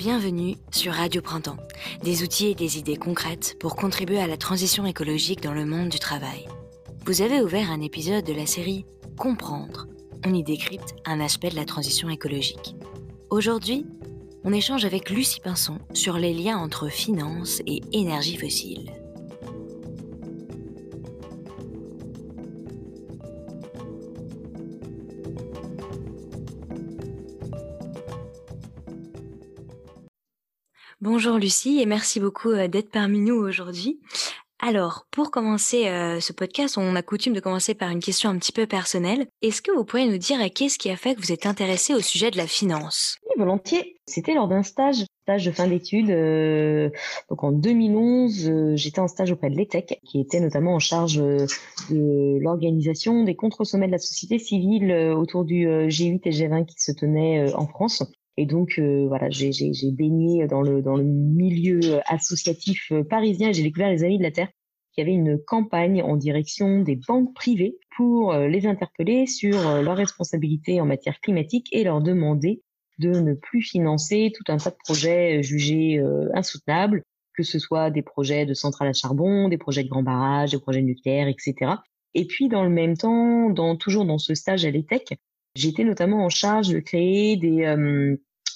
Bienvenue 0.00 0.56
sur 0.70 0.94
Radio 0.94 1.20
Printemps, 1.20 1.58
des 2.02 2.22
outils 2.22 2.46
et 2.46 2.54
des 2.54 2.78
idées 2.78 2.96
concrètes 2.96 3.58
pour 3.60 3.76
contribuer 3.76 4.18
à 4.18 4.26
la 4.26 4.38
transition 4.38 4.86
écologique 4.86 5.42
dans 5.42 5.52
le 5.52 5.66
monde 5.66 5.90
du 5.90 5.98
travail. 5.98 6.48
Vous 7.04 7.20
avez 7.20 7.42
ouvert 7.42 7.70
un 7.70 7.82
épisode 7.82 8.24
de 8.24 8.32
la 8.32 8.46
série 8.46 8.86
Comprendre. 9.18 9.88
On 10.24 10.32
y 10.32 10.42
décrypte 10.42 10.94
un 11.04 11.20
aspect 11.20 11.50
de 11.50 11.56
la 11.56 11.66
transition 11.66 12.08
écologique. 12.08 12.76
Aujourd'hui, 13.28 13.84
on 14.42 14.54
échange 14.54 14.86
avec 14.86 15.10
Lucie 15.10 15.40
Pinson 15.40 15.76
sur 15.92 16.16
les 16.16 16.32
liens 16.32 16.56
entre 16.56 16.88
finance 16.88 17.60
et 17.66 17.82
énergie 17.92 18.38
fossile. 18.38 18.90
Bonjour 31.22 31.36
Lucie 31.36 31.82
et 31.82 31.84
merci 31.84 32.18
beaucoup 32.18 32.48
euh, 32.48 32.66
d'être 32.66 32.90
parmi 32.90 33.18
nous 33.18 33.34
aujourd'hui. 33.34 34.00
Alors, 34.58 35.04
pour 35.10 35.30
commencer 35.30 35.86
euh, 35.86 36.18
ce 36.18 36.32
podcast, 36.32 36.78
on 36.78 36.96
a 36.96 37.02
coutume 37.02 37.34
de 37.34 37.40
commencer 37.40 37.74
par 37.74 37.90
une 37.90 38.00
question 38.00 38.30
un 38.30 38.38
petit 38.38 38.52
peu 38.52 38.66
personnelle. 38.66 39.26
Est-ce 39.42 39.60
que 39.60 39.70
vous 39.70 39.84
pourriez 39.84 40.08
nous 40.08 40.16
dire 40.16 40.38
qu'est-ce 40.54 40.78
qui 40.78 40.88
a 40.88 40.96
fait 40.96 41.14
que 41.14 41.20
vous 41.20 41.30
êtes 41.30 41.44
intéressé 41.44 41.92
au 41.92 42.00
sujet 42.00 42.30
de 42.30 42.38
la 42.38 42.46
finance? 42.46 43.18
Oui, 43.28 43.34
volontiers. 43.36 43.98
C'était 44.06 44.32
lors 44.32 44.48
d'un 44.48 44.62
stage, 44.62 45.04
stage 45.24 45.44
de 45.44 45.50
fin 45.50 45.66
d'études. 45.66 46.08
Euh, 46.08 46.88
donc 47.28 47.44
en 47.44 47.52
2011, 47.52 48.76
j'étais 48.76 49.00
en 49.00 49.08
stage 49.08 49.30
auprès 49.30 49.50
de 49.50 49.56
l'ETEC, 49.56 50.00
qui 50.06 50.22
était 50.22 50.40
notamment 50.40 50.74
en 50.74 50.78
charge 50.78 51.16
de 51.16 52.38
l'organisation 52.40 53.24
des 53.24 53.36
contre-sommets 53.36 53.88
de 53.88 53.92
la 53.92 53.98
société 53.98 54.38
civile 54.38 54.90
autour 55.14 55.44
du 55.44 55.66
G8 55.66 56.20
et 56.24 56.30
G20 56.30 56.64
qui 56.64 56.80
se 56.80 56.92
tenaient 56.92 57.52
en 57.52 57.66
France. 57.66 58.04
Et 58.40 58.46
donc, 58.46 58.78
euh, 58.78 59.04
voilà, 59.06 59.28
j'ai 59.28 59.50
baigné 59.92 60.46
dans 60.46 60.62
le, 60.62 60.80
dans 60.80 60.96
le 60.96 61.04
milieu 61.04 62.00
associatif 62.06 62.90
euh, 62.90 63.04
parisien 63.04 63.52
j'ai 63.52 63.62
découvert 63.62 63.90
les 63.90 64.02
Amis 64.02 64.16
de 64.16 64.22
la 64.22 64.30
Terre 64.30 64.48
qui 64.94 65.02
avait 65.02 65.12
une 65.12 65.38
campagne 65.46 66.02
en 66.02 66.16
direction 66.16 66.80
des 66.80 66.96
banques 66.96 67.34
privées 67.34 67.76
pour 67.98 68.32
euh, 68.32 68.48
les 68.48 68.66
interpeller 68.66 69.26
sur 69.26 69.82
leurs 69.82 69.96
responsabilités 69.98 70.80
en 70.80 70.86
matière 70.86 71.20
climatique 71.20 71.68
et 71.72 71.84
leur 71.84 72.00
demander 72.00 72.62
de 72.98 73.10
ne 73.10 73.34
plus 73.34 73.60
financer 73.60 74.32
tout 74.34 74.50
un 74.50 74.56
tas 74.56 74.70
de 74.70 74.76
projets 74.86 75.42
jugés 75.42 76.02
insoutenables, 76.32 77.02
que 77.34 77.42
ce 77.42 77.58
soit 77.58 77.90
des 77.90 78.02
projets 78.02 78.46
de 78.46 78.54
centrales 78.54 78.88
à 78.88 78.92
charbon, 78.94 79.48
des 79.48 79.58
projets 79.58 79.84
de 79.84 79.88
grands 79.90 80.02
barrages, 80.02 80.52
des 80.52 80.58
projets 80.58 80.82
nucléaires, 80.82 81.28
etc. 81.28 81.72
Et 82.14 82.26
puis, 82.26 82.48
dans 82.48 82.64
le 82.64 82.70
même 82.70 82.96
temps, 82.96 83.50
dans, 83.50 83.76
toujours 83.76 84.06
dans 84.06 84.18
ce 84.18 84.34
stage 84.34 84.64
à 84.64 84.70
l'ETEC, 84.70 85.18
j'étais 85.54 85.84
notamment 85.84 86.24
en 86.24 86.28
charge 86.30 86.68
de 86.68 86.80
créer 86.80 87.36
des, 87.36 87.64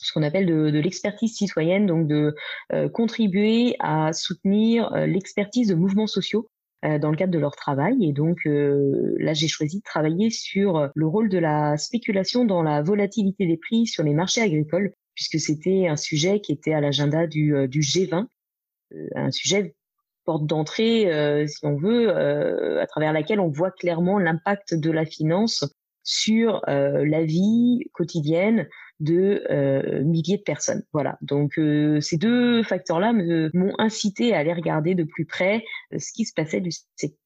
ce 0.05 0.12
qu'on 0.12 0.22
appelle 0.22 0.47
de, 0.47 0.78
l'expertise 0.78 1.34
citoyenne, 1.34 1.86
donc 1.86 2.06
de 2.06 2.34
euh, 2.72 2.88
contribuer 2.88 3.74
à 3.80 4.12
soutenir 4.12 4.92
euh, 4.92 5.06
l'expertise 5.06 5.69
de 5.69 5.74
mouvements 5.74 6.06
sociaux 6.06 6.50
euh, 6.84 6.98
dans 6.98 7.11
le 7.11 7.16
cadre 7.16 7.33
de 7.33 7.38
leur 7.38 7.56
travail. 7.56 8.05
Et 8.06 8.12
donc 8.12 8.41
là, 8.44 9.33
j'ai 9.33 9.48
choisi 9.48 9.78
de 9.78 9.83
travailler 9.83 10.30
sur 10.30 10.91
le 10.94 11.06
rôle 11.06 11.28
de 11.28 11.38
la 11.38 11.78
spéculation 11.78 12.44
dans 12.44 12.62
la 12.62 12.83
volatilité 12.83 13.46
des 13.46 13.56
prix 13.56 13.86
sur 13.86 14.05
les 14.05 14.12
marchés 14.12 14.42
agricoles, 14.42 14.92
puisque 15.14 15.41
c'était 15.41 15.88
un 15.88 15.96
sujet 15.96 16.41
qui 16.41 16.52
était 16.52 16.74
à 16.74 16.80
l'agenda 16.80 17.27
du, 17.27 17.55
du 17.68 17.80
G20, 17.80 18.27
un 19.14 19.30
sujet 19.30 19.74
porte 20.24 20.46
d'entrée, 20.46 21.46
si 21.46 21.64
on 21.64 21.77
veut, 21.77 22.14
à 22.80 22.86
travers 22.86 23.12
laquelle 23.12 23.41
on 23.41 23.48
voit 23.48 23.70
clairement 23.70 24.18
l'impact 24.18 24.74
de 24.74 24.91
la 24.91 25.05
finance 25.06 25.64
sur 26.05 26.62
la 26.66 27.24
vie 27.24 27.91
quotidienne 27.92 28.69
de 29.00 29.44
euh, 29.50 30.02
milliers 30.05 30.38
de 30.38 30.42
personnes. 30.42 30.84
Voilà. 30.92 31.19
Donc 31.20 31.58
euh, 31.58 32.00
ces 32.00 32.16
deux 32.16 32.62
facteurs-là 32.62 33.12
m'ont 33.12 33.74
incité 33.79 34.34
à 34.34 34.39
aller 34.39 34.52
regarder 34.52 34.95
de 34.95 35.05
plus 35.05 35.27
près 35.27 35.64
euh, 35.92 35.98
ce 35.98 36.12
qui 36.12 36.24
se 36.24 36.33
passait 36.33 36.61
du, 36.61 36.70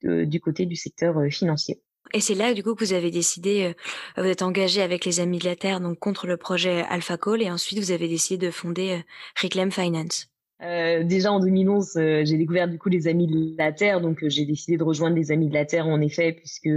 du 0.03 0.41
côté 0.41 0.67
du 0.67 0.77
secteur 0.77 1.17
financier. 1.31 1.81
Et 2.15 2.21
c'est 2.21 2.35
là, 2.35 2.55
du 2.55 2.63
coup, 2.63 2.75
que 2.75 2.83
vous 2.83 2.95
avez 2.95 3.11
décidé, 3.11 3.75
vous 4.17 4.25
êtes 4.25 4.41
engagé 4.41 4.81
avec 4.81 5.05
les 5.05 5.21
Amis 5.21 5.41
de 5.41 5.45
la 5.45 5.57
Terre, 5.57 5.79
donc 5.79 5.99
contre 5.99 6.27
le 6.27 6.39
projet 6.39 6.81
AlphaCall, 6.89 7.43
et 7.43 7.51
ensuite 7.51 7.79
vous 7.79 7.91
avez 7.91 8.09
décidé 8.09 8.47
de 8.47 8.51
fonder 8.51 9.03
Reclaim 9.39 9.71
Finance. 9.71 10.31
Euh, 10.61 11.05
déjà 11.05 11.33
en 11.33 11.39
2011, 11.39 11.97
euh, 11.97 12.25
j'ai 12.25 12.37
découvert 12.37 12.69
du 12.69 12.79
coup 12.79 12.89
les 12.89 13.07
Amis 13.07 13.29
de 13.29 13.57
la 13.57 13.73
Terre, 13.73 14.01
donc 14.01 14.25
euh, 14.25 14.29
j'ai 14.29 14.45
décidé 14.45 14.77
de 14.77 14.83
rejoindre 14.83 15.15
les 15.15 15.31
Amis 15.31 15.49
de 15.49 15.55
la 15.55 15.65
Terre 15.65 15.87
en 15.87 16.01
effet, 16.01 16.33
puisque 16.33 16.69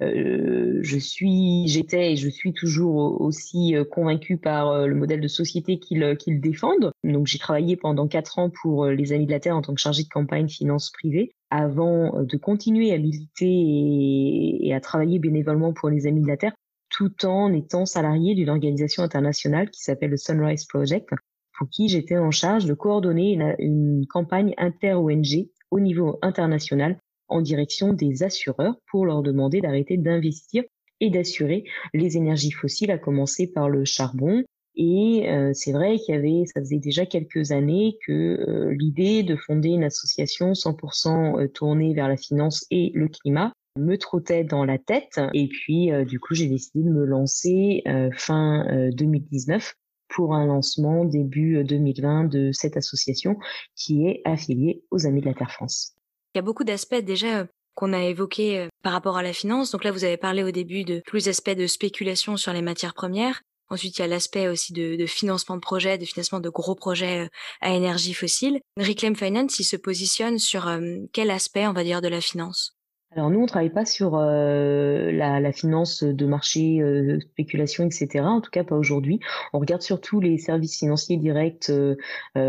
je 0.00 0.98
suis, 0.98 1.66
j'étais 1.68 2.12
et 2.12 2.16
je 2.16 2.28
suis 2.28 2.52
toujours 2.52 3.20
aussi 3.20 3.74
convaincue 3.90 4.36
par 4.36 4.86
le 4.86 4.94
modèle 4.94 5.20
de 5.20 5.28
société 5.28 5.78
qu'ils 5.78 6.16
qu'ils 6.18 6.40
défendent. 6.40 6.92
Donc 7.02 7.26
j'ai 7.26 7.38
travaillé 7.38 7.76
pendant 7.76 8.06
quatre 8.08 8.38
ans 8.38 8.50
pour 8.50 8.86
les 8.86 9.12
Amis 9.12 9.26
de 9.26 9.32
la 9.32 9.40
Terre 9.40 9.56
en 9.56 9.62
tant 9.62 9.74
que 9.74 9.80
chargée 9.80 10.02
de 10.02 10.08
campagne 10.08 10.48
finance 10.48 10.90
privée, 10.90 11.32
avant 11.50 12.22
de 12.22 12.36
continuer 12.36 12.92
à 12.92 12.98
militer 12.98 13.46
et, 13.46 14.68
et 14.68 14.74
à 14.74 14.80
travailler 14.80 15.18
bénévolement 15.18 15.72
pour 15.72 15.88
les 15.88 16.06
Amis 16.06 16.22
de 16.22 16.28
la 16.28 16.36
Terre 16.36 16.52
tout 16.90 17.24
en 17.26 17.52
étant 17.52 17.86
salarié 17.86 18.36
d'une 18.36 18.50
organisation 18.50 19.02
internationale 19.02 19.68
qui 19.70 19.82
s'appelle 19.82 20.10
le 20.10 20.16
Sunrise 20.16 20.64
Project, 20.66 21.08
pour 21.56 21.68
qui 21.68 21.88
j'étais 21.88 22.18
en 22.18 22.30
charge 22.30 22.66
de 22.66 22.74
coordonner 22.74 23.38
une, 23.58 24.06
campagne 24.08 24.54
inter-ONG 24.58 25.48
au 25.70 25.80
niveau 25.80 26.18
international 26.22 26.98
en 27.28 27.40
direction 27.40 27.92
des 27.92 28.22
assureurs 28.22 28.76
pour 28.90 29.06
leur 29.06 29.22
demander 29.22 29.60
d'arrêter 29.60 29.96
d'investir 29.96 30.64
et 31.00 31.10
d'assurer 31.10 31.64
les 31.92 32.16
énergies 32.16 32.52
fossiles, 32.52 32.90
à 32.90 32.98
commencer 32.98 33.50
par 33.50 33.68
le 33.68 33.84
charbon. 33.84 34.44
Et 34.76 35.28
euh, 35.28 35.52
c'est 35.54 35.72
vrai 35.72 35.98
qu'il 35.98 36.14
y 36.14 36.18
avait, 36.18 36.44
ça 36.46 36.60
faisait 36.60 36.78
déjà 36.78 37.06
quelques 37.06 37.52
années 37.52 37.96
que 38.06 38.12
euh, 38.12 38.74
l'idée 38.74 39.22
de 39.22 39.36
fonder 39.36 39.70
une 39.70 39.84
association 39.84 40.52
100% 40.52 41.40
euh, 41.40 41.48
tournée 41.48 41.94
vers 41.94 42.08
la 42.08 42.16
finance 42.16 42.66
et 42.70 42.90
le 42.94 43.08
climat 43.08 43.52
me 43.76 43.96
trottait 43.96 44.44
dans 44.44 44.64
la 44.64 44.78
tête. 44.78 45.20
Et 45.32 45.48
puis, 45.48 45.90
du 46.06 46.20
coup, 46.20 46.34
j'ai 46.34 46.46
décidé 46.46 46.84
de 46.84 46.90
me 46.90 47.04
lancer 47.04 47.82
fin 48.12 48.64
2019 48.92 49.74
pour 50.14 50.34
un 50.34 50.46
lancement 50.46 51.04
début 51.04 51.62
2020 51.64 52.24
euh, 52.24 52.28
de 52.28 52.52
cette 52.52 52.76
association 52.76 53.36
qui 53.74 54.06
est 54.06 54.22
affiliée 54.24 54.82
aux 54.90 55.06
Amis 55.06 55.20
de 55.20 55.26
la 55.26 55.34
Terre 55.34 55.50
France. 55.50 55.92
Il 56.34 56.38
y 56.38 56.40
a 56.40 56.42
beaucoup 56.42 56.64
d'aspects 56.64 56.94
déjà 56.94 57.40
euh, 57.40 57.44
qu'on 57.74 57.92
a 57.92 58.02
évoqués 58.04 58.60
euh, 58.60 58.68
par 58.82 58.92
rapport 58.92 59.16
à 59.16 59.22
la 59.22 59.32
finance. 59.32 59.72
Donc 59.72 59.84
là, 59.84 59.92
vous 59.92 60.04
avez 60.04 60.16
parlé 60.16 60.42
au 60.42 60.50
début 60.50 60.84
de 60.84 61.02
tous 61.06 61.16
les 61.16 61.28
aspects 61.28 61.50
de 61.50 61.66
spéculation 61.66 62.36
sur 62.36 62.52
les 62.52 62.62
matières 62.62 62.94
premières. 62.94 63.42
Ensuite, 63.70 63.98
il 63.98 64.02
y 64.02 64.04
a 64.04 64.08
l'aspect 64.08 64.48
aussi 64.48 64.72
de, 64.72 65.06
financement 65.06 65.56
de 65.56 65.60
projets, 65.60 65.98
de 65.98 66.04
financement 66.04 66.38
de 66.38 66.50
gros 66.50 66.74
projets 66.74 67.28
à 67.62 67.72
énergie 67.72 68.12
fossile. 68.12 68.60
Reclaim 68.76 69.14
Finance, 69.14 69.58
il 69.58 69.64
se 69.64 69.76
positionne 69.76 70.38
sur 70.38 70.70
quel 71.14 71.30
aspect, 71.30 71.66
on 71.66 71.72
va 71.72 71.82
dire, 71.82 72.02
de 72.02 72.08
la 72.08 72.20
finance? 72.20 72.76
Alors 73.16 73.30
nous, 73.30 73.40
on 73.40 73.46
travaille 73.46 73.70
pas 73.70 73.84
sur 73.84 74.16
euh, 74.16 75.12
la, 75.12 75.52
finance 75.52 76.02
de 76.02 76.26
marché, 76.26 76.80
euh, 76.80 77.20
spéculation, 77.20 77.84
etc. 77.84 78.24
En 78.24 78.40
tout 78.40 78.50
cas, 78.50 78.64
pas 78.64 78.76
aujourd'hui. 78.76 79.20
On 79.52 79.60
regarde 79.60 79.82
surtout 79.82 80.20
les 80.20 80.36
services 80.38 80.78
financiers 80.78 81.16
directs 81.16 81.70
euh, 81.70 81.94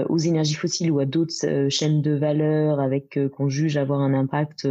aux 0.09 0.17
énergies 0.17 0.55
fossiles 0.55 0.91
ou 0.91 0.99
à 0.99 1.05
d'autres 1.05 1.67
chaînes 1.69 2.01
de 2.01 2.15
valeur 2.15 2.79
avec 2.79 3.19
qu'on 3.35 3.49
juge 3.49 3.77
avoir 3.77 4.01
un 4.01 4.13
impact 4.13 4.67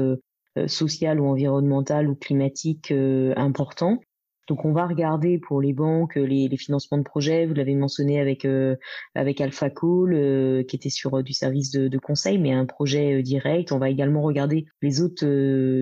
social 0.67 1.21
ou 1.21 1.27
environnemental 1.27 2.09
ou 2.09 2.15
climatique 2.15 2.93
important. 3.37 4.01
Donc 4.47 4.65
on 4.65 4.73
va 4.73 4.87
regarder 4.87 5.39
pour 5.39 5.61
les 5.61 5.73
banques 5.73 6.17
les, 6.17 6.49
les 6.49 6.57
financements 6.57 6.99
de 6.99 7.03
projets. 7.03 7.47
Vous 7.47 7.55
l'avez 7.55 7.75
mentionné 7.75 8.21
avec 8.21 8.45
euh, 8.45 8.77
avec 9.15 9.41
AlphaCall 9.41 10.13
euh, 10.13 10.63
qui 10.65 10.77
était 10.77 10.91
sur 10.91 11.19
euh, 11.19 11.23
du 11.23 11.33
service 11.33 11.71
de, 11.71 11.89
de, 11.89 11.99
conseil, 11.99 12.39
mais 12.39 12.53
un 12.53 12.67
projet 12.67 13.23
direct. 13.23 13.73
On 13.73 13.79
va 13.79 13.89
également 13.89 14.23
regarder 14.23 14.67
les 14.83 15.01
autres 15.01 15.25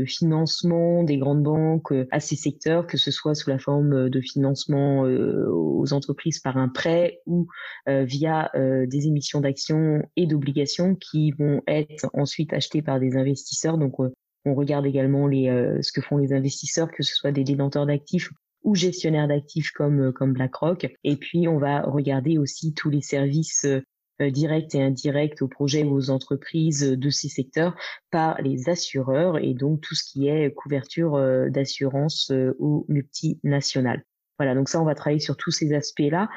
financements 0.06 1.02
des 1.02 1.18
grandes 1.18 1.42
banques 1.42 1.92
à 2.10 2.20
ces 2.20 2.36
secteurs, 2.36 2.86
que 2.86 2.96
ce 2.96 3.10
soit 3.10 3.34
sous 3.34 3.50
la 3.50 3.58
forme 3.58 4.08
de 4.08 4.20
financement 4.20 5.02
aux 5.02 5.92
entreprises 5.92 6.38
par 6.38 6.56
un 6.56 6.68
prêt 6.68 7.20
ou 7.26 7.46
via 7.86 8.50
des 8.54 9.06
émissions 9.06 9.40
d'actions 9.40 10.02
et 10.16 10.26
d'obligations 10.26 10.94
qui 10.94 11.32
vont 11.32 11.62
être 11.66 12.08
ensuite 12.12 12.52
achetées 12.52 12.82
par 12.82 13.00
des 13.00 13.16
investisseurs. 13.16 13.78
Donc 13.78 13.98
on 14.44 14.54
regarde 14.54 14.86
également 14.86 15.26
les, 15.26 15.46
ce 15.82 15.92
que 15.92 16.00
font 16.00 16.18
les 16.18 16.32
investisseurs, 16.32 16.90
que 16.90 17.02
ce 17.02 17.14
soit 17.14 17.32
des 17.32 17.44
détenteurs 17.44 17.86
d'actifs 17.86 18.30
ou 18.64 18.74
gestionnaires 18.74 19.28
d'actifs 19.28 19.70
comme, 19.72 20.08
euh, 20.08 20.12
comme 20.12 20.32
BlackRock. 20.32 20.86
Et 21.04 21.16
puis, 21.16 21.48
on 21.48 21.58
va 21.58 21.82
regarder 21.82 22.38
aussi 22.38 22.74
tous 22.74 22.90
les 22.90 23.02
services 23.02 23.64
euh, 23.64 24.30
directs 24.30 24.74
et 24.74 24.82
indirects 24.82 25.42
aux 25.42 25.48
projets 25.48 25.84
ou 25.84 25.94
aux 25.94 26.10
entreprises 26.10 26.82
de 26.82 27.10
ces 27.10 27.28
secteurs 27.28 27.74
par 28.10 28.40
les 28.40 28.68
assureurs 28.68 29.38
et 29.38 29.54
donc 29.54 29.80
tout 29.80 29.94
ce 29.94 30.04
qui 30.04 30.28
est 30.28 30.52
couverture 30.54 31.16
euh, 31.16 31.48
d'assurance 31.48 32.30
aux 32.58 32.84
multinationales. 32.88 34.04
Voilà, 34.38 34.54
donc 34.54 34.68
ça, 34.68 34.80
on 34.80 34.84
va 34.84 34.94
travailler 34.94 35.20
sur 35.20 35.36
tous 35.36 35.50
ces 35.50 35.72
aspects-là 35.72 36.28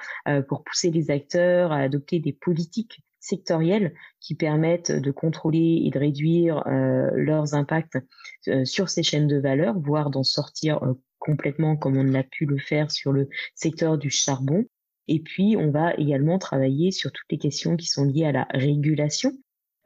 pour 0.47 0.63
pousser 0.63 0.91
les 0.91 1.09
acteurs 1.09 1.71
à 1.71 1.77
adopter 1.77 2.19
des 2.19 2.33
politiques 2.33 3.01
sectorielles 3.19 3.95
qui 4.19 4.35
permettent 4.35 4.91
de 4.91 5.11
contrôler 5.11 5.81
et 5.85 5.89
de 5.89 5.97
réduire 5.97 6.61
leurs 6.67 7.55
impacts 7.55 7.97
sur 8.63 8.89
ces 8.89 9.01
chaînes 9.01 9.27
de 9.27 9.39
valeur, 9.39 9.79
voire 9.79 10.11
d'en 10.11 10.23
sortir 10.23 10.81
complètement 11.25 11.75
comme 11.75 11.97
on 11.97 12.03
l'a 12.03 12.23
pu 12.23 12.45
le 12.45 12.57
faire 12.57 12.91
sur 12.91 13.11
le 13.11 13.29
secteur 13.55 13.97
du 13.97 14.09
charbon. 14.09 14.65
Et 15.07 15.19
puis, 15.19 15.55
on 15.57 15.71
va 15.71 15.93
également 15.95 16.39
travailler 16.39 16.91
sur 16.91 17.11
toutes 17.11 17.31
les 17.31 17.37
questions 17.37 17.75
qui 17.75 17.87
sont 17.87 18.05
liées 18.05 18.25
à 18.25 18.31
la 18.31 18.47
régulation, 18.51 19.33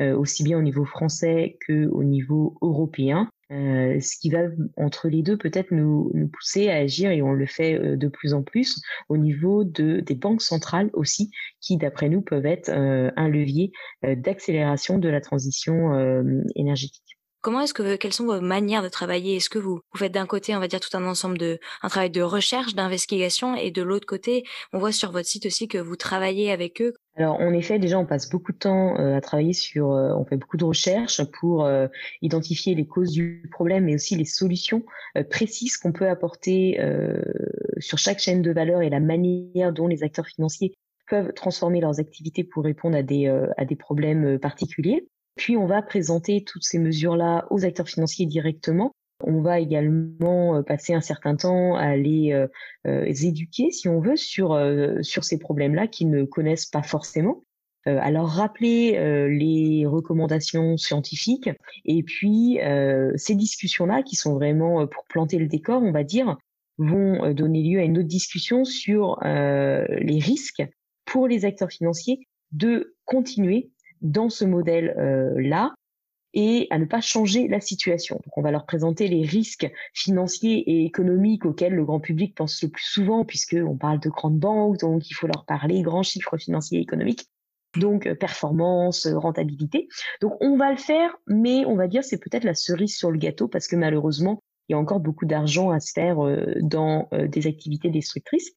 euh, 0.02 0.16
aussi 0.16 0.44
bien 0.44 0.58
au 0.58 0.62
niveau 0.62 0.86
français 0.86 1.58
qu'au 1.66 2.04
niveau 2.04 2.58
européen. 2.62 3.30
Euh, 3.52 4.00
ce 4.00 4.18
qui 4.20 4.30
va 4.30 4.42
entre 4.78 5.10
les 5.10 5.24
deux 5.24 5.36
peut-être 5.36 5.72
nous, 5.72 6.12
pousser 6.32 6.70
à 6.70 6.76
agir 6.76 7.10
et 7.10 7.24
on 7.24 7.34
le 7.34 7.48
fait 7.48 7.74
euh, 7.74 7.98
de 7.98 8.08
plus 8.08 8.36
en 8.36 8.44
plus 8.44 8.80
au 9.10 9.18
niveau 9.18 9.64
de, 9.64 10.02
des 10.02 10.14
banques 10.14 10.44
centrales 10.44 10.92
aussi 10.94 11.32
qui 11.60 11.76
d'après 11.78 12.10
nous 12.10 12.22
peuvent 12.22 12.46
être 12.46 12.70
un 12.70 13.28
levier 13.28 13.72
d'accélération 14.04 15.00
de 15.00 15.10
la 15.10 15.20
transition 15.20 16.34
énergétique. 16.56 17.19
Comment 17.42 17.62
est-ce 17.62 17.74
que 17.74 17.96
quelles 17.96 18.14
sont 18.14 18.26
vos 18.26 18.42
manières 18.42 18.84
de 18.84 18.90
travailler? 18.90 19.38
Est-ce 19.38 19.50
que 19.50 19.60
vous, 19.60 19.80
faites 19.96 20.12
d'un 20.12 20.26
côté, 20.26 20.56
on 20.56 20.60
va 20.60 20.68
dire 20.68 20.82
tout 20.82 20.96
un 20.98 21.06
ensemble 21.06 21.38
de 21.38 21.58
un 21.82 21.88
travail 21.88 22.10
de 22.10 22.22
recherche, 22.22 22.76
d'investigation, 22.76 23.56
et 23.56 23.72
de 23.72 23.82
l'autre 23.82 24.06
côté, 24.06 24.44
on 24.74 24.80
voit 24.80 24.92
sur 24.92 25.12
votre 25.12 25.28
site 25.28 25.46
aussi 25.46 25.70
que 25.70 25.78
vous 25.78 25.96
travaillez 25.96 26.52
avec 26.52 26.82
eux? 26.82 26.94
Alors 27.16 27.40
en 27.40 27.54
effet, 27.54 27.80
déjà 27.80 27.98
on 27.98 28.06
passe 28.06 28.30
beaucoup 28.30 28.52
de 28.52 28.58
temps 28.58 28.98
euh, 29.00 29.16
à 29.16 29.22
travailler 29.22 29.54
sur, 29.54 29.92
euh, 29.92 30.14
on 30.16 30.26
fait 30.26 30.36
beaucoup 30.36 30.58
de 30.58 30.66
recherches 30.66 31.22
pour 31.40 31.66
euh, 31.66 31.88
identifier 32.22 32.76
les 32.76 32.86
causes 32.86 33.12
du 33.12 33.48
problème, 33.52 33.86
mais 33.86 33.96
aussi 33.96 34.16
les 34.16 34.26
solutions 34.26 34.84
précises 35.30 35.78
qu'on 35.78 35.92
peut 35.92 36.08
apporter 36.08 36.80
sur 37.80 37.98
chaque 37.98 38.20
chaîne 38.20 38.42
de 38.42 38.52
valeur 38.52 38.82
et 38.82 38.90
la 38.90 39.00
manière 39.00 39.74
dont 39.74 39.88
les 39.88 40.04
acteurs 40.04 40.28
financiers 40.28 40.74
peuvent 41.10 41.34
transformer 41.34 41.82
leurs 41.82 42.00
activités 42.00 42.44
pour 42.44 42.64
répondre 42.64 42.96
à 42.98 43.02
des 43.02 43.28
à 43.58 43.66
des 43.66 43.76
problèmes 43.76 44.40
particuliers. 44.40 45.08
Puis 45.40 45.56
on 45.56 45.68
va 45.68 45.82
présenter 45.82 46.44
toutes 46.44 46.66
ces 46.66 46.80
mesures-là 46.80 47.48
aux 47.50 47.64
acteurs 47.64 47.88
financiers 47.88 48.26
directement. 48.26 48.92
On 49.24 49.42
va 49.42 49.62
également 49.62 50.58
euh, 50.58 50.64
passer 50.64 50.94
un 50.94 51.00
certain 51.00 51.38
temps 51.38 51.76
à 51.76 51.96
les, 51.96 52.34
euh, 52.34 52.48
euh, 52.86 53.06
éduquer, 53.06 53.72
si 53.72 53.88
on 53.88 54.02
veut, 54.02 54.18
sur, 54.18 54.60
sur 55.00 55.24
ces 55.24 55.40
problèmes-là 55.40 55.88
qu'ils 55.88 56.10
ne 56.10 56.26
connaissent 56.26 56.66
pas 56.66 56.84
forcément. 56.84 57.42
leur 57.86 58.28
rappeler 58.28 58.92
les 59.30 59.86
recommandations 59.86 60.76
scientifiques 60.76 61.50
et 61.86 62.04
puis 62.04 62.60
ces 63.16 63.36
discussions-là 63.36 64.04
qui 64.04 64.18
sont 64.18 64.34
vraiment 64.34 64.86
pour 64.88 65.06
planter 65.06 65.38
le 65.38 65.48
décor, 65.48 65.82
on 65.82 65.94
va 65.94 66.04
dire, 66.04 66.38
vont 66.78 67.34
donner 67.34 67.64
lieu 67.64 67.80
à 67.80 67.84
une 67.84 67.98
autre 67.98 68.08
discussion 68.10 68.66
sur 68.66 69.18
les 69.24 70.20
risques 70.20 70.64
pour 71.06 71.30
les 71.30 71.46
acteurs 71.46 71.72
financiers 71.72 72.28
de 72.52 72.94
continuer 73.06 73.72
dans 74.02 74.30
ce 74.30 74.46
modèle-là 74.46 75.74
et 76.34 76.68
à 76.70 76.78
ne 76.78 76.86
pas 76.86 77.02
changer 77.02 77.48
la 77.48 77.60
situation. 77.60 78.16
Donc 78.16 78.38
on 78.38 78.42
va 78.42 78.52
leur 78.52 78.66
présenter 78.66 79.08
les 79.08 79.26
risques 79.26 79.70
financiers 79.94 80.60
et 80.70 80.86
économiques 80.86 81.46
auxquels 81.46 81.74
le 81.74 81.86
grand 81.86 82.00
public 82.00 82.36
pense 82.36 82.62
le 82.62 82.70
plus 82.70 82.84
souvent, 82.84 83.26
puisqu'on 83.26 83.78
parle 83.78 84.00
de 84.00 84.10
grandes 84.10 84.40
banques, 84.40 84.78
donc 84.80 85.10
il 85.10 85.14
faut 85.14 85.28
leur 85.28 85.46
parler 85.46 85.82
grands 85.82 86.04
chiffres 86.04 86.38
financiers 86.38 86.80
et 86.80 86.82
économiques. 86.82 87.28
Donc 87.78 88.08
euh, 88.08 88.16
performance, 88.16 89.06
euh, 89.06 89.18
rentabilité. 89.18 89.88
Donc 90.22 90.34
on 90.42 90.58
va 90.58 90.72
le 90.72 90.78
faire, 90.78 91.16
mais 91.28 91.66
on 91.66 91.76
va 91.76 91.88
dire 91.88 92.04
c'est 92.04 92.18
peut-être 92.18 92.44
la 92.44 92.56
cerise 92.56 92.96
sur 92.96 93.12
le 93.12 93.20
gâteau 93.20 93.48
parce 93.48 93.68
que 93.68 93.76
malheureusement 93.76 94.42
il 94.68 94.74
y 94.74 94.76
a 94.76 94.80
encore 94.80 95.00
beaucoup 95.00 95.26
d'argent 95.26 95.72
à 95.72 95.80
se 95.80 95.92
faire 95.94 96.24
euh, 96.24 96.54
dans 96.62 97.10
des 97.12 97.48
activités 97.48 97.90
destructrices 97.90 98.52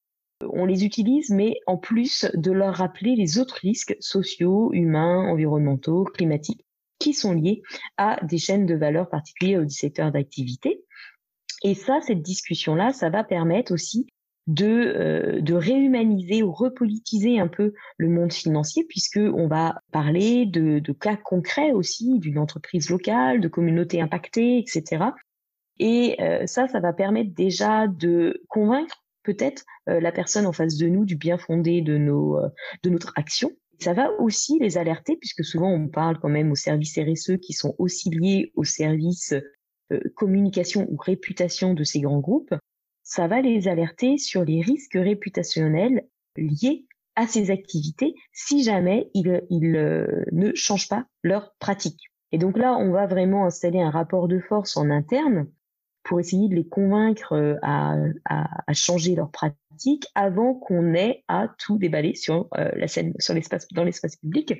on 0.51 0.65
les 0.65 0.85
utilise, 0.85 1.31
mais 1.31 1.57
en 1.67 1.77
plus 1.77 2.27
de 2.35 2.51
leur 2.53 2.75
rappeler 2.75 3.17
les 3.17 3.39
autres 3.39 3.57
risques 3.57 3.97
sociaux, 4.01 4.71
humains, 4.73 5.29
environnementaux, 5.31 6.05
climatiques, 6.05 6.65
qui 6.99 7.15
sont 7.15 7.33
liés 7.33 7.63
à 7.97 8.25
des 8.25 8.39
chaînes 8.39 8.67
de 8.67 8.75
valeur 8.75 9.09
particulières 9.09 9.61
ou 9.61 9.65
des 9.65 9.71
secteurs 9.71 10.13
d'activité. 10.13 10.85
Et 11.65 11.75
ça, 11.75 12.01
cette 12.01 12.23
discussion-là, 12.23 12.93
ça 12.93 13.11
va 13.11 13.25
permettre 13.25 13.73
aussi 13.73 14.07
de, 14.47 14.67
euh, 14.67 15.41
de 15.41 15.55
réhumaniser 15.55 16.43
ou 16.43 16.53
repolitiser 16.53 17.39
un 17.39 17.49
peu 17.49 17.75
le 17.97 18.09
monde 18.09 18.33
financier, 18.33 18.85
puisque 18.89 19.19
on 19.19 19.47
va 19.47 19.81
parler 19.93 20.47
de, 20.47 20.81
de 20.81 20.93
cas 20.93 21.17
concrets 21.17 21.73
aussi, 21.73 22.19
d'une 22.19 22.39
entreprise 22.39 22.91
locale, 22.91 23.41
de 23.41 23.49
communautés 23.49 24.01
impactées, 24.01 24.59
etc. 24.59 25.05
Et 25.79 26.17
euh, 26.21 26.47
ça, 26.47 26.69
ça 26.69 26.81
va 26.81 26.93
permettre 26.93 27.33
déjà 27.35 27.87
de 27.87 28.43
convaincre 28.49 29.02
peut-être 29.23 29.65
euh, 29.89 30.01
la 30.01 30.13
personne 30.13 30.47
en 30.47 30.53
face 30.53 30.77
de 30.77 30.87
nous 30.89 31.05
du 31.05 31.17
bien 31.17 31.39
fondé 31.39 31.81
de, 31.81 31.97
nos, 31.99 32.39
euh, 32.39 32.49
de 32.83 32.91
notre 32.91 33.13
action. 33.17 33.51
Ça 33.81 33.95
va 33.95 34.11
aussi 34.21 34.59
les 34.61 34.79
alerter, 34.79 35.17
puisque 35.17 35.45
souvent 35.45 35.71
on 35.71 35.89
parle 35.89 36.19
quand 36.21 36.29
même 36.29 36.53
aux 36.53 36.57
services 36.57 36.99
RSE 36.99 37.39
qui 37.41 37.53
sont 37.53 37.75
aussi 37.79 38.11
liés 38.11 38.53
aux 38.55 38.65
services 38.65 39.35
euh, 39.93 40.01
communication 40.15 40.87
ou 40.89 40.97
réputation 40.97 41.75
de 41.75 41.85
ces 41.85 42.01
grands 42.01 42.21
groupes. 42.21 42.55
Ça 43.03 43.27
va 43.27 43.41
les 43.41 43.67
alerter 43.69 44.19
sur 44.19 44.45
les 44.45 44.61
risques 44.61 44.95
réputationnels 44.95 46.07
liés 46.37 46.87
à 47.17 47.27
ces 47.27 47.51
activités 47.51 48.15
si 48.33 48.63
jamais 48.63 49.11
ils, 49.15 49.43
ils 49.51 49.73
ne 50.33 50.55
changent 50.55 50.89
pas 50.89 51.07
leur 51.23 51.55
pratique. 51.59 52.13
Et 52.31 52.39
donc 52.39 52.57
là, 52.57 52.77
on 52.79 52.91
va 52.91 53.07
vraiment 53.07 53.45
installer 53.45 53.81
un 53.81 53.91
rapport 53.91 54.29
de 54.29 54.39
force 54.39 54.77
en 54.77 54.89
interne 54.89 55.47
pour 56.05 56.21
essayer 56.21 56.49
de 56.49 56.55
les 56.55 56.67
convaincre 56.67 57.33
euh, 57.33 57.55
à, 57.63 57.97
à, 58.29 58.47
à 58.67 58.73
changer 58.73 59.15
leurs 59.15 59.31
pratiques 59.31 60.07
avant 60.15 60.55
qu'on 60.55 60.95
ait 60.95 61.25
à 61.29 61.49
tout 61.59 61.79
déballer 61.79 62.15
sur 62.15 62.49
euh, 62.59 62.71
la 62.77 62.89
scène, 62.89 63.15
sur 63.19 63.35
l'espace, 63.35 63.69
dans 63.73 63.85
l'espace 63.85 64.17
public. 64.17 64.55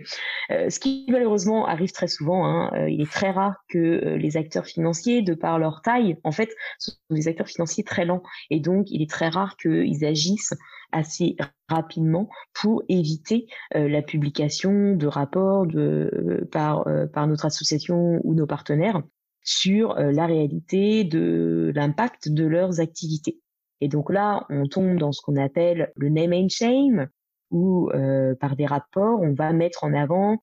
Euh, 0.51 0.71
ce 0.71 0.79
qui 0.79 1.07
malheureusement 1.09 1.67
arrive 1.67 1.93
très 1.93 2.09
souvent. 2.09 2.47
Hein. 2.47 2.87
il 2.89 3.01
est 3.01 3.11
très 3.11 3.31
rare 3.31 3.57
que 3.69 4.17
les 4.17 4.37
acteurs 4.37 4.67
financiers, 4.67 5.23
de 5.23 5.35
par 5.35 5.59
leur 5.59 5.83
taille, 5.83 6.17
en 6.25 6.33
fait, 6.33 6.51
sont 6.79 6.93
des 7.11 7.29
acteurs 7.29 7.49
financiers 7.49 7.85
très 7.85 8.05
lents, 8.05 8.23
et 8.51 8.61
donc 8.61 8.91
il 8.91 9.03
est 9.03 9.11
très 9.11 9.29
rare 9.29 9.57
qu'ils 9.57 10.05
agissent 10.05 10.55
assez 10.93 11.37
rapidement 11.69 12.29
pour 12.61 12.83
éviter 12.89 13.47
la 13.75 14.03
publication 14.03 14.95
de 14.95 15.07
rapports 15.07 15.67
de, 15.67 16.47
par, 16.53 16.87
par 17.13 17.27
notre 17.27 17.47
association 17.47 18.21
ou 18.25 18.35
nos 18.35 18.47
partenaires 18.47 19.03
sur 19.43 19.99
euh, 19.99 20.13
la 20.13 20.27
réalité 20.27 21.05
de 21.05 21.73
l'impact 21.75 22.29
de 22.29 22.45
leurs 22.45 22.81
activités. 22.81 23.41
Et 23.81 23.89
donc 23.89 24.13
là, 24.13 24.47
on 24.49 24.67
tombe 24.67 24.97
dans 24.99 25.13
ce 25.13 25.21
qu'on 25.23 25.37
appelle 25.37 25.93
le 25.97 26.09
name 26.09 26.33
and 26.33 26.49
shame, 26.49 27.09
où 27.51 27.91
euh, 27.91 28.35
par 28.37 28.57
des 28.57 28.67
rapports, 28.67 29.21
on 29.21 29.35
va 29.35 29.53
mettre 29.53 29.85
en 29.85 29.93
avant 29.93 30.39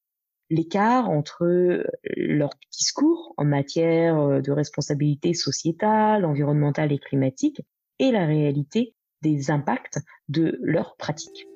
l'écart 0.49 1.09
entre 1.09 1.83
leur 2.17 2.49
discours 2.71 3.33
en 3.37 3.45
matière 3.45 4.19
euh, 4.19 4.41
de 4.41 4.51
responsabilité 4.51 5.33
sociétale, 5.33 6.25
environnementale 6.25 6.91
et 6.91 6.99
climatique 6.99 7.61
et 7.99 8.11
la 8.11 8.25
réalité 8.25 8.95
des 9.21 9.51
impacts 9.51 9.99
de 10.27 10.57
leurs 10.61 10.95
pratiques. 10.95 11.47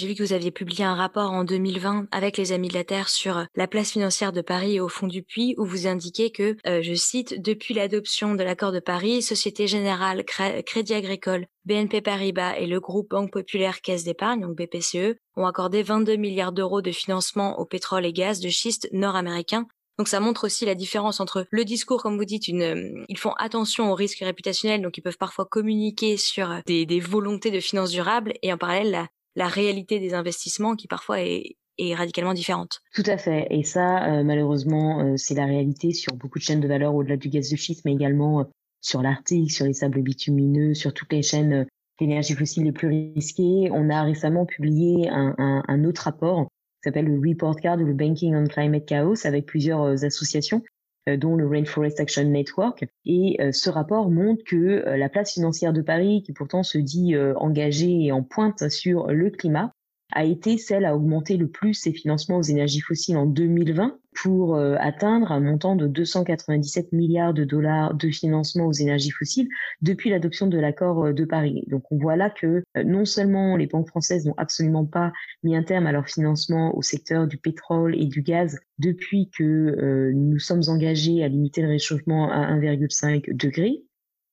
J'ai 0.00 0.06
vu 0.06 0.14
que 0.14 0.22
vous 0.22 0.32
aviez 0.32 0.50
publié 0.50 0.82
un 0.82 0.94
rapport 0.94 1.30
en 1.30 1.44
2020 1.44 2.06
avec 2.10 2.38
les 2.38 2.52
Amis 2.52 2.68
de 2.68 2.72
la 2.72 2.84
Terre 2.84 3.10
sur 3.10 3.36
euh, 3.36 3.44
la 3.54 3.66
place 3.66 3.90
financière 3.90 4.32
de 4.32 4.40
Paris 4.40 4.80
au 4.80 4.88
fond 4.88 5.06
du 5.06 5.22
puits, 5.22 5.54
où 5.58 5.66
vous 5.66 5.86
indiquez 5.86 6.32
que, 6.32 6.56
euh, 6.66 6.80
je 6.80 6.94
cite, 6.94 7.42
depuis 7.42 7.74
l'adoption 7.74 8.34
de 8.34 8.42
l'accord 8.42 8.72
de 8.72 8.80
Paris, 8.80 9.20
Société 9.20 9.66
Générale, 9.66 10.24
Crédit 10.24 10.94
Agricole, 10.94 11.44
BNP 11.66 12.00
Paribas 12.00 12.56
et 12.56 12.66
le 12.66 12.80
groupe 12.80 13.10
Banque 13.10 13.30
Populaire 13.30 13.82
Caisse 13.82 14.04
d'épargne, 14.04 14.40
donc 14.40 14.56
BPCE, 14.56 15.18
ont 15.36 15.44
accordé 15.44 15.82
22 15.82 16.16
milliards 16.16 16.52
d'euros 16.52 16.80
de 16.80 16.92
financement 16.92 17.58
au 17.58 17.66
pétrole 17.66 18.06
et 18.06 18.14
gaz 18.14 18.40
de 18.40 18.48
schiste 18.48 18.88
nord-américain 18.92 19.66
donc 19.98 20.08
ça 20.08 20.18
montre 20.18 20.46
aussi 20.46 20.64
la 20.64 20.74
différence 20.74 21.20
entre 21.20 21.44
le 21.50 21.62
discours, 21.62 22.02
comme 22.02 22.16
vous 22.16 22.24
dites, 22.24 22.48
euh, 22.48 23.04
ils 23.10 23.18
font 23.18 23.34
attention 23.36 23.92
aux 23.92 23.94
risques 23.94 24.20
réputationnels, 24.20 24.80
donc 24.80 24.96
ils 24.96 25.02
peuvent 25.02 25.18
parfois 25.18 25.44
communiquer 25.44 26.16
sur 26.16 26.62
des, 26.64 26.86
des 26.86 27.00
volontés 27.00 27.50
de 27.50 27.60
finances 27.60 27.90
durables, 27.90 28.32
et 28.40 28.50
en 28.50 28.56
parallèle 28.56 28.92
la, 28.92 29.08
la 29.36 29.48
réalité 29.48 29.98
des 30.00 30.14
investissements 30.14 30.76
qui 30.76 30.88
parfois 30.88 31.20
est, 31.20 31.56
radicalement 31.94 32.34
différente. 32.34 32.82
Tout 32.92 33.04
à 33.06 33.16
fait. 33.16 33.46
Et 33.48 33.62
ça, 33.62 34.04
euh, 34.04 34.22
malheureusement, 34.22 35.00
euh, 35.00 35.16
c'est 35.16 35.32
la 35.32 35.46
réalité 35.46 35.92
sur 35.92 36.14
beaucoup 36.14 36.38
de 36.38 36.44
chaînes 36.44 36.60
de 36.60 36.68
valeur 36.68 36.94
au-delà 36.94 37.16
du 37.16 37.30
gaz 37.30 37.48
de 37.48 37.56
schiste, 37.56 37.86
mais 37.86 37.94
également 37.94 38.40
euh, 38.40 38.44
sur 38.82 39.00
l'Arctique, 39.00 39.50
sur 39.50 39.64
les 39.64 39.72
sables 39.72 40.02
bitumineux, 40.02 40.74
sur 40.74 40.92
toutes 40.92 41.10
les 41.10 41.22
chaînes 41.22 41.66
d'énergie 41.98 42.34
fossile 42.34 42.64
les 42.64 42.72
plus 42.72 43.12
risquées. 43.14 43.70
On 43.72 43.88
a 43.88 44.02
récemment 44.02 44.44
publié 44.44 45.08
un, 45.08 45.34
un, 45.38 45.84
autre 45.84 46.02
rapport 46.02 46.44
qui 46.44 46.80
s'appelle 46.84 47.06
le 47.06 47.18
Report 47.26 47.56
Card 47.56 47.78
ou 47.80 47.86
le 47.86 47.94
Banking 47.94 48.34
on 48.34 48.44
Climate 48.44 48.84
Chaos 48.84 49.26
avec 49.26 49.46
plusieurs 49.46 50.04
associations 50.04 50.62
dont 51.06 51.36
le 51.36 51.46
Rainforest 51.46 52.00
Action 52.00 52.24
Network. 52.24 52.84
Et 53.04 53.36
euh, 53.40 53.52
ce 53.52 53.70
rapport 53.70 54.10
montre 54.10 54.42
que 54.44 54.56
euh, 54.56 54.96
la 54.96 55.08
place 55.08 55.32
financière 55.32 55.72
de 55.72 55.82
Paris, 55.82 56.22
qui 56.24 56.32
pourtant 56.32 56.62
se 56.62 56.78
dit 56.78 57.16
engagée 57.36 58.04
et 58.04 58.12
en 58.12 58.22
pointe 58.22 58.68
sur 58.68 59.08
le 59.08 59.30
climat, 59.30 59.72
a 60.12 60.24
été 60.24 60.58
celle 60.58 60.84
à 60.84 60.94
augmenter 60.94 61.36
le 61.36 61.48
plus 61.48 61.74
ses 61.74 61.92
financements 61.92 62.38
aux 62.38 62.42
énergies 62.42 62.80
fossiles 62.80 63.16
en 63.16 63.26
2020 63.26 63.98
pour 64.22 64.56
euh, 64.56 64.76
atteindre 64.78 65.32
un 65.32 65.40
montant 65.40 65.76
de 65.76 65.86
297 65.86 66.92
milliards 66.92 67.34
de 67.34 67.44
dollars 67.44 67.94
de 67.94 68.10
financement 68.10 68.66
aux 68.66 68.72
énergies 68.72 69.10
fossiles 69.10 69.48
depuis 69.82 70.10
l'adoption 70.10 70.46
de 70.46 70.58
l'accord 70.58 71.06
euh, 71.06 71.12
de 71.12 71.24
Paris. 71.24 71.64
Donc 71.68 71.84
on 71.90 71.98
voit 71.98 72.16
là 72.16 72.30
que 72.30 72.62
euh, 72.76 72.84
non 72.84 73.04
seulement 73.04 73.56
les 73.56 73.66
banques 73.66 73.88
françaises 73.88 74.26
n'ont 74.26 74.34
absolument 74.36 74.84
pas 74.84 75.12
mis 75.42 75.56
un 75.56 75.62
terme 75.62 75.86
à 75.86 75.92
leur 75.92 76.08
financement 76.08 76.76
au 76.76 76.82
secteur 76.82 77.26
du 77.26 77.36
pétrole 77.36 77.94
et 77.94 78.06
du 78.06 78.22
gaz 78.22 78.58
depuis 78.78 79.30
que 79.36 80.10
nous 80.14 80.38
sommes 80.38 80.62
engagés 80.68 81.22
à 81.22 81.28
limiter 81.28 81.60
le 81.60 81.68
réchauffement 81.68 82.30
à 82.30 82.54
1,5 82.56 83.36
degré, 83.36 83.84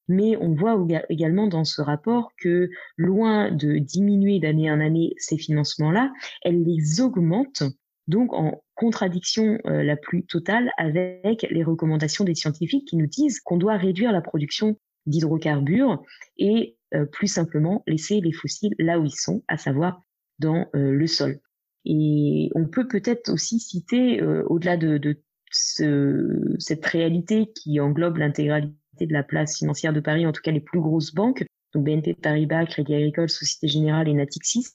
mais 0.07 0.37
on 0.37 0.53
voit 0.53 0.77
également 1.09 1.47
dans 1.47 1.63
ce 1.63 1.81
rapport 1.81 2.31
que 2.37 2.69
loin 2.97 3.51
de 3.51 3.77
diminuer 3.77 4.39
d'année 4.39 4.71
en 4.71 4.79
année 4.79 5.13
ces 5.17 5.37
financements-là, 5.37 6.11
elle 6.43 6.63
les 6.63 7.01
augmente 7.01 7.63
donc 8.07 8.33
en 8.33 8.63
contradiction 8.75 9.59
euh, 9.65 9.83
la 9.83 9.97
plus 9.97 10.25
totale 10.25 10.71
avec 10.77 11.45
les 11.49 11.63
recommandations 11.63 12.23
des 12.23 12.35
scientifiques 12.35 12.87
qui 12.87 12.95
nous 12.95 13.07
disent 13.07 13.39
qu'on 13.39 13.57
doit 13.57 13.77
réduire 13.77 14.11
la 14.11 14.21
production 14.21 14.77
d'hydrocarbures 15.05 16.01
et 16.37 16.77
euh, 16.93 17.05
plus 17.05 17.27
simplement 17.27 17.83
laisser 17.87 18.21
les 18.21 18.31
fossiles 18.31 18.75
là 18.79 18.99
où 18.99 19.05
ils 19.05 19.11
sont, 19.11 19.43
à 19.47 19.57
savoir 19.57 20.01
dans 20.39 20.67
euh, 20.75 20.91
le 20.91 21.07
sol. 21.07 21.39
Et 21.85 22.49
on 22.55 22.65
peut 22.65 22.87
peut-être 22.87 23.29
aussi 23.29 23.59
citer, 23.59 24.21
au-delà 24.21 24.75
de, 24.75 24.97
de 24.97 25.21
ce, 25.51 26.53
cette 26.59 26.85
réalité 26.85 27.49
qui 27.55 27.79
englobe 27.79 28.17
l'intégralité 28.17 28.75
de 29.05 29.13
la 29.13 29.23
place 29.23 29.57
financière 29.57 29.93
de 29.93 29.99
Paris, 29.99 30.25
en 30.25 30.31
tout 30.31 30.41
cas 30.41 30.51
les 30.51 30.59
plus 30.59 30.79
grosses 30.79 31.13
banques, 31.13 31.45
donc 31.73 31.83
BNP 31.83 32.15
Paribas, 32.15 32.65
Crédit 32.65 32.95
Agricole, 32.95 33.29
Société 33.29 33.67
Générale 33.67 34.07
et 34.07 34.13
Natixis. 34.13 34.67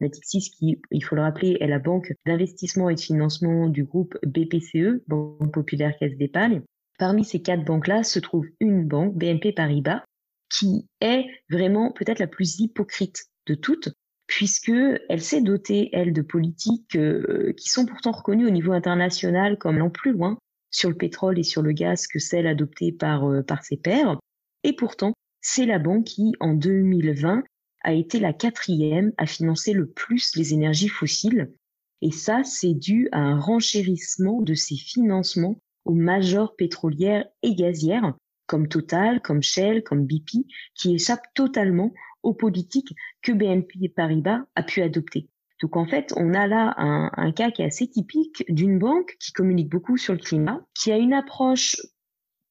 Natixis 0.00 0.50
qui, 0.50 0.80
il 0.90 1.02
faut 1.02 1.16
le 1.16 1.22
rappeler, 1.22 1.56
est 1.60 1.66
la 1.66 1.78
banque 1.78 2.12
d'investissement 2.26 2.90
et 2.90 2.94
de 2.94 3.00
financement 3.00 3.68
du 3.68 3.84
groupe 3.84 4.16
BPCE, 4.24 5.02
Banque 5.08 5.52
Populaire 5.52 5.96
Caisse 5.98 6.16
d'Épargne. 6.16 6.62
Parmi 6.98 7.24
ces 7.24 7.40
quatre 7.40 7.64
banques-là 7.64 8.02
se 8.02 8.18
trouve 8.18 8.46
une 8.60 8.86
banque, 8.86 9.14
BNP 9.16 9.52
Paribas, 9.52 10.02
qui 10.50 10.86
est 11.00 11.24
vraiment 11.50 11.92
peut-être 11.92 12.18
la 12.18 12.26
plus 12.26 12.60
hypocrite 12.60 13.26
de 13.46 13.54
toutes, 13.54 13.90
puisque 14.26 14.72
elle 15.08 15.20
s'est 15.20 15.42
dotée, 15.42 15.90
elle, 15.92 16.12
de 16.12 16.22
politiques 16.22 16.96
euh, 16.96 17.52
qui 17.56 17.68
sont 17.68 17.86
pourtant 17.86 18.12
reconnues 18.12 18.46
au 18.46 18.50
niveau 18.50 18.72
international 18.72 19.58
comme 19.58 19.78
l'an 19.78 19.90
plus 19.90 20.12
loin 20.12 20.38
sur 20.70 20.88
le 20.88 20.96
pétrole 20.96 21.38
et 21.38 21.42
sur 21.42 21.62
le 21.62 21.72
gaz 21.72 22.06
que 22.06 22.18
celle 22.18 22.46
adoptée 22.46 22.92
par, 22.92 23.28
euh, 23.30 23.42
ses 23.62 23.76
pairs. 23.76 24.18
Et 24.62 24.74
pourtant, 24.74 25.12
c'est 25.40 25.66
la 25.66 25.78
banque 25.78 26.04
qui, 26.04 26.32
en 26.40 26.54
2020, 26.54 27.44
a 27.82 27.92
été 27.92 28.18
la 28.18 28.32
quatrième 28.32 29.12
à 29.16 29.26
financer 29.26 29.72
le 29.72 29.86
plus 29.86 30.34
les 30.34 30.54
énergies 30.54 30.88
fossiles. 30.88 31.52
Et 32.02 32.10
ça, 32.10 32.42
c'est 32.44 32.74
dû 32.74 33.08
à 33.12 33.20
un 33.20 33.38
renchérissement 33.38 34.42
de 34.42 34.54
ses 34.54 34.76
financements 34.76 35.60
aux 35.84 35.94
majors 35.94 36.56
pétrolières 36.56 37.26
et 37.42 37.54
gazières, 37.54 38.14
comme 38.46 38.68
Total, 38.68 39.20
comme 39.22 39.42
Shell, 39.42 39.82
comme 39.82 40.04
BP, 40.04 40.46
qui 40.74 40.94
échappent 40.94 41.32
totalement 41.34 41.92
aux 42.22 42.34
politiques 42.34 42.94
que 43.22 43.32
BNP 43.32 43.88
Paribas 43.88 44.40
a 44.56 44.62
pu 44.62 44.82
adopter. 44.82 45.28
Donc 45.62 45.76
en 45.76 45.86
fait, 45.86 46.12
on 46.16 46.34
a 46.34 46.46
là 46.46 46.74
un, 46.76 47.32
cas 47.32 47.50
qui 47.50 47.62
est 47.62 47.66
assez 47.66 47.88
typique 47.88 48.44
d'une 48.48 48.78
banque 48.78 49.16
qui 49.20 49.32
communique 49.32 49.70
beaucoup 49.70 49.96
sur 49.96 50.12
le 50.12 50.18
climat, 50.18 50.60
qui 50.74 50.92
a 50.92 50.98
une 50.98 51.14
approche 51.14 51.76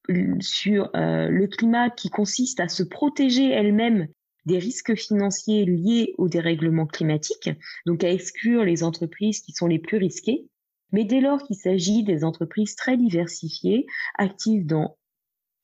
euh, 0.10 0.36
sur 0.40 0.90
euh, 0.96 1.28
le 1.30 1.48
climat 1.48 1.90
qui 1.90 2.10
consiste 2.10 2.60
à 2.60 2.68
se 2.68 2.84
protéger 2.84 3.50
elle-même 3.50 4.08
des 4.46 4.60
risques 4.60 4.96
financiers 4.96 5.66
liés 5.66 6.14
au 6.18 6.30
dérèglement 6.30 6.86
climatique, 6.86 7.50
donc 7.86 8.04
à 8.04 8.12
exclure 8.12 8.64
les 8.64 8.84
entreprises 8.84 9.42
qui 9.42 9.54
sont 9.54 9.68
les 9.68 9.80
plus 9.80 9.98
risquées. 9.98 10.48
Mais 10.92 11.04
dès 11.04 11.20
lors 11.20 11.42
qu'il 11.42 11.56
s'agit 11.56 12.04
des 12.04 12.24
entreprises 12.24 12.76
très 12.76 12.96
diversifiées, 12.96 13.88
actives 14.18 14.66
dans 14.66 14.98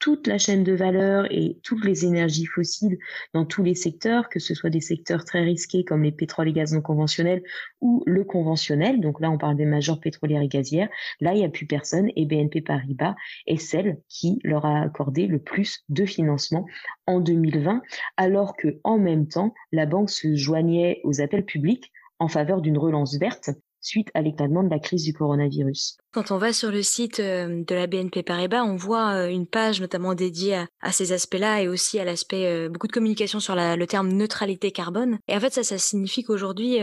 toute 0.01 0.25
la 0.25 0.39
chaîne 0.39 0.63
de 0.63 0.73
valeur 0.73 1.31
et 1.31 1.59
toutes 1.63 1.85
les 1.85 2.05
énergies 2.05 2.47
fossiles 2.47 2.97
dans 3.35 3.45
tous 3.45 3.61
les 3.61 3.75
secteurs, 3.75 4.29
que 4.29 4.39
ce 4.39 4.55
soit 4.55 4.71
des 4.71 4.81
secteurs 4.81 5.23
très 5.23 5.43
risqués 5.43 5.85
comme 5.85 6.01
les 6.01 6.11
pétroles 6.11 6.49
et 6.49 6.53
gaz 6.53 6.73
non 6.73 6.81
conventionnels 6.81 7.43
ou 7.81 8.03
le 8.07 8.23
conventionnel. 8.23 8.99
Donc 8.99 9.21
là, 9.21 9.29
on 9.29 9.37
parle 9.37 9.55
des 9.55 9.65
majors 9.65 9.99
pétrolières 9.99 10.41
et 10.41 10.47
gazières. 10.47 10.89
Là, 11.19 11.33
il 11.33 11.37
n'y 11.37 11.45
a 11.45 11.49
plus 11.49 11.67
personne 11.67 12.09
et 12.15 12.25
BNP 12.25 12.61
Paribas 12.61 13.15
est 13.45 13.57
celle 13.57 14.01
qui 14.09 14.39
leur 14.43 14.65
a 14.65 14.81
accordé 14.81 15.27
le 15.27 15.37
plus 15.37 15.85
de 15.89 16.05
financement 16.05 16.65
en 17.05 17.19
2020, 17.19 17.83
alors 18.17 18.57
que 18.57 18.79
en 18.83 18.97
même 18.97 19.27
temps, 19.27 19.53
la 19.71 19.85
banque 19.85 20.09
se 20.09 20.35
joignait 20.35 20.99
aux 21.03 21.21
appels 21.21 21.45
publics 21.45 21.91
en 22.17 22.27
faveur 22.27 22.61
d'une 22.61 22.79
relance 22.79 23.17
verte 23.19 23.51
suite 23.81 24.09
à 24.13 24.21
l'éclatement 24.21 24.63
de 24.63 24.69
la 24.69 24.79
crise 24.79 25.03
du 25.03 25.13
coronavirus. 25.13 25.97
Quand 26.13 26.31
on 26.31 26.37
va 26.37 26.53
sur 26.53 26.71
le 26.71 26.83
site 26.83 27.19
euh, 27.19 27.63
de 27.65 27.75
la 27.75 27.87
BNP 27.87 28.23
Paribas, 28.23 28.63
on 28.63 28.75
voit 28.75 29.13
euh, 29.13 29.27
une 29.27 29.47
page 29.47 29.81
notamment 29.81 30.13
dédiée 30.13 30.65
à, 30.81 30.91
ces 30.91 31.11
aspects-là 31.11 31.61
et 31.61 31.67
aussi 31.67 31.99
à 31.99 32.05
l'aspect 32.05 32.45
euh, 32.45 32.69
beaucoup 32.69 32.87
de 32.87 32.91
communication 32.91 33.39
sur 33.39 33.55
le 33.55 33.85
terme 33.85 34.11
neutralité 34.11 34.71
carbone. 34.71 35.19
Et 35.27 35.35
en 35.35 35.39
fait, 35.39 35.51
ça, 35.53 35.77
signifie 35.77 36.23
qu'aujourd'hui, 36.23 36.79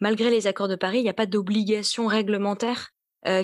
malgré 0.00 0.30
les 0.30 0.46
accords 0.46 0.68
de 0.68 0.76
Paris, 0.76 0.98
il 0.98 1.02
n'y 1.02 1.08
a 1.08 1.14
pas 1.14 1.26
d'obligation 1.26 2.06
réglementaire 2.06 2.90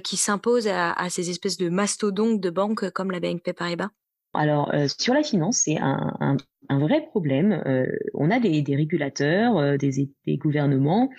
qui 0.04 0.16
s'impose 0.16 0.68
à, 0.68 0.92
à, 0.92 1.10
ces 1.10 1.30
espèces 1.30 1.56
de 1.56 1.68
mastodontes 1.68 2.40
de 2.40 2.50
banques 2.50 2.90
comme 2.90 3.10
la 3.10 3.20
BNP 3.20 3.52
Paribas. 3.52 3.90
Alors, 4.34 4.72
sur 4.98 5.14
la 5.14 5.22
finance, 5.22 5.58
c'est 5.58 5.78
un, 5.78 6.36
un 6.68 6.78
vrai 6.78 7.06
problème. 7.06 7.62
Euh, 7.66 7.86
on 8.14 8.30
a 8.30 8.40
des, 8.40 8.62
régulateurs, 8.68 9.58
euh, 9.58 9.76
des, 9.76 10.10
gouvernements 10.36 11.10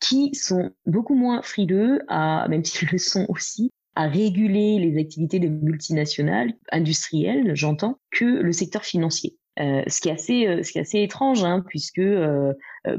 qui 0.00 0.34
sont 0.34 0.70
beaucoup 0.86 1.14
moins 1.14 1.42
frileux, 1.42 2.00
à, 2.08 2.46
même 2.48 2.64
s'ils 2.64 2.88
le 2.90 2.98
sont 2.98 3.26
aussi, 3.28 3.70
à 3.94 4.06
réguler 4.06 4.78
les 4.78 5.00
activités 5.00 5.38
des 5.38 5.48
multinationales, 5.48 6.54
industrielles, 6.72 7.52
j'entends, 7.54 7.98
que 8.10 8.24
le 8.24 8.52
secteur 8.52 8.84
financier. 8.84 9.36
Euh, 9.58 9.82
ce 9.88 10.00
qui 10.00 10.08
est 10.08 10.12
assez, 10.12 10.62
ce 10.62 10.72
qui 10.72 10.78
est 10.78 10.82
assez 10.82 11.02
étrange, 11.02 11.44
hein, 11.44 11.62
puisque 11.66 12.00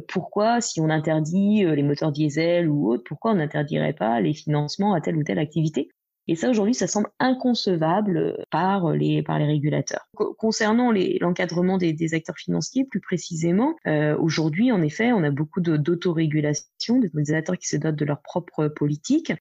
pourquoi, 0.10 0.62
si 0.62 0.80
on 0.82 0.90
interdit 0.90 1.64
les 1.64 1.82
moteurs 1.82 2.12
diesel 2.12 2.70
ou 2.70 2.92
autres, 2.92 3.04
pourquoi 3.06 3.32
on 3.32 3.36
n'interdirait 3.36 3.94
pas 3.94 4.20
les 4.20 4.34
financements 4.34 4.94
à 4.94 5.02
telle 5.02 5.16
ou 5.16 5.24
telle 5.24 5.40
activité? 5.40 5.90
Et 6.28 6.36
ça, 6.36 6.50
aujourd'hui, 6.50 6.74
ça 6.74 6.88
semble 6.88 7.10
inconcevable 7.20 8.18
euh, 8.18 8.44
par 8.52 8.92
les, 8.92 9.24
par 9.24 9.40
les 9.40 9.46
régulateurs. 9.46 10.08
Concernant 10.14 10.92
l'encadrement 10.92 11.78
des, 11.78 11.94
des, 11.94 12.14
acteurs 12.14 12.38
financiers, 12.38 12.86
plus 12.86 13.02
précisément, 13.02 13.76
euh, 13.88 14.16
aujourd'hui, 14.18 14.72
en 14.72 14.82
effet, 14.82 15.12
on 15.12 15.24
a 15.24 15.32
beaucoup 15.32 15.62
d'autorégulation, 15.62 17.00
des 17.00 17.34
acteurs 17.34 17.58
qui 17.58 17.68
se 17.68 17.78
dotent 17.78 17.96
de 17.96 18.06
leur 18.06 18.22
propre 18.22 18.68
politique. 18.68 19.34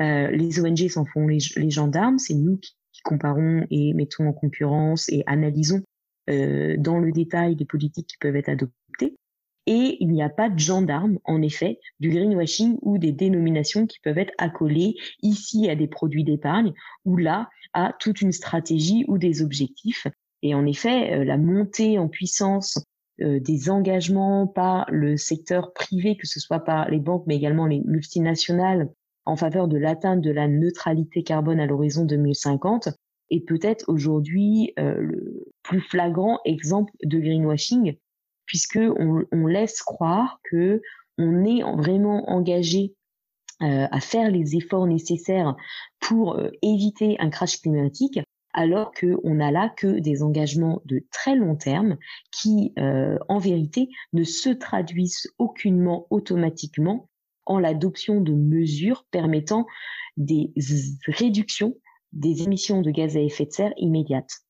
Euh, 0.00 0.30
les 0.30 0.60
ONG 0.60 0.88
s'en 0.88 1.04
font 1.04 1.26
les, 1.26 1.38
les 1.56 1.70
gendarmes, 1.70 2.18
c'est 2.18 2.34
nous 2.34 2.56
qui, 2.56 2.76
qui, 2.92 3.02
comparons 3.02 3.66
et 3.70 3.92
mettons 3.92 4.26
en 4.26 4.32
concurrence 4.32 5.08
et 5.10 5.22
analysons 5.26 5.82
euh, 6.30 6.76
dans 6.78 6.98
le 6.98 7.12
détail 7.12 7.56
les 7.56 7.64
politiques 7.64 8.06
qui 8.06 8.16
peuvent 8.18 8.36
être 8.36 8.48
adoptées. 8.48 8.76
Et 9.66 9.96
il 10.00 10.08
n'y 10.08 10.22
a 10.22 10.28
pas 10.28 10.48
de 10.48 10.58
gendarme, 10.58 11.18
en 11.24 11.40
effet, 11.40 11.78
du 12.00 12.10
greenwashing 12.10 12.78
ou 12.82 12.98
des 12.98 13.12
dénominations 13.12 13.86
qui 13.86 14.00
peuvent 14.00 14.18
être 14.18 14.34
accolées 14.38 14.96
ici 15.22 15.70
à 15.70 15.76
des 15.76 15.86
produits 15.86 16.24
d'épargne 16.24 16.72
ou 17.04 17.16
là 17.16 17.48
à 17.72 17.94
toute 18.00 18.20
une 18.20 18.32
stratégie 18.32 19.04
ou 19.06 19.18
des 19.18 19.40
objectifs. 19.42 20.06
Et 20.42 20.54
en 20.54 20.66
effet, 20.66 21.12
euh, 21.12 21.24
la 21.24 21.38
montée 21.38 21.98
en 21.98 22.08
puissance 22.08 22.78
euh, 23.20 23.38
des 23.38 23.70
engagements 23.70 24.48
par 24.48 24.86
le 24.90 25.16
secteur 25.16 25.72
privé, 25.72 26.16
que 26.16 26.26
ce 26.26 26.40
soit 26.40 26.60
par 26.60 26.90
les 26.90 26.98
banques, 26.98 27.24
mais 27.26 27.36
également 27.36 27.66
les 27.66 27.80
multinationales, 27.84 28.88
en 29.24 29.36
faveur 29.36 29.68
de 29.68 29.78
l'atteinte 29.78 30.20
de 30.20 30.32
la 30.32 30.48
neutralité 30.48 31.22
carbone 31.22 31.60
à 31.60 31.66
l'horizon 31.66 32.04
2050, 32.04 32.88
est 33.30 33.46
peut-être 33.46 33.84
aujourd'hui 33.88 34.72
euh, 34.78 34.96
le 34.98 35.44
plus 35.62 35.80
flagrant 35.80 36.40
exemple 36.44 36.92
de 37.04 37.18
greenwashing 37.18 37.96
puisque 38.52 38.78
on, 38.98 39.46
laisse 39.46 39.80
croire 39.82 40.38
que 40.44 40.82
on 41.16 41.42
est 41.42 41.62
vraiment 41.62 42.28
engagé 42.30 42.94
euh, 43.62 43.86
à 43.90 43.98
faire 43.98 44.30
les 44.30 44.56
efforts 44.56 44.86
nécessaires 44.86 45.56
pour 46.00 46.34
euh, 46.34 46.50
éviter 46.60 47.16
un 47.18 47.30
crash 47.30 47.62
climatique, 47.62 48.20
alors 48.52 48.92
qu'on 48.92 49.34
n'a 49.34 49.50
là 49.50 49.72
que 49.74 50.00
des 50.00 50.22
engagements 50.22 50.82
de 50.84 51.02
très 51.10 51.34
long 51.34 51.56
terme 51.56 51.96
qui, 52.30 52.74
euh, 52.78 53.16
en 53.30 53.38
vérité, 53.38 53.88
ne 54.12 54.22
se 54.22 54.50
traduisent 54.50 55.32
aucunement 55.38 56.06
automatiquement 56.10 57.08
en 57.46 57.58
l'adoption 57.58 58.20
de 58.20 58.34
mesures 58.34 59.06
permettant 59.10 59.66
des 60.18 60.52
réductions 61.06 61.74
des 62.12 62.42
émissions 62.42 62.82
de 62.82 62.90
gaz 62.90 63.16
à 63.16 63.20
effet 63.20 63.46
de 63.46 63.52
serre 63.52 63.72
immédiates. 63.78 64.42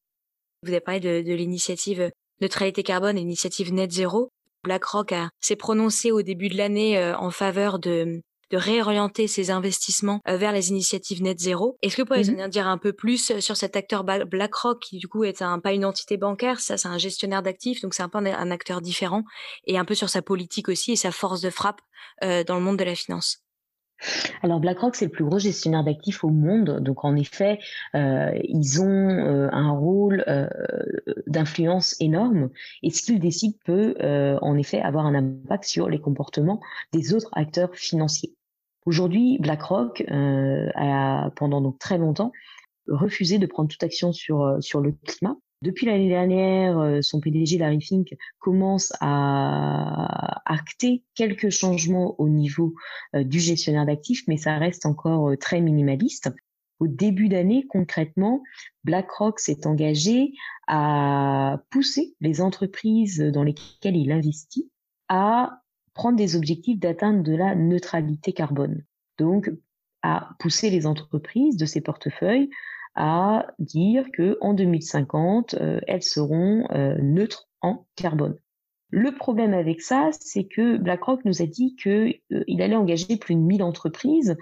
Vous 0.65 0.71
avez 0.71 0.81
parlé 0.81 0.99
de, 0.99 1.23
de 1.23 1.35
l'initiative 1.35 2.11
neutralité 2.41 2.83
carbone 2.83 3.17
et 3.17 3.21
l'initiative 3.21 3.73
Net 3.73 3.93
Zero. 3.93 4.31
BlackRock 4.65 5.15
s'est 5.41 5.57
prononcé 5.57 6.13
au 6.13 6.23
début 6.23 6.49
de 6.49 6.57
l'année 6.57 6.97
euh, 6.97 7.17
en 7.17 7.31
faveur 7.31 7.79
de, 7.81 8.23
de 8.51 8.57
réorienter 8.57 9.27
ses 9.27 9.51
investissements 9.51 10.21
vers 10.27 10.53
les 10.53 10.69
initiatives 10.69 11.23
net 11.23 11.41
zéro. 11.41 11.79
Est-ce 11.83 11.97
que 11.97 12.03
vous 12.03 12.07
pouvez 12.07 12.31
mmh 12.31 12.49
dire 12.49 12.69
un 12.69 12.79
peu 12.79 12.93
plus 12.93 13.41
sur 13.41 13.57
cet 13.57 13.77
acteur 13.77 14.05
BlackRock 14.05 14.81
qui 14.81 14.99
du 14.99 15.09
coup 15.09 15.25
est 15.25 15.43
un, 15.43 15.59
pas 15.59 15.73
une 15.73 15.85
entité 15.85 16.17
bancaire, 16.17 16.61
ça 16.61 16.77
c'est 16.77 16.89
un 16.89 16.99
gestionnaire 16.99 17.43
d'actifs, 17.43 17.81
donc 17.81 17.95
c'est 17.95 18.03
un 18.03 18.09
peu 18.09 18.19
un, 18.19 18.51
acteur 18.51 18.83
différent 18.83 19.25
et 19.67 19.79
un 19.79 19.85
peu 19.85 19.95
sur 19.95 20.11
sa 20.11 20.23
politique 20.23 20.69
aussi 20.69 20.93
et 20.93 20.97
sa 20.97 21.11
force 21.11 21.41
de 21.41 21.51
frappe 21.51 21.81
dans 22.21 22.57
le 22.57 22.61
monde 22.61 22.79
de 22.79 22.85
la 22.85 22.95
finance? 22.95 23.43
Alors 24.43 24.61
BlackRock, 24.61 24.97
c'est 24.97 25.05
le 25.07 25.11
plus 25.11 25.25
gros 25.25 25.39
gestionnaire 25.39 25.85
d'actifs 25.85 26.25
au 26.25 26.31
monde. 26.31 26.81
Donc 26.81 27.05
en 27.05 27.15
effet, 27.17 27.59
euh, 27.95 28.33
ils 28.45 28.83
ont 28.83 28.87
euh, 28.87 29.49
un 29.53 29.71
rôle 29.71 30.25
euh, 30.27 30.49
d'influence 31.27 31.95
énorme. 32.01 32.51
Et 32.83 32.91
ce 32.91 33.03
qu'ils 33.03 33.21
décident 33.21 33.57
peut 33.65 33.95
en 34.41 34.57
effet 34.57 34.81
avoir 34.81 35.07
un 35.07 35.15
impact 35.15 35.65
sur 35.65 35.89
les 35.89 36.01
comportements 36.01 36.61
des 36.93 37.15
autres 37.15 37.31
acteurs 37.33 37.75
financiers. 37.75 38.35
Aujourd'hui, 38.85 39.39
BlackRock 39.39 40.05
a 40.09 41.31
pendant 41.37 41.61
donc 41.61 41.79
très 41.79 41.99
longtemps 41.99 42.33
refusé 42.89 43.39
de 43.39 43.47
prendre 43.47 43.69
toute 43.69 43.83
action 43.83 44.13
sur, 44.13 44.57
sur 44.61 44.81
le 44.81 44.93
climat. 45.07 45.37
Depuis 45.63 45.87
l'année 45.87 46.09
dernière, 46.09 46.77
euh, 46.81 46.99
son 47.03 47.21
PDG 47.21 47.57
Larry 47.57 47.81
Fink 47.81 48.17
commence 48.41 48.93
à 49.01 50.43
acter 50.45 51.05
quelques 51.15 51.51
changements 51.51 52.17
au 52.21 52.29
niveau 52.29 52.75
euh, 53.15 53.23
du 53.23 53.39
gestionnaire 53.39 53.87
d'actifs, 53.87 54.25
mais 54.27 54.37
ça 54.37 54.59
reste 54.59 54.87
encore 54.87 55.31
euh, 55.31 55.37
très 55.37 55.61
minimaliste. 55.61 56.31
Au 56.81 56.89
début 56.89 57.29
d'année, 57.29 57.65
concrètement, 57.69 58.43
BlackRock 58.83 59.39
s'est 59.39 59.65
engagé 59.69 60.33
à 60.67 61.63
pousser 61.71 62.17
les 62.21 62.41
entreprises 62.41 63.21
dans 63.21 63.45
lesquelles 63.45 63.97
il 63.97 64.11
investit 64.11 64.69
à 65.09 65.61
prendre 65.95 66.17
des 66.17 66.35
objectifs 66.35 66.81
d'atteindre 66.81 67.23
de 67.23 67.37
la 67.37 67.55
neutralité 67.55 68.33
carbone. 68.33 68.83
Donc, 69.17 69.49
à 70.03 70.31
pousser 70.41 70.71
les 70.71 70.89
entreprises 70.89 71.57
de 71.57 71.67
ces 71.67 71.81
portefeuilles 71.81 72.51
à 72.95 73.47
dire 73.59 74.07
que 74.13 74.37
en 74.41 74.55
2050, 74.55 75.55
euh, 75.55 75.81
elles 75.87 76.03
seront 76.03 76.67
euh, 76.73 76.97
neutres 77.01 77.49
en 77.61 77.87
carbone. 77.97 78.37
Le 78.91 79.15
problème 79.15 79.55
avec 79.55 79.81
ça, 79.81 80.11
c'est 80.21 80.45
que 80.45 80.77
BlackRock 80.77 81.25
nous 81.25 81.41
a 81.41 81.47
dit 81.47 81.75
qu'il 81.77 82.21
euh, 82.33 82.45
allait 82.59 82.77
engager 82.77 83.17
plus 83.17 83.35
de 83.35 83.41
1000 83.41 83.63
entreprises, 83.63 84.37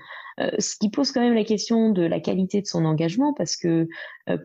ce 0.59 0.77
qui 0.79 0.89
pose 0.89 1.13
quand 1.13 1.21
même 1.21 1.35
la 1.35 1.45
question 1.45 1.91
de 1.91 2.03
la 2.03 2.19
qualité 2.19 2.63
de 2.63 2.67
son 2.67 2.87
engagement, 2.87 3.35
parce 3.35 3.57
que 3.57 3.87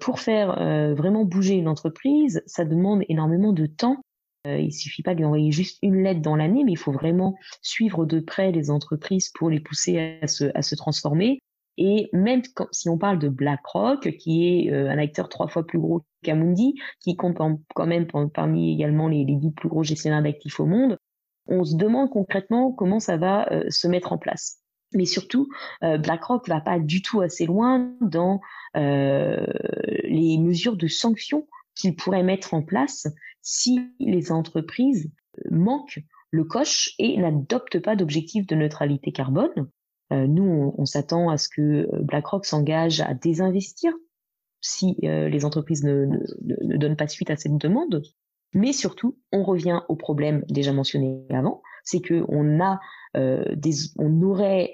pour 0.02 0.20
faire 0.20 0.54
vraiment 0.94 1.24
bouger 1.24 1.54
une 1.54 1.70
entreprise, 1.70 2.44
ça 2.48 2.66
demande 2.66 3.04
énormément 3.08 3.54
de 3.54 3.66
temps. 3.66 4.02
il 4.46 4.74
suffit 4.74 5.04
pas 5.04 5.14
de 5.14 5.20
lui 5.20 5.26
envoyer 5.26 5.54
juste 5.54 5.78
une 5.82 6.04
lettre 6.04 6.20
dans 6.20 6.36
l'année, 6.36 6.66
mais 6.66 6.74
il 6.74 6.78
faut 6.78 6.92
vraiment 6.92 7.38
suivre 7.62 8.06
de 8.06 8.20
près 8.20 8.52
les 8.52 8.72
entreprises 8.72 9.32
pour 9.34 9.50
les 9.50 9.62
pousser 9.62 10.20
à 10.22 10.28
se, 10.28 10.52
à 10.54 10.62
se 10.62 10.76
transformer. 10.76 11.40
Et 11.78 12.10
même 12.14 12.42
si 12.72 12.90
on 12.90 12.98
parle 12.98 13.20
de 13.20 13.30
BlackRock, 13.30 14.16
qui 14.18 14.48
est 14.48 14.72
euh, 14.72 14.90
un 14.90 14.98
acteur 14.98 15.30
trois 15.30 15.48
fois 15.48 15.66
plus 15.66 15.80
gros 15.80 16.06
qu'Amundi, 16.24 16.76
qui 17.02 17.16
compte 17.16 17.38
quand 17.74 17.86
même 17.86 18.08
parmi 18.34 18.74
également 18.74 19.08
les, 19.08 19.26
dix 19.26 19.52
plus 19.52 19.70
gros 19.70 19.84
gestionnaires 19.84 20.24
d'actifs 20.24 20.60
au 20.60 20.66
monde, 20.66 20.98
on 21.48 21.64
se 21.64 21.76
demande 21.76 22.10
concrètement 22.10 22.72
comment 22.72 23.00
ça 23.00 23.18
va 23.18 23.52
euh, 23.52 23.66
se 23.70 23.88
mettre 23.88 24.14
en 24.14 24.18
place. 24.18 24.62
Mais 24.94 25.06
surtout, 25.06 25.50
euh, 25.84 25.98
BlackRock 25.98 26.48
va 26.48 26.62
pas 26.62 26.80
du 26.80 27.02
tout 27.02 27.22
assez 27.22 27.46
loin 27.46 27.92
dans 28.02 28.40
les 28.76 30.38
mesures 30.38 30.76
de 30.76 30.88
sanctions 30.88 31.48
qu'il 31.76 31.96
pourrait 31.96 32.24
mettre 32.24 32.54
en 32.54 32.62
place 32.62 33.08
si 33.42 33.80
les 34.00 34.34
entreprises 34.34 35.10
manquent 35.50 36.04
le 36.32 36.44
coche 36.44 36.94
et 37.00 37.18
n'adoptent 37.18 37.80
pas 37.80 37.96
d'objectif 37.96 38.46
de 38.48 38.56
neutralité 38.56 39.12
carbone. 39.12 39.70
Euh, 40.14 40.28
nous, 40.28 40.74
on, 40.78 40.86
s'attend 40.86 41.30
à 41.30 41.38
ce 41.38 41.50
que 41.50 41.62
euh, 41.62 41.88
BlackRock 42.02 42.46
s'engage 42.46 43.02
à 43.02 43.14
désinvestir 43.14 43.92
si 44.62 44.98
euh, 45.04 45.30
les 45.30 45.46
entreprises 45.46 45.84
ne, 45.84 46.06
ne, 46.06 46.78
donnent 46.78 46.96
pas 46.96 47.08
suite 47.08 47.32
à 47.32 47.36
cette 47.36 47.58
demande. 47.58 48.04
Mais 48.54 48.72
surtout, 48.72 49.18
on 49.32 49.44
revient 49.44 49.82
au 49.90 49.96
problème 49.96 50.44
déjà 50.48 50.74
mentionné 50.74 51.26
avant, 51.30 51.62
c'est 51.84 52.00
que 52.00 52.24
on 52.30 52.60
a 52.62 52.80
des, 53.16 53.72
on 53.98 54.22
aurait, 54.24 54.72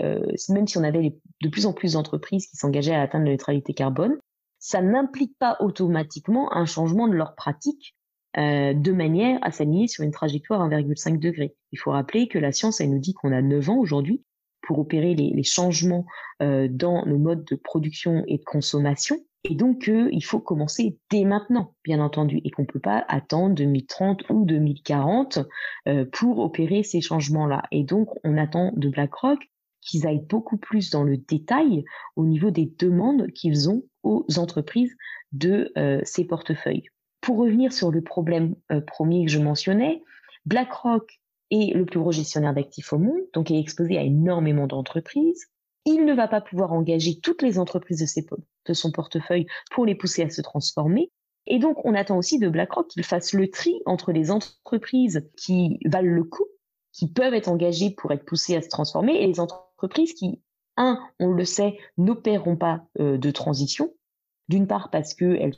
même 0.50 0.68
si 0.68 0.78
on 0.80 0.84
avait 0.84 1.16
de 1.44 1.50
plus 1.50 1.68
en 1.68 1.74
plus 1.74 1.94
d'entreprises 1.94 2.48
qui 2.48 2.58
s'engageaient 2.58 2.96
à 2.96 3.02
atteindre 3.02 3.26
la 3.26 3.32
neutralité 3.32 3.74
carbone, 3.74 4.18
ça 4.58 4.82
n'implique 4.82 5.38
pas 5.38 5.58
automatiquement 5.60 6.52
un 6.56 6.66
changement 6.66 7.08
de 7.08 7.14
leur 7.14 7.36
pratique 7.36 7.96
de 8.36 8.92
manière 8.92 9.38
à 9.44 9.52
s'aligner 9.52 9.88
sur 9.88 10.04
une 10.04 10.12
trajectoire 10.12 10.68
1,5 10.68 11.20
degré. 11.20 11.56
Il 11.72 11.78
faut 11.78 11.92
rappeler 11.92 12.28
que 12.28 12.40
la 12.40 12.52
science, 12.52 12.82
elle 12.82 12.90
nous 12.90 13.00
dit 13.00 13.14
qu'on 13.14 13.32
a 13.32 13.44
9 13.44 13.70
ans 13.70 13.78
aujourd'hui 13.78 14.24
pour 14.72 14.80
opérer 14.80 15.16
les, 15.16 15.44
changements 15.44 16.06
euh, 16.42 16.70
dans 16.72 17.06
nos 17.06 17.18
modes 17.18 17.44
de 17.44 17.58
production 17.58 18.24
et 18.25 18.38
de 18.38 18.44
consommation. 18.46 19.18
Et 19.44 19.54
donc, 19.54 19.90
euh, 19.90 20.08
il 20.13 20.24
faut 20.24 20.40
commencer 20.40 20.98
dès 21.10 21.25
maintenant, 21.25 21.74
bien 21.84 22.00
entendu, 22.00 22.40
et 22.46 22.51
qu'on 22.51 22.62
ne 22.62 22.68
peut 22.68 22.79
pas 22.79 23.03
attendre 23.10 23.53
2030 23.55 24.29
ou 24.29 24.46
2040 24.46 25.40
euh, 25.90 26.05
pour 26.10 26.40
opérer 26.40 26.84
ces 26.84 27.01
changements-là. 27.01 27.64
Et 27.72 27.84
donc, 27.84 28.07
on 28.24 28.38
attend 28.38 28.72
de 28.77 28.88
BlackRock 28.88 29.40
qu'ils 29.81 30.07
aillent 30.07 30.25
beaucoup 30.29 30.55
plus 30.55 30.90
dans 30.90 31.03
le 31.03 31.18
détail 31.18 31.84
au 32.16 32.25
niveau 32.25 32.50
des 32.50 32.72
demandes 32.79 33.27
qu'ils 33.34 33.70
ont 33.70 33.84
aux 34.03 34.25
entreprises 34.38 34.96
de 35.34 35.74
ces 36.03 36.24
portefeuilles. 36.24 36.84
Pour 37.20 37.38
revenir 37.38 37.74
sur 37.74 37.92
le 37.92 38.01
problème 38.01 38.53
premier 38.86 39.25
que 39.25 39.31
je 39.31 39.40
mentionnais, 39.40 40.03
BlackRock 40.46 41.21
est 41.51 41.74
le 41.74 41.85
plus 41.85 42.00
gros 42.00 42.11
gestionnaire 42.11 42.53
d'actifs 42.53 42.94
au 42.94 42.98
monde, 42.98 43.22
donc 43.33 43.51
est 43.51 43.59
exposé 43.59 43.98
à 43.98 44.03
énormément 44.03 44.68
d'entreprises. 44.68 45.48
Il 45.85 46.05
ne 46.05 46.14
va 46.14 46.27
pas 46.27 46.42
pouvoir 46.42 46.72
engager 46.74 47.20
toutes 47.20 47.42
les 47.42 47.59
entreprises 47.59 48.05
de, 48.68 48.74
son 48.74 48.92
portefeuille 48.92 49.48
pour 49.72 49.85
les 49.85 49.96
pousser 49.96 50.24
à 50.24 50.29
se 50.29 50.42
transformer. 50.42 51.11
Et 51.48 51.59
donc, 51.59 51.83
on 51.85 51.96
attend 51.96 52.18
aussi 52.18 52.37
de 52.37 52.50
BlackRock 52.50 52.87
qu'il 52.87 53.03
fasse 53.03 53.33
le 53.33 53.50
tri 53.50 53.81
entre 53.85 54.11
les 54.11 54.29
entreprises 54.29 55.27
qui 55.35 55.79
valent 55.85 56.14
le 56.14 56.24
coup, 56.24 56.46
qui 56.92 57.11
peuvent 57.11 57.33
être 57.33 57.50
engagées 57.50 57.90
pour 57.90 58.11
être 58.11 58.25
poussées 58.25 58.55
à 58.55 58.61
se 58.61 58.70
transformer, 58.70 59.24
et 59.24 59.27
les 59.27 59.40
entreprises 59.40 60.14
qui, 60.14 60.40
un, 60.77 61.00
on 61.20 61.31
le 61.31 61.46
sait, 61.46 61.77
n'opéreront 61.98 62.57
pas 62.57 62.85
euh, 63.00 63.18
de 63.18 63.31
transition. 63.31 63.92
D'une 64.50 64.68
part 64.68 64.90
parce 64.92 65.14
qu'elles 65.14 65.55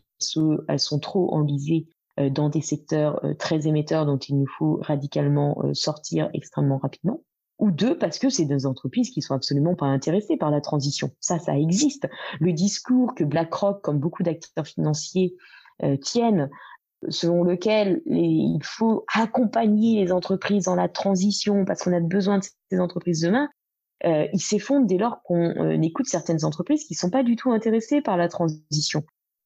elles 0.67 0.79
sont 0.79 0.99
trop 0.99 1.33
enlisées 1.33 1.87
dans 2.17 2.49
des 2.49 2.61
secteurs 2.61 3.23
euh, 3.25 3.33
très 3.33 3.67
émetteurs 3.67 4.05
dont 4.05 4.17
il 4.17 4.37
nous 4.39 4.47
faut 4.57 4.79
radicalement 4.81 5.57
euh, 5.63 5.73
sortir 5.73 6.29
extrêmement 6.33 6.77
rapidement 6.77 7.23
ou 7.59 7.71
deux, 7.71 7.97
parce 7.97 8.19
que 8.19 8.29
c'est 8.29 8.45
des 8.45 8.65
entreprises 8.65 9.11
qui 9.11 9.21
sont 9.21 9.35
absolument 9.35 9.75
pas 9.75 9.85
intéressées 9.85 10.37
par 10.37 10.51
la 10.51 10.59
transition. 10.59 11.11
Ça, 11.19 11.39
ça 11.39 11.57
existe. 11.57 12.07
Le 12.39 12.51
discours 12.51 13.13
que 13.15 13.23
BlackRock, 13.23 13.81
comme 13.81 13.99
beaucoup 13.99 14.23
d'acteurs 14.23 14.67
financiers, 14.67 15.35
tiennent, 16.01 16.49
selon 17.09 17.43
lequel 17.43 18.01
il 18.07 18.59
faut 18.63 19.05
accompagner 19.13 20.03
les 20.03 20.11
entreprises 20.11 20.65
dans 20.65 20.75
la 20.75 20.89
transition 20.89 21.63
parce 21.63 21.83
qu'on 21.83 21.93
a 21.93 21.99
besoin 21.99 22.39
de 22.39 22.43
ces 22.71 22.79
entreprises 22.79 23.21
demain, 23.21 23.47
il 24.03 24.41
s'effondre 24.41 24.87
dès 24.87 24.97
lors 24.97 25.21
qu'on 25.21 25.79
écoute 25.79 26.07
certaines 26.07 26.43
entreprises 26.43 26.85
qui 26.85 26.95
ne 26.95 26.97
sont 26.97 27.11
pas 27.11 27.23
du 27.23 27.35
tout 27.35 27.51
intéressées 27.51 28.01
par 28.01 28.17
la 28.17 28.27
transition. 28.29 29.03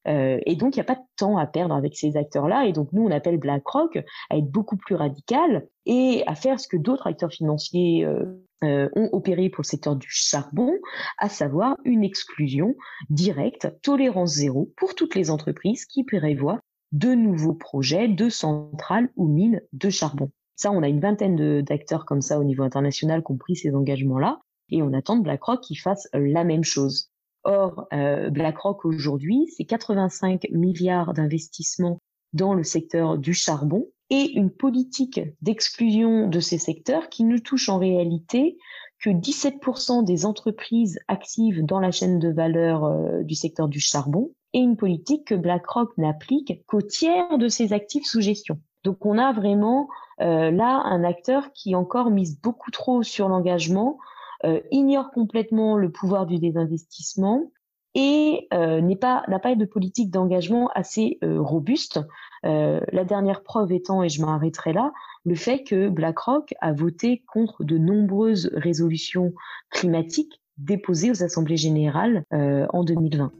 Euh, 0.08 0.40
et 0.46 0.56
donc, 0.56 0.76
il 0.76 0.80
n'y 0.80 0.82
a 0.82 0.86
pas 0.86 0.96
de 0.96 1.06
temps 1.18 1.38
à 1.38 1.46
perdre 1.46 1.76
avec 1.76 1.96
ces 1.96 2.18
acteurs-là. 2.18 2.66
Et 2.66 2.74
donc, 2.74 2.92
nous, 2.94 3.04
on 3.04 3.12
appelle 3.12 3.38
BlackRock 3.38 3.98
à 4.30 4.38
être 4.38 4.50
beaucoup 4.50 4.78
plus 4.78 4.96
radical 4.96 5.68
et 5.86 6.24
à 6.28 6.36
faire 6.36 6.60
ce 6.60 6.68
que 6.68 6.78
d'autres 6.78 7.08
acteurs 7.08 7.32
financiers 7.32 8.06
euh, 8.06 8.26
euh, 8.64 8.90
ont 8.96 9.10
opéré 9.12 9.50
pour 9.50 9.62
le 9.62 9.68
secteur 9.68 9.96
du 9.96 10.08
charbon, 10.10 10.74
à 11.18 11.30
savoir 11.30 11.78
une 11.84 12.04
exclusion 12.04 12.76
directe, 13.10 13.74
tolérance 13.82 14.34
zéro 14.34 14.72
pour 14.78 14.96
toutes 14.96 15.16
les 15.16 15.30
entreprises 15.30 15.86
qui 15.86 16.04
prévoient 16.04 16.60
de 16.94 17.14
nouveaux 17.14 17.54
projets 17.54 18.08
de 18.08 18.30
centrales 18.30 19.10
ou 19.18 19.28
mines 19.28 19.62
de 19.74 19.90
charbon. 19.90 20.32
Ça, 20.56 20.72
on 20.72 20.82
a 20.82 20.88
une 20.88 21.02
vingtaine 21.02 21.62
d'acteurs 21.62 22.06
comme 22.06 22.22
ça 22.22 22.40
au 22.40 22.44
niveau 22.44 22.64
international 22.64 23.24
qui 23.24 23.32
ont 23.32 23.38
pris 23.38 23.56
ces 23.56 23.76
engagements-là. 23.76 24.40
Et 24.70 24.82
on 24.82 24.92
attend 24.94 25.18
de 25.18 25.24
BlackRock 25.24 25.62
qu'ils 25.62 25.80
fassent 25.80 26.10
la 26.14 26.44
même 26.44 26.64
chose. 26.64 27.12
Or, 27.48 27.88
euh, 27.94 28.30
BlackRock 28.30 28.84
aujourd'hui, 28.84 29.48
c'est 29.56 29.64
85 29.64 30.48
milliards 30.52 31.14
d'investissements 31.14 32.02
dans 32.34 32.54
le 32.54 32.64
secteur 32.64 33.18
du 33.18 33.34
charbon 33.34 33.88
et 34.10 34.34
une 34.38 34.52
politique 34.52 35.22
d'exclusion 35.42 36.28
de 36.28 36.42
ces 36.42 36.58
secteurs 36.58 37.08
qui 37.08 37.24
ne 37.24 37.38
touche 37.38 37.70
en 37.70 37.78
réalité 37.78 38.58
que 39.00 39.10
17% 39.10 40.04
des 40.04 40.26
entreprises 40.26 41.00
actives 41.08 41.64
dans 41.64 41.80
la 41.80 41.92
chaîne 41.92 42.20
de 42.20 42.30
valeur 42.30 42.84
euh, 42.84 43.24
du 43.24 43.36
secteur 43.36 43.70
du 43.70 43.80
charbon 43.80 44.32
et 44.52 44.60
une 44.60 44.76
politique 44.76 45.28
que 45.28 45.36
BlackRock 45.36 45.98
n'applique 45.98 46.66
qu'au 46.66 46.82
tiers 46.82 47.38
de 47.38 47.48
ses 47.48 47.72
actifs 47.72 48.06
sous 48.06 48.20
gestion. 48.20 48.60
Donc 48.84 49.06
on 49.06 49.18
a 49.18 49.32
vraiment 49.32 49.88
euh, 50.20 50.52
là 50.52 50.82
un 50.84 51.06
acteur 51.06 51.54
qui 51.54 51.76
encore 51.76 52.10
mise 52.10 52.42
beaucoup 52.42 52.72
trop 52.72 53.04
sur 53.04 53.30
l'engagement, 53.30 54.00
euh, 54.46 54.60
ignore 54.72 55.12
complètement 55.12 55.78
le 55.78 55.92
pouvoir 55.92 56.26
du 56.26 56.40
désinvestissement 56.40 57.52
et 57.96 58.48
n'a 58.52 58.96
pas, 58.96 59.24
pas 59.42 59.56
de 59.56 59.66
politique 59.66 60.12
d'engagement 60.12 60.70
assez 60.76 61.18
robuste. 61.24 62.00
la 62.44 63.04
dernière 63.06 63.42
preuve 63.42 63.72
étant, 63.72 64.04
et 64.04 64.10
je 64.10 64.22
m'arrêterai 64.22 64.72
là, 64.72 64.94
le 65.26 65.34
fait 65.34 65.64
que 65.64 65.90
BlackRock 65.90 66.54
a 66.62 66.74
voté 66.74 67.24
contre 67.34 67.64
de 67.64 67.80
nombreuses 67.80 68.52
résolutions 68.54 69.34
climatiques 69.72 70.44
déposées 70.60 71.10
aux 71.10 71.24
assemblées 71.24 71.58
générales 71.58 72.24
en 72.30 72.84
2020. 72.84 73.32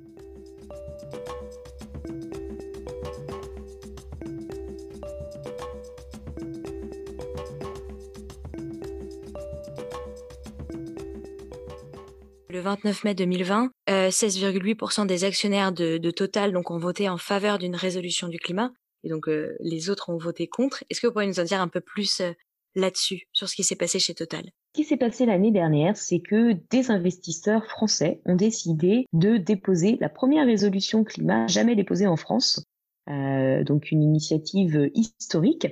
29 12.68 13.06
mai 13.06 13.16
2020, 13.16 13.70
16,8% 13.88 15.08
des 15.08 15.24
actionnaires 15.24 15.72
de, 15.72 16.12
Total 16.12 16.52
donc, 16.52 16.70
ont 16.70 16.78
voté 16.78 17.08
en 17.08 17.18
faveur 17.18 17.60
d'une 17.60 17.76
résolution 17.76 18.28
du 18.28 18.40
climat, 18.40 18.72
et 19.04 19.10
donc 19.10 19.30
euh, 19.30 19.56
les 19.62 19.90
autres 19.90 20.10
ont 20.10 20.18
voté 20.18 20.48
contre. 20.48 20.84
Est-ce 20.90 21.00
que 21.00 21.08
vous 21.08 21.14
pourriez 21.14 21.30
nous 21.30 21.40
en 21.40 21.46
dire 21.46 21.62
un 21.62 21.70
peu 21.70 21.80
plus 21.80 22.20
euh, 22.20 22.32
là-dessus, 22.76 23.24
sur 23.32 23.48
ce 23.48 23.56
qui 23.56 23.64
s'est 23.64 23.78
passé 23.78 24.00
chez 24.00 24.14
Total? 24.14 24.44
Ce 24.76 24.82
qui 24.82 24.84
s'est 24.84 24.98
passé 24.98 25.26
l'année 25.26 25.52
dernière, 25.52 25.96
c'est 25.96 26.20
que 26.20 26.58
des 26.70 26.92
investisseurs 26.92 27.66
français 27.68 28.20
ont 28.26 28.36
décidé 28.36 29.06
de 29.14 29.38
déposer 29.38 29.98
la 30.02 30.10
première 30.10 30.46
résolution 30.46 31.06
climat 31.06 31.48
jamais 31.48 31.76
déposée 31.76 32.08
en 32.08 32.18
France. 32.18 32.66
Euh, 33.10 33.64
donc 33.64 33.92
une 33.92 34.04
initiative 34.04 34.92
historique 34.94 35.68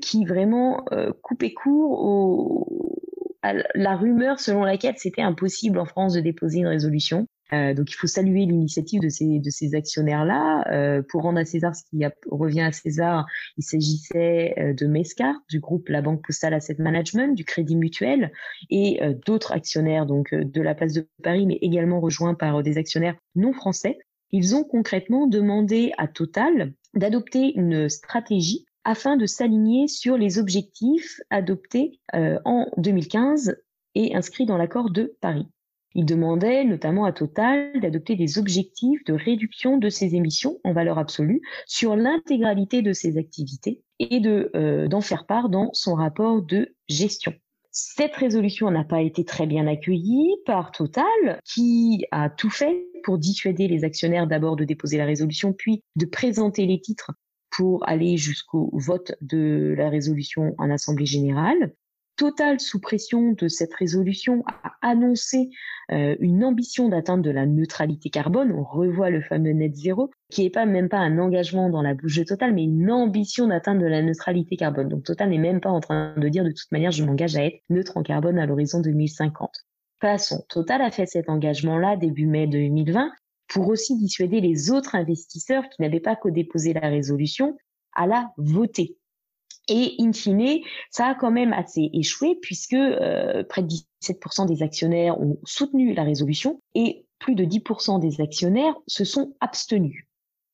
qui 0.00 0.24
vraiment 0.24 0.84
coupait 1.22 1.54
court 1.54 2.00
au, 2.02 2.97
la 3.74 3.96
rumeur 3.96 4.40
selon 4.40 4.64
laquelle 4.64 4.94
c'était 4.96 5.22
impossible 5.22 5.78
en 5.78 5.84
France 5.84 6.14
de 6.14 6.20
déposer 6.20 6.58
une 6.58 6.66
résolution. 6.66 7.26
Euh, 7.52 7.72
donc 7.74 7.90
il 7.90 7.94
faut 7.94 8.06
saluer 8.06 8.44
l'initiative 8.44 9.00
de 9.00 9.08
ces, 9.08 9.74
actionnaires-là. 9.74 10.64
Euh, 10.70 11.02
pour 11.02 11.22
rendre 11.22 11.38
à 11.38 11.44
César 11.44 11.74
ce 11.74 11.82
qui 11.84 12.04
revient 12.30 12.62
à 12.62 12.72
César, 12.72 13.26
il 13.56 13.62
s'agissait 13.62 14.54
euh, 14.58 14.74
de 14.74 14.86
Mescar, 14.86 15.34
du 15.48 15.60
groupe 15.60 15.88
La 15.88 16.02
Banque 16.02 16.24
Postale 16.24 16.54
Asset 16.54 16.76
Management, 16.78 17.34
du 17.34 17.44
Crédit 17.44 17.76
Mutuel 17.76 18.32
et 18.70 19.00
d'autres 19.26 19.52
actionnaires 19.52 20.06
donc 20.06 20.34
de 20.34 20.62
la 20.62 20.74
place 20.74 20.92
de 20.92 21.06
Paris, 21.22 21.46
mais 21.46 21.58
également 21.60 22.00
rejoints 22.00 22.34
par 22.34 22.62
des 22.62 22.78
actionnaires 22.78 23.16
non 23.34 23.52
français. 23.52 23.98
Ils 24.30 24.54
ont 24.54 24.64
concrètement 24.64 25.26
demandé 25.26 25.92
à 25.96 26.06
Total 26.06 26.72
d'adopter 26.94 27.52
une 27.56 27.88
stratégie 27.88 28.66
afin 28.88 29.18
de 29.18 29.26
s'aligner 29.26 29.86
sur 29.86 30.16
les 30.16 30.38
objectifs 30.38 31.20
adoptés 31.28 32.00
euh, 32.14 32.38
en 32.46 32.68
2015 32.78 33.58
et 33.94 34.16
inscrits 34.16 34.46
dans 34.46 34.56
l'accord 34.56 34.88
de 34.88 35.14
Paris. 35.20 35.46
Il 35.94 36.06
demandait 36.06 36.64
notamment 36.64 37.04
à 37.04 37.12
Total 37.12 37.78
d'adopter 37.82 38.16
des 38.16 38.38
objectifs 38.38 39.04
de 39.04 39.12
réduction 39.12 39.76
de 39.76 39.90
ses 39.90 40.14
émissions 40.14 40.58
en 40.64 40.72
valeur 40.72 40.96
absolue 40.96 41.42
sur 41.66 41.96
l'intégralité 41.96 42.80
de 42.80 42.94
ses 42.94 43.18
activités 43.18 43.82
et 43.98 44.22
euh, 44.24 44.88
d'en 44.88 45.02
faire 45.02 45.26
part 45.26 45.50
dans 45.50 45.68
son 45.74 45.94
rapport 45.94 46.40
de 46.40 46.74
gestion. 46.88 47.34
Cette 47.70 48.16
résolution 48.16 48.70
n'a 48.70 48.84
pas 48.84 49.02
été 49.02 49.22
très 49.22 49.46
bien 49.46 49.66
accueillie 49.66 50.34
par 50.46 50.72
Total, 50.72 51.04
qui 51.44 52.06
a 52.10 52.30
tout 52.30 52.48
fait 52.48 52.86
pour 53.04 53.18
dissuader 53.18 53.68
les 53.68 53.84
actionnaires 53.84 54.26
d'abord 54.26 54.56
de 54.56 54.64
déposer 54.64 54.96
la 54.96 55.04
résolution, 55.04 55.52
puis 55.52 55.82
de 55.96 56.06
présenter 56.06 56.64
les 56.64 56.80
titres 56.80 57.12
pour 57.58 57.88
aller 57.88 58.16
jusqu'au 58.16 58.70
vote 58.72 59.16
de 59.20 59.74
la 59.76 59.90
résolution 59.90 60.54
en 60.58 60.70
Assemblée 60.70 61.06
générale. 61.06 61.72
Total, 62.14 62.60
sous 62.60 62.80
pression 62.80 63.32
de 63.32 63.48
cette 63.48 63.74
résolution, 63.74 64.44
a 64.46 64.74
annoncé 64.80 65.50
euh, 65.90 66.14
une 66.20 66.44
ambition 66.44 66.88
d'atteindre 66.88 67.24
de 67.24 67.30
la 67.30 67.46
neutralité 67.46 68.10
carbone. 68.10 68.52
On 68.52 68.62
revoit 68.62 69.10
le 69.10 69.22
fameux 69.22 69.50
net 69.50 69.74
zéro, 69.74 70.08
qui 70.30 70.44
n'est 70.44 70.50
pas 70.50 70.66
même 70.66 70.88
pas 70.88 70.98
un 70.98 71.18
engagement 71.18 71.68
dans 71.68 71.82
la 71.82 71.94
bouche 71.94 72.18
de 72.18 72.22
Total, 72.22 72.54
mais 72.54 72.62
une 72.62 72.92
ambition 72.92 73.48
d'atteindre 73.48 73.80
de 73.80 73.86
la 73.86 74.02
neutralité 74.02 74.56
carbone. 74.56 74.88
Donc 74.88 75.02
Total 75.02 75.28
n'est 75.28 75.38
même 75.38 75.60
pas 75.60 75.70
en 75.70 75.80
train 75.80 76.14
de 76.16 76.28
dire 76.28 76.44
de 76.44 76.50
toute 76.50 76.70
manière, 76.70 76.92
je 76.92 77.02
m'engage 77.02 77.34
à 77.34 77.44
être 77.44 77.60
neutre 77.70 77.96
en 77.96 78.04
carbone 78.04 78.38
à 78.38 78.46
l'horizon 78.46 78.80
2050. 78.80 79.50
Passons. 80.00 80.44
Total 80.48 80.80
a 80.80 80.92
fait 80.92 81.06
cet 81.06 81.28
engagement-là 81.28 81.96
début 81.96 82.26
mai 82.26 82.46
2020 82.46 83.10
pour 83.48 83.68
aussi 83.68 83.96
dissuader 83.96 84.40
les 84.40 84.70
autres 84.70 84.94
investisseurs 84.94 85.68
qui 85.68 85.82
n'avaient 85.82 86.00
pas 86.00 86.16
co-déposé 86.16 86.72
la 86.72 86.88
résolution 86.88 87.56
à 87.94 88.06
la 88.06 88.30
voter. 88.36 88.96
Et 89.68 89.96
in 89.98 90.12
fine, 90.12 90.60
ça 90.90 91.06
a 91.06 91.14
quand 91.14 91.30
même 91.30 91.52
assez 91.52 91.90
échoué 91.92 92.38
puisque 92.40 92.72
euh, 92.72 93.44
près 93.44 93.62
de 93.62 93.68
17% 94.02 94.46
des 94.46 94.62
actionnaires 94.62 95.20
ont 95.20 95.38
soutenu 95.44 95.92
la 95.92 96.04
résolution 96.04 96.62
et 96.74 97.06
plus 97.18 97.34
de 97.34 97.44
10% 97.44 98.00
des 98.00 98.20
actionnaires 98.20 98.74
se 98.86 99.04
sont 99.04 99.34
abstenus. 99.40 100.04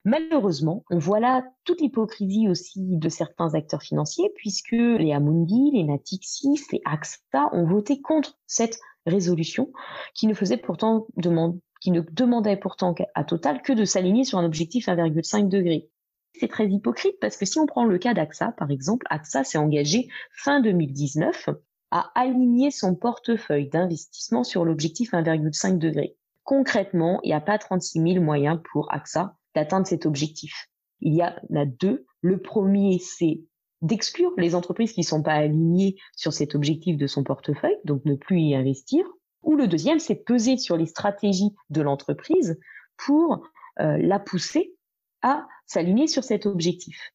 Malheureusement, 0.05 0.85
on 0.91 0.99
voit 0.99 1.21
là 1.21 1.45
toute 1.65 1.81
l'hypocrisie 1.81 2.49
aussi 2.49 2.81
de 2.81 3.09
certains 3.09 3.55
acteurs 3.55 3.83
financiers 3.83 4.31
puisque 4.35 4.73
les 4.73 5.13
Amundi, 5.13 5.71
les 5.73 5.85
Natixis, 5.85 6.61
les 6.73 6.83
AXA 6.85 7.49
ont 7.53 7.65
voté 7.65 8.03
contre 8.03 8.37
cette 8.47 8.79
résolution 9.07 9.73
qui 10.15 10.27
ne 10.27 10.35
faisait 10.35 10.57
pourtant 10.57 11.07
demander 11.17 11.59
qui 11.85 11.91
ne 11.91 12.01
demandait 12.01 12.57
pourtant 12.57 12.95
à 13.15 13.25
Total 13.25 13.61
que 13.61 13.75
de 13.75 13.85
s'aligner 13.85 14.25
sur 14.25 14.39
un 14.39 14.47
objectif 14.47 14.89
1,5 14.89 15.51
degré. 15.51 15.91
C'est 16.33 16.49
très 16.49 16.67
hypocrite 16.67 17.21
parce 17.21 17.37
que 17.37 17.45
si 17.45 17.59
on 17.59 17.67
prend 17.67 17.85
le 17.85 17.99
cas 17.99 18.15
d'AXA, 18.15 18.53
par 18.53 18.71
exemple, 18.71 19.05
AXA 19.11 19.45
s'est 19.45 19.59
engagé 19.59 20.09
fin 20.33 20.63
2019 20.63 21.51
à 21.91 22.11
aligner 22.15 22.71
son 22.71 22.95
portefeuille 22.95 23.69
d'investissement 23.69 24.45
sur 24.45 24.65
l'objectif 24.65 25.13
1,5 25.13 25.77
degré. 25.77 26.17
Concrètement, 26.43 27.21
il 27.23 27.29
n'y 27.29 27.35
a 27.35 27.43
pas 27.43 27.59
36 27.59 28.01
000 28.01 28.25
moyens 28.25 28.61
pour 28.73 28.91
AXA 28.91 29.37
d'atteindre 29.55 29.87
cet 29.87 30.07
objectif. 30.07 30.71
Il 31.03 31.13
y 31.13 31.23
en 31.23 31.35
a 31.55 31.67
deux. 31.67 32.07
Le 32.23 32.41
premier, 32.41 32.99
c'est 32.99 33.43
d'exclure 33.83 34.33
les 34.39 34.55
entreprises 34.55 34.95
qui 34.95 35.01
ne 35.01 35.07
sont 35.07 35.23
pas 35.23 35.35
alignées 35.35 35.97
sur 36.17 36.33
cet 36.33 36.55
objectif 36.55 36.97
de 36.97 37.07
son 37.07 37.25
portefeuille, 37.25 37.77
donc 37.85 38.07
ne 38.07 38.15
plus 38.15 38.41
y 38.41 38.55
investir. 38.55 39.05
Ou 39.45 39.57
le 39.57 39.69
deuxième, 39.69 39.99
c'est 39.99 40.15
peser 40.15 40.57
sur 40.57 40.77
les 40.77 40.87
stratégies 40.87 41.55
de 41.71 41.83
l'entreprise 41.83 42.59
pour 42.97 43.47
euh, 43.81 43.99
la 43.99 44.19
pousser 44.19 44.75
à 45.23 45.47
s'aligner 45.67 46.07
sur 46.07 46.25
cet 46.25 46.47
objectif. 46.47 47.13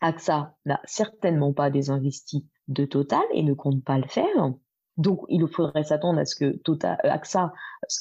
AXA 0.00 0.54
n'a 0.66 0.80
certainement 0.84 1.52
pas 1.52 1.70
désinvesti 1.70 2.46
de 2.68 2.84
Total 2.84 3.22
et 3.32 3.42
ne 3.42 3.54
compte 3.54 3.84
pas 3.84 3.98
le 3.98 4.08
faire. 4.08 4.52
Donc, 4.98 5.20
il 5.28 5.46
faudrait 5.48 5.84
s'attendre 5.84 6.18
à 6.18 6.24
ce 6.24 6.36
que 6.36 6.56
Total, 6.58 6.98
euh, 7.04 7.10
AXA 7.10 7.52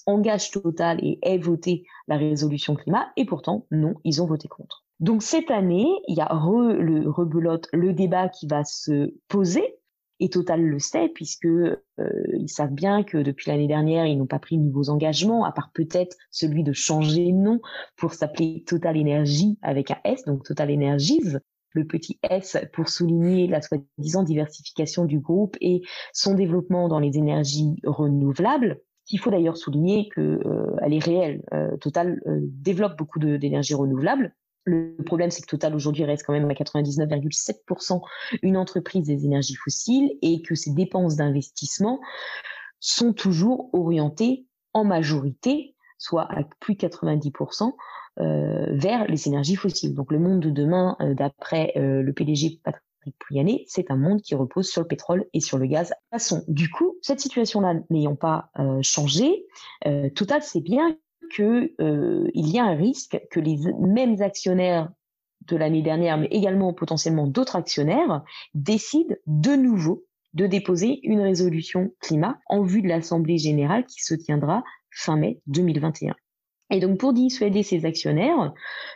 engage 0.05 0.51
Total 0.51 0.99
et 1.03 1.19
ait 1.21 1.37
voté 1.37 1.85
la 2.07 2.17
résolution 2.17 2.75
climat, 2.75 3.11
et 3.15 3.25
pourtant, 3.25 3.65
non, 3.71 3.95
ils 4.03 4.21
ont 4.21 4.25
voté 4.25 4.47
contre. 4.47 4.83
Donc, 4.99 5.23
cette 5.23 5.49
année, 5.49 5.87
il 6.07 6.17
y 6.17 6.21
a 6.21 6.31
le 6.33 7.11
le 7.73 7.93
débat 7.93 8.29
qui 8.29 8.45
va 8.47 8.63
se 8.63 9.13
poser 9.27 9.80
et 10.21 10.29
Total 10.29 10.61
le 10.61 10.77
sait, 10.77 11.09
puisque 11.09 11.45
euh, 11.45 11.73
ils 12.37 12.47
savent 12.47 12.73
bien 12.73 13.03
que 13.03 13.17
depuis 13.17 13.49
l'année 13.49 13.67
dernière, 13.67 14.05
ils 14.05 14.17
n'ont 14.17 14.27
pas 14.27 14.37
pris 14.37 14.55
de 14.55 14.63
nouveaux 14.63 14.89
engagements, 14.89 15.43
à 15.45 15.51
part 15.51 15.71
peut-être 15.73 16.15
celui 16.29 16.63
de 16.63 16.73
changer 16.73 17.31
de 17.31 17.37
nom 17.37 17.59
pour 17.97 18.13
s'appeler 18.13 18.63
Total 18.67 18.95
Energy 18.97 19.57
avec 19.63 19.89
un 19.89 19.97
S, 20.05 20.23
donc 20.25 20.43
Total 20.43 20.71
Energies 20.71 21.37
le 21.73 21.87
petit 21.87 22.19
S 22.29 22.57
pour 22.73 22.89
souligner 22.89 23.47
la 23.47 23.61
soi-disant 23.61 24.23
diversification 24.23 25.05
du 25.05 25.19
groupe 25.19 25.55
et 25.61 25.81
son 26.11 26.33
développement 26.33 26.89
dans 26.89 26.99
les 26.99 27.17
énergies 27.17 27.77
renouvelables. 27.85 28.81
Il 29.09 29.19
faut 29.19 29.31
d'ailleurs 29.31 29.55
souligner 29.55 30.09
qu'elle 30.13 30.41
euh, 30.45 30.77
est 30.81 31.03
réelle. 31.03 31.41
Euh, 31.53 31.77
Total 31.77 32.21
développe 32.27 32.97
beaucoup 32.97 33.19
d'énergies 33.19 33.73
renouvelables, 33.73 34.35
le 34.63 34.95
problème, 35.05 35.31
c'est 35.31 35.41
que 35.41 35.47
Total 35.47 35.73
aujourd'hui 35.75 36.03
reste 36.03 36.23
quand 36.25 36.33
même 36.33 36.49
à 36.49 36.53
99,7% 36.53 38.01
une 38.41 38.57
entreprise 38.57 39.07
des 39.07 39.25
énergies 39.25 39.55
fossiles 39.55 40.11
et 40.21 40.41
que 40.41 40.55
ses 40.55 40.71
dépenses 40.71 41.15
d'investissement 41.15 41.99
sont 42.79 43.13
toujours 43.13 43.69
orientées 43.73 44.45
en 44.73 44.83
majorité, 44.83 45.75
soit 45.97 46.31
à 46.31 46.43
plus 46.59 46.75
de 46.75 46.87
90%, 46.87 47.73
euh, 48.19 48.65
vers 48.71 49.07
les 49.07 49.27
énergies 49.27 49.55
fossiles. 49.55 49.95
Donc 49.95 50.11
le 50.11 50.19
monde 50.19 50.41
de 50.41 50.49
demain, 50.49 50.97
euh, 50.99 51.13
d'après 51.13 51.73
euh, 51.77 52.01
le 52.01 52.13
PDG 52.13 52.59
Patrick 52.63 52.83
Pouyanné, 53.19 53.65
c'est 53.67 53.89
un 53.89 53.95
monde 53.95 54.21
qui 54.21 54.35
repose 54.35 54.69
sur 54.69 54.81
le 54.81 54.87
pétrole 54.87 55.25
et 55.33 55.39
sur 55.39 55.57
le 55.57 55.65
gaz. 55.65 55.93
Façon, 56.11 56.43
du 56.47 56.69
coup, 56.69 56.97
cette 57.01 57.19
situation-là 57.19 57.75
n'ayant 57.89 58.15
pas 58.15 58.51
changé, 58.83 59.47
Total 60.13 60.43
sait 60.43 60.61
bien 60.61 60.95
qu'il 61.33 61.73
euh, 61.79 62.29
y 62.33 62.59
a 62.59 62.65
un 62.65 62.75
risque 62.75 63.19
que 63.31 63.39
les 63.39 63.57
mêmes 63.79 64.21
actionnaires 64.21 64.89
de 65.47 65.55
l'année 65.55 65.81
dernière, 65.81 66.17
mais 66.17 66.27
également 66.27 66.73
potentiellement 66.73 67.27
d'autres 67.27 67.55
actionnaires, 67.55 68.23
décident 68.53 69.15
de 69.25 69.55
nouveau 69.55 70.05
de 70.33 70.45
déposer 70.45 70.99
une 71.03 71.19
résolution 71.19 71.91
climat 71.99 72.39
en 72.47 72.63
vue 72.63 72.81
de 72.81 72.87
l'Assemblée 72.87 73.37
générale 73.37 73.85
qui 73.85 74.01
se 74.01 74.13
tiendra 74.13 74.63
fin 74.89 75.17
mai 75.17 75.41
2021. 75.47 76.15
Et 76.69 76.79
donc 76.79 76.99
pour 76.99 77.13
dissuader 77.13 77.63
ces 77.63 77.85
actionnaires, 77.85 78.53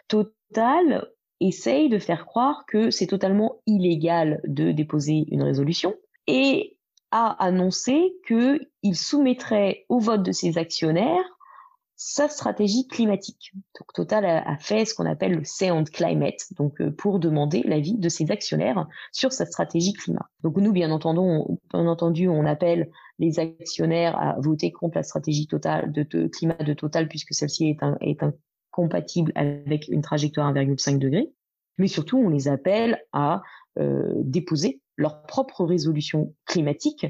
Total 0.07 1.07
essaye 1.41 1.89
de 1.89 1.99
faire 1.99 2.25
croire 2.25 2.65
que 2.67 2.89
c'est 2.89 3.07
totalement 3.07 3.57
illégal 3.65 4.41
de 4.45 4.71
déposer 4.71 5.25
une 5.29 5.43
résolution 5.43 5.95
et 6.27 6.77
a 7.11 7.31
annoncé 7.43 8.13
qu'il 8.27 8.95
soumettrait 8.95 9.85
au 9.89 9.99
vote 9.99 10.23
de 10.23 10.31
ses 10.31 10.57
actionnaires 10.57 11.34
sa 11.95 12.27
stratégie 12.27 12.87
climatique. 12.87 13.53
Donc 13.79 13.93
Total 13.93 14.25
a, 14.25 14.57
fait 14.57 14.85
ce 14.85 14.93
qu'on 14.93 15.05
appelle 15.05 15.33
le 15.33 15.43
Sound 15.45 15.89
Climate, 15.89 16.53
donc 16.57 16.81
euh, 16.81 16.91
pour 16.91 17.19
demander 17.19 17.63
l'avis 17.63 17.97
de 17.97 18.09
ses 18.09 18.31
actionnaires 18.31 18.87
sur 19.11 19.31
sa 19.31 19.45
stratégie 19.45 19.93
climat. 19.93 20.29
Donc 20.43 20.57
nous, 20.57 20.73
bien 20.73 20.91
entendu, 20.91 21.19
on, 21.19 21.59
bien 21.73 21.87
entendu, 21.87 22.27
on 22.27 22.45
appelle 22.45 22.89
les 23.19 23.39
actionnaires 23.39 24.17
à 24.19 24.35
voter 24.39 24.71
contre 24.71 24.97
la 24.97 25.03
stratégie 25.03 25.47
Total 25.47 25.91
de, 25.91 26.27
climat 26.27 26.55
de 26.55 26.73
Total 26.73 27.07
puisque 27.07 27.33
celle-ci 27.33 27.69
est, 27.69 27.77
est 28.01 28.21
incompatible 28.23 29.31
avec 29.35 29.87
une 29.87 30.01
trajectoire 30.01 30.53
1,5 30.53 30.99
degré. 30.99 31.31
Mais 31.77 31.87
surtout, 31.87 32.17
on 32.17 32.29
les 32.29 32.47
appelle 32.47 33.01
à 33.13 33.41
euh, 33.79 34.13
déposer 34.17 34.81
leur 34.97 35.23
propre 35.23 35.65
résolution 35.65 36.33
climatique 36.45 37.05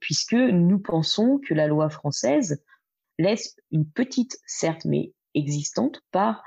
puisque 0.00 0.34
nous 0.34 0.78
pensons 0.78 1.38
que 1.46 1.54
la 1.54 1.66
loi 1.66 1.88
française 1.88 2.62
laisse 3.22 3.56
une 3.70 3.86
petite, 3.86 4.36
certes, 4.46 4.84
mais 4.84 5.12
existante, 5.34 6.00
part 6.10 6.42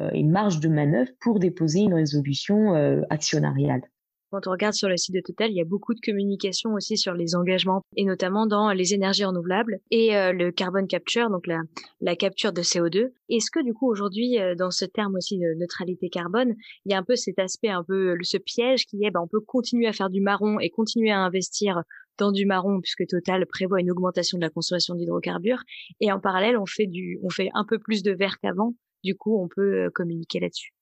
euh, 0.00 0.10
une 0.12 0.30
marge 0.30 0.60
de 0.60 0.68
manœuvre 0.68 1.10
pour 1.20 1.38
déposer 1.38 1.80
une 1.80 1.94
résolution 1.94 2.74
euh, 2.74 3.02
actionnariale. 3.10 3.82
Quand 4.30 4.46
on 4.46 4.50
regarde 4.50 4.74
sur 4.74 4.88
le 4.88 4.96
site 4.96 5.14
de 5.14 5.20
Total, 5.20 5.50
il 5.50 5.56
y 5.56 5.60
a 5.60 5.64
beaucoup 5.64 5.94
de 5.94 6.00
communication 6.00 6.74
aussi 6.74 6.96
sur 6.96 7.14
les 7.14 7.34
engagements, 7.34 7.82
et 7.96 8.04
notamment 8.04 8.46
dans 8.46 8.72
les 8.72 8.94
énergies 8.94 9.24
renouvelables 9.24 9.78
et 9.90 10.16
euh, 10.16 10.32
le 10.32 10.50
carbon 10.50 10.86
capture, 10.86 11.30
donc 11.30 11.46
la, 11.46 11.60
la 12.00 12.16
capture 12.16 12.52
de 12.52 12.62
CO2. 12.62 13.12
Est-ce 13.28 13.50
que 13.50 13.62
du 13.62 13.72
coup 13.72 13.90
aujourd'hui, 13.90 14.36
dans 14.58 14.70
ce 14.70 14.84
terme 14.84 15.14
aussi 15.14 15.38
de 15.38 15.54
neutralité 15.58 16.08
carbone, 16.08 16.54
il 16.84 16.92
y 16.92 16.94
a 16.94 16.98
un 16.98 17.02
peu 17.02 17.16
cet 17.16 17.38
aspect, 17.38 17.68
un 17.68 17.84
peu 17.84 18.16
ce 18.22 18.36
piège 18.36 18.86
qui 18.86 19.04
est, 19.04 19.10
ben, 19.10 19.20
on 19.20 19.28
peut 19.28 19.40
continuer 19.40 19.86
à 19.86 19.92
faire 19.92 20.10
du 20.10 20.20
marron 20.20 20.58
et 20.60 20.70
continuer 20.70 21.10
à 21.10 21.20
investir 21.20 21.82
dans 22.18 22.32
du 22.32 22.46
marron 22.46 22.80
puisque 22.80 23.06
Total 23.06 23.44
prévoit 23.46 23.80
une 23.80 23.90
augmentation 23.90 24.38
de 24.38 24.42
la 24.42 24.50
consommation 24.50 24.94
d'hydrocarbures. 24.94 25.62
Et 26.00 26.10
en 26.12 26.20
parallèle 26.20 26.56
on 26.56 26.66
fait 26.66 26.86
du 26.86 27.18
on 27.22 27.30
fait 27.30 27.50
un 27.54 27.64
peu 27.64 27.78
plus 27.78 28.02
de 28.02 28.12
vert 28.12 28.38
qu'avant. 28.38 28.74
Du 29.04 29.14
coup 29.14 29.40
on 29.40 29.48
peut 29.48 29.84
euh, 29.84 29.90
communiquer 29.90 30.40
là-dessus 30.40 30.75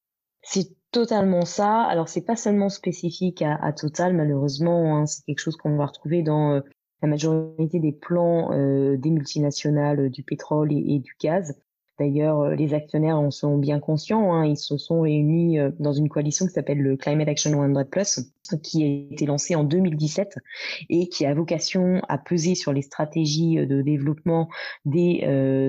c'est 0.45 0.69
totalement 0.93 1.45
ça 1.45 1.83
alors 1.83 2.09
c'est 2.09 2.25
pas 2.25 2.37
seulement 2.37 2.69
spécifique 2.69 3.43
à, 3.43 3.73
Total 3.73 4.15
malheureusement 4.15 4.99
hein. 4.99 5.07
c'est 5.07 5.25
quelque 5.25 5.41
chose 5.41 5.57
qu'on 5.57 5.77
va 5.77 5.87
retrouver 5.87 6.23
dans 6.23 6.53
euh, 6.53 6.61
la 7.03 7.09
majorité 7.09 7.81
des 7.81 7.93
plans 7.93 8.53
euh, 8.53 8.97
des 8.97 9.11
multinationales 9.11 10.11
du 10.11 10.23
pétrole 10.23 10.73
et 10.73 11.01
du 11.01 11.17
gaz 11.21 11.55
D'ailleurs, 11.99 12.41
euh, 12.41 12.55
les 12.57 12.75
actionnaires 12.75 13.19
en 13.19 13.31
sont 13.31 13.57
bien 13.57 13.79
conscients. 13.79 14.35
Hein. 14.35 14.47
Ils 14.47 14.57
se 14.57 14.77
sont 14.77 15.03
réunis 15.03 15.61
euh, 15.61 15.71
dans 15.79 15.93
une 15.93 16.09
coalition 16.09 16.47
qui 16.47 16.53
s'appelle 16.53 16.79
le 16.79 16.97
Climate 16.97 17.29
Action 17.29 17.53
100 17.53 17.85
Plus, 17.89 18.33
qui 18.63 18.83
a 18.83 19.13
été 19.13 19.27
lancée 19.27 19.55
en 19.55 19.63
2017 19.63 20.39
et 20.91 21.09
qui 21.09 21.25
a 21.25 21.33
vocation 21.35 22.03
à 22.09 22.19
peser 22.19 22.57
sur 22.57 22.73
les 22.73 22.83
stratégies 22.83 23.61
euh, 23.61 23.67
de 23.67 23.81
développement 23.81 24.49
des 24.85 25.25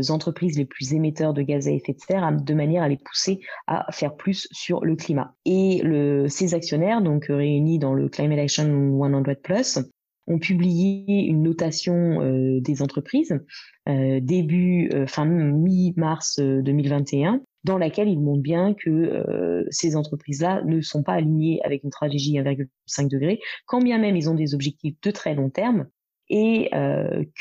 entreprises 0.10 0.58
les 0.58 0.66
plus 0.66 0.94
émetteurs 0.94 1.34
de 1.34 1.42
gaz 1.42 1.68
à 1.68 1.72
effet 1.72 1.94
de 1.94 2.00
serre, 2.00 2.32
de 2.32 2.54
manière 2.54 2.84
à 2.84 2.90
les 2.90 2.98
pousser 2.98 3.40
à 3.68 3.86
faire 3.92 4.16
plus 4.16 4.48
sur 4.52 4.84
le 4.84 4.96
climat. 4.96 5.34
Et 5.46 5.82
le, 5.84 6.28
ces 6.28 6.54
actionnaires, 6.54 7.02
donc 7.02 7.26
réunis 7.30 7.80
dans 7.80 7.94
le 7.94 8.10
Climate 8.10 8.40
Action 8.40 8.66
100 8.66 9.24
Plus, 9.44 9.80
ont 10.28 10.40
publié 10.40 11.26
une 11.26 11.44
notation 11.44 12.22
euh, 12.22 12.60
des 12.60 12.82
entreprises 12.82 13.40
euh, 13.88 14.20
début, 14.20 14.90
euh, 14.94 15.06
fin 15.08 15.26
mi-mars 15.26 16.40
2021, 16.40 17.42
dans 17.64 17.78
laquelle 17.78 18.10
ils 18.10 18.20
montrent 18.20 18.42
bien 18.42 18.74
que 18.74 19.66
ces 19.72 19.96
entreprises-là 19.96 20.62
ne 20.66 20.82
sont 20.82 21.02
pas 21.02 21.14
alignées 21.14 21.60
avec 21.64 21.84
une 21.84 21.92
stratégie 21.92 22.34
1,5 22.34 23.10
degré, 23.10 23.40
quand 23.66 23.82
bien 23.82 23.98
même 23.98 24.16
ils 24.16 24.30
ont 24.30 24.36
des 24.36 24.54
objectifs 24.54 24.96
de 25.02 25.10
très 25.10 25.34
long 25.34 25.50
terme, 25.50 25.88
et 26.30 26.70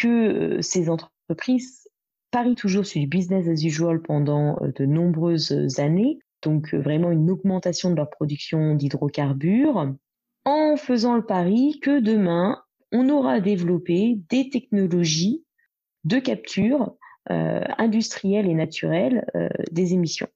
que 0.00 0.62
ces 0.62 0.88
entreprises 0.88 1.86
parient 2.30 2.54
toujours 2.54 2.86
sur 2.86 3.02
du 3.02 3.06
business 3.06 3.48
as 3.48 3.62
usual 3.66 4.00
pendant 4.00 4.56
de 4.62 4.86
nombreuses 4.86 5.78
années, 5.78 6.20
donc 6.42 6.72
vraiment 6.72 7.10
une 7.10 7.30
augmentation 7.30 7.90
de 7.90 7.96
leur 7.96 8.08
production 8.08 8.76
d'hydrocarbures, 8.76 9.94
en 10.46 10.76
faisant 10.76 11.16
le 11.16 11.24
pari 11.24 11.80
que 11.82 12.00
demain, 12.00 12.62
on 12.94 13.08
aura 13.08 13.40
développé 13.40 14.20
des 14.30 14.48
technologies 14.48 15.44
de 16.04 16.20
capture 16.20 16.94
euh, 17.30 17.60
industrielle 17.76 18.48
et 18.48 18.54
naturelle 18.54 19.26
euh, 19.34 19.48
des 19.72 19.94
émissions. 19.94 20.28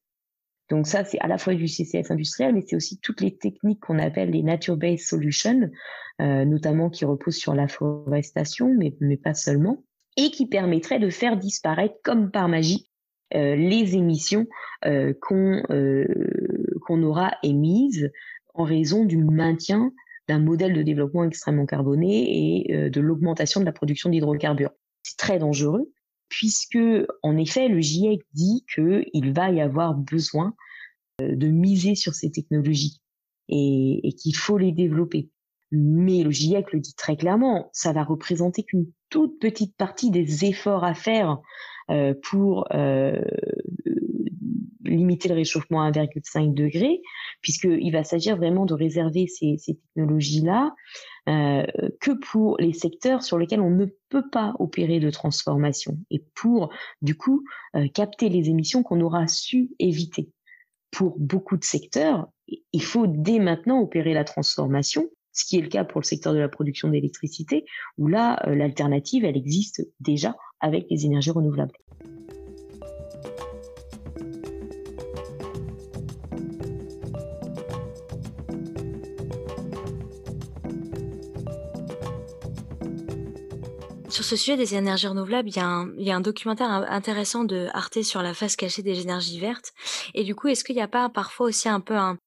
Donc 0.69 0.89
ça, 0.89 1.05
c'est 1.05 1.21
à 1.21 1.29
la 1.29 1.39
fois 1.39 1.55
du 1.55 1.69
CCS 1.69 2.11
industriel, 2.11 2.55
mais 2.55 2.63
c'est 2.67 2.75
aussi 2.75 2.99
toutes 2.99 3.21
les 3.21 3.37
techniques 3.37 3.81
qu'on 3.81 4.01
appelle 4.01 4.31
les 4.31 4.43
nature-based 4.43 5.07
solutions, 5.07 5.71
euh, 6.21 6.45
notamment 6.45 6.91
qui 6.91 7.05
reposent 7.05 7.37
sur 7.37 7.55
la 7.55 7.69
forestation, 7.69 8.75
mais, 8.77 9.17
pas 9.17 9.35
seulement, 9.35 9.85
et 10.17 10.33
qui 10.33 10.47
permettraient 10.47 10.99
de 10.99 11.11
faire 11.11 11.37
disparaître 11.37 11.95
comme 12.03 12.31
par 12.31 12.49
magie 12.49 12.91
les 13.31 13.95
émissions 13.95 14.47
qu'on 15.21 17.03
aura 17.03 17.37
émises 17.43 18.11
en 18.55 18.65
raison 18.65 19.05
du 19.05 19.19
maintien 19.19 19.93
d'un 20.29 20.39
modèle 20.39 20.75
de 20.75 20.83
développement 20.83 21.25
extrêmement 21.25 21.67
carboné 21.67 22.67
et 22.67 22.75
euh, 22.75 22.91
de 22.91 23.01
l'augmentation 23.01 23.61
de 23.61 23.65
la 23.65 23.73
production 23.73 24.11
d'hydrocarbures. 24.11 24.71
C'est 25.03 25.17
très 25.17 25.39
dangereux 25.39 25.91
puisque, 26.29 26.79
en 27.23 27.37
effet, 27.37 27.69
le 27.69 27.81
GIEC 27.81 28.21
dit 28.35 28.65
qu'il 28.75 29.33
va 29.33 29.51
y 29.51 29.61
avoir 29.61 29.95
besoin 29.95 30.55
euh, 31.21 31.35
de 31.35 31.49
miser 31.49 31.95
sur 31.95 32.15
ces 32.15 32.31
technologies 32.31 33.01
et, 33.49 34.15
qu'il 34.21 34.37
faut 34.37 34.59
les 34.59 34.73
développer. 34.73 35.31
Mais 35.71 36.23
le 36.23 36.31
GIEC 36.31 36.73
le 36.73 36.81
dit 36.81 36.95
très 36.95 37.17
clairement, 37.17 37.71
ça 37.73 37.93
va 37.93 38.05
représenter 38.05 38.63
qu'une 38.63 38.87
toute 39.11 39.39
petite 39.39 39.77
partie 39.77 40.11
des 40.11 40.45
efforts 40.45 40.85
à 40.85 40.95
faire 40.95 41.39
euh, 41.91 42.15
pour 42.23 42.67
limiter 44.89 45.29
le 45.29 45.35
réchauffement 45.35 45.83
à 45.83 45.91
1,5 45.91 46.55
degré, 46.55 47.01
puisqu'il 47.41 47.91
va 47.93 48.05
s'agir 48.05 48.37
vraiment 48.37 48.67
de 48.67 48.75
réserver 48.75 49.27
ces, 49.27 49.57
technologies-là 49.65 50.75
euh, 51.29 51.67
que 52.01 52.13
pour 52.13 52.57
les 52.59 52.73
secteurs 52.73 53.23
sur 53.23 53.39
lesquels 53.39 53.61
on 53.61 53.71
ne 53.71 53.87
peut 54.09 54.29
pas 54.31 54.55
opérer 54.59 55.01
de 55.01 55.11
transformation 55.11 55.99
et 56.11 56.25
pour, 56.35 56.71
du 57.03 57.17
coup, 57.17 57.45
euh, 57.77 57.89
capter 57.89 58.29
les 58.29 58.49
émissions 58.49 58.83
qu'on 58.83 59.01
aura 59.01 59.27
su 59.27 59.71
éviter. 59.79 60.31
Pour 60.91 61.19
beaucoup 61.19 61.57
de 61.57 61.65
secteurs, 61.65 62.29
il 62.73 62.83
faut 62.83 63.07
dès 63.07 63.39
maintenant 63.39 63.81
opérer 63.81 64.15
la 64.15 64.25
transformation, 64.25 65.07
ce 65.33 65.45
qui 65.45 65.59
est 65.59 65.63
le 65.63 65.69
cas 65.69 65.85
pour 65.85 66.01
le 66.01 66.07
secteur 66.07 66.33
de 66.33 66.39
la 66.39 66.49
production 66.49 66.89
d'électricité, 66.89 67.67
où 67.99 68.09
là, 68.09 68.43
euh, 68.47 68.55
l'alternative, 68.55 69.25
elle 69.25 69.37
existe 69.37 69.87
déjà 70.01 70.35
avec 70.61 70.87
les 70.91 71.05
énergies 71.05 71.31
renouvelables. 71.31 71.75
Ce 84.29 84.37
sujet 84.37 84.59
des 84.59 84.75
énergies 84.75 85.07
renouvelables, 85.07 85.49
il 85.49 85.57
y, 85.57 86.11
a 86.11 86.17
un, 86.17 86.21
documentaire 86.21 86.71
intéressant 86.71 87.45
de 87.45 87.69
Arte 87.73 88.03
sur 88.03 88.21
la 88.21 88.35
face 88.35 88.57
cachée 88.57 88.83
des 88.83 89.01
énergies 89.01 89.41
vertes. 89.41 89.73
Et 90.15 90.23
du 90.23 90.35
coup, 90.35 90.49
est-ce 90.49 90.65
qu'il 90.65 90.77
n'y 90.77 90.83
a 90.83 90.89
pas 90.89 91.09
parfois 91.09 91.47
aussi 91.47 91.67
un 91.67 91.81
peu 91.81 91.95
un, 91.97 92.19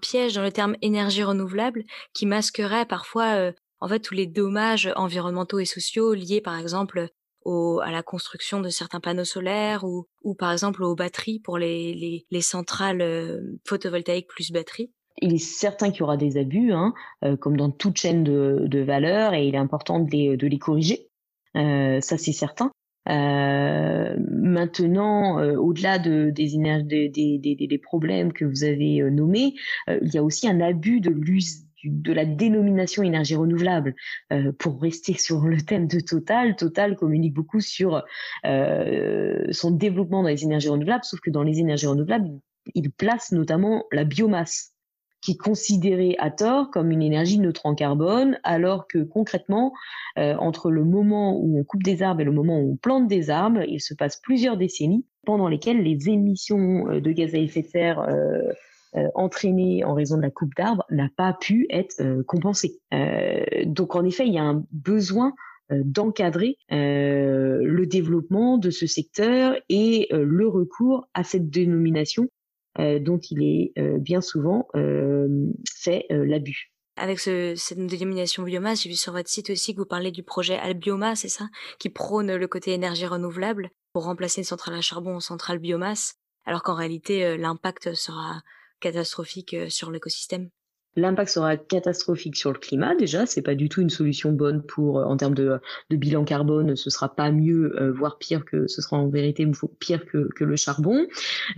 piège 0.00 0.34
dans 0.34 0.42
le 0.42 0.52
terme 0.52 0.76
énergie 0.80 1.22
renouvelable 1.22 1.84
qui 2.14 2.24
masquerait 2.24 2.86
parfois 2.86 3.34
euh, 3.34 3.52
en 3.80 3.88
fait 3.88 4.00
tous 4.00 4.14
les 4.14 4.26
dommages 4.26 4.90
environnementaux 4.96 5.58
et 5.58 5.66
sociaux 5.66 6.14
liés 6.14 6.40
par 6.40 6.58
exemple 6.58 7.08
à 7.46 7.90
la 7.90 8.02
construction 8.02 8.60
de 8.60 8.68
certains 8.68 9.00
panneaux 9.00 9.24
solaires 9.24 9.84
ou, 9.84 10.06
par 10.38 10.52
exemple 10.52 10.82
aux 10.82 10.94
batteries 10.94 11.40
pour 11.40 11.58
les, 11.58 11.94
les, 11.94 12.26
les 12.30 12.42
centrales 12.42 13.02
euh, 13.02 13.58
photovoltaïques 13.66 14.28
plus 14.28 14.50
batteries? 14.50 14.92
Il 15.20 15.34
est 15.34 15.38
certain 15.38 15.90
qu'il 15.90 16.00
y 16.00 16.02
aura 16.04 16.16
des 16.16 16.38
abus, 16.38 16.72
hein, 16.72 16.94
euh, 17.24 17.36
comme 17.36 17.56
dans 17.56 17.70
toute 17.70 17.98
chaîne 17.98 18.24
de, 18.24 18.62
de 18.66 18.80
valeur, 18.80 19.34
et 19.34 19.46
il 19.46 19.54
est 19.54 19.58
important 19.58 19.98
de 19.98 20.46
les 20.46 20.58
corriger. 20.58 21.09
Euh, 21.56 22.00
ça 22.00 22.18
c'est 22.18 22.32
certain. 22.32 22.70
Euh, 23.08 24.16
maintenant, 24.30 25.40
euh, 25.40 25.56
au-delà 25.56 25.98
de, 25.98 26.30
des, 26.30 26.58
des, 27.08 27.38
des, 27.38 27.66
des, 27.66 27.78
problèmes 27.78 28.32
que 28.32 28.44
vous 28.44 28.62
avez 28.62 29.02
nommés, 29.10 29.54
il 29.88 30.12
y 30.12 30.18
a 30.18 30.22
aussi 30.22 30.46
un 30.48 30.60
abus 30.60 31.00
de 31.00 31.10
l'use 31.10 31.64
de 31.84 32.12
la 32.12 32.24
dénomination 32.24 33.02
énergie 33.02 33.36
renouvelable. 33.36 33.94
Euh, 34.32 34.52
pour 34.52 34.80
rester 34.80 35.14
sur 35.18 35.40
le 35.40 35.60
thème 35.60 35.86
de 35.86 36.00
Total, 36.00 36.56
Total 36.56 36.96
communique 36.96 37.34
beaucoup 37.34 37.60
sur 37.60 38.02
euh, 38.44 39.44
son 39.50 39.70
développement 39.70 40.22
dans 40.22 40.28
les 40.28 40.44
énergies 40.44 40.68
renouvelables, 40.68 41.04
sauf 41.04 41.20
que 41.20 41.30
dans 41.30 41.42
les 41.42 41.58
énergies 41.58 41.86
renouvelables, 41.86 42.28
il 42.74 42.90
place 42.90 43.32
notamment 43.32 43.84
la 43.92 44.04
biomasse 44.04 44.74
qui 45.22 45.32
est 45.32 45.36
considérée 45.36 46.16
à 46.18 46.30
tort 46.30 46.70
comme 46.70 46.90
une 46.90 47.02
énergie 47.02 47.38
neutre 47.38 47.66
en 47.66 47.74
carbone, 47.74 48.38
alors 48.42 48.86
que 48.86 48.98
concrètement, 48.98 49.72
euh, 50.18 50.34
entre 50.36 50.70
le 50.70 50.84
moment 50.84 51.36
où 51.38 51.58
on 51.58 51.64
coupe 51.64 51.82
des 51.82 52.02
arbres 52.02 52.20
et 52.22 52.24
le 52.24 52.32
moment 52.32 52.58
où 52.58 52.72
on 52.72 52.76
plante 52.76 53.06
des 53.06 53.30
arbres, 53.30 53.62
il 53.68 53.80
se 53.80 53.94
passe 53.94 54.20
plusieurs 54.20 54.56
décennies 54.56 55.04
pendant 55.26 55.48
lesquelles 55.48 55.82
les 55.82 56.08
émissions 56.08 56.88
euh, 56.88 57.00
de 57.00 57.12
gaz 57.12 57.34
à 57.34 57.38
effet 57.38 57.62
de 57.62 57.68
serre 57.68 58.00
euh, 58.00 58.52
euh, 58.96 59.06
entraînées 59.14 59.84
en 59.84 59.94
raison 59.94 60.16
de 60.16 60.22
la 60.22 60.30
coupe 60.30 60.54
d'arbres 60.56 60.84
n'a 60.90 61.08
pas 61.16 61.32
pu 61.32 61.66
être 61.70 62.00
euh, 62.00 62.24
compensée. 62.24 62.80
donc 63.66 63.94
en 63.94 64.04
effet, 64.04 64.26
il 64.26 64.34
y 64.34 64.38
a 64.38 64.42
un 64.42 64.64
besoin 64.72 65.34
d'encadrer 65.70 66.56
le 66.68 67.84
développement 67.84 68.58
de 68.58 68.70
ce 68.70 68.88
secteur 68.88 69.54
et 69.68 70.08
le 70.10 70.48
recours 70.48 71.06
à 71.14 71.22
cette 71.22 71.48
dénomination 71.48 72.28
dont 72.78 73.18
il 73.30 73.42
est 73.42 73.72
bien 73.98 74.20
souvent 74.20 74.68
fait 75.72 76.06
l'abus. 76.10 76.72
Avec 76.96 77.18
cette 77.18 77.86
dénomination 77.86 78.42
biomasse, 78.42 78.82
j'ai 78.82 78.90
vu 78.90 78.96
sur 78.96 79.12
votre 79.12 79.28
site 79.28 79.50
aussi 79.50 79.74
que 79.74 79.80
vous 79.80 79.86
parlez 79.86 80.10
du 80.10 80.22
projet 80.22 80.58
Albioma, 80.58 81.16
c'est 81.16 81.28
ça? 81.28 81.48
Qui 81.78 81.88
prône 81.88 82.34
le 82.34 82.46
côté 82.46 82.72
énergie 82.72 83.06
renouvelable 83.06 83.70
pour 83.92 84.04
remplacer 84.04 84.42
une 84.42 84.44
centrale 84.44 84.74
à 84.74 84.82
charbon 84.82 85.16
en 85.16 85.20
centrale 85.20 85.58
biomasse, 85.58 86.16
alors 86.44 86.62
qu'en 86.62 86.74
réalité, 86.74 87.36
l'impact 87.38 87.94
sera 87.94 88.42
catastrophique 88.80 89.56
sur 89.68 89.90
l'écosystème 89.90 90.50
L'impact 91.00 91.30
sera 91.30 91.56
catastrophique 91.56 92.36
sur 92.36 92.52
le 92.52 92.58
climat. 92.58 92.94
Déjà, 92.94 93.24
c'est 93.24 93.40
pas 93.40 93.54
du 93.54 93.70
tout 93.70 93.80
une 93.80 93.88
solution 93.88 94.32
bonne 94.32 94.62
pour, 94.62 94.98
euh, 94.98 95.04
en 95.04 95.16
termes 95.16 95.34
de, 95.34 95.58
bilan 95.90 96.24
carbone, 96.24 96.76
ce 96.76 96.90
sera 96.90 97.14
pas 97.14 97.30
mieux, 97.30 97.74
euh, 97.80 97.90
voire 97.90 98.18
pire 98.18 98.44
que, 98.44 98.66
ce 98.66 98.82
sera 98.82 98.98
en 98.98 99.08
vérité 99.08 99.50
pire 99.78 100.04
que, 100.04 100.28
le 100.40 100.56
charbon. 100.56 101.06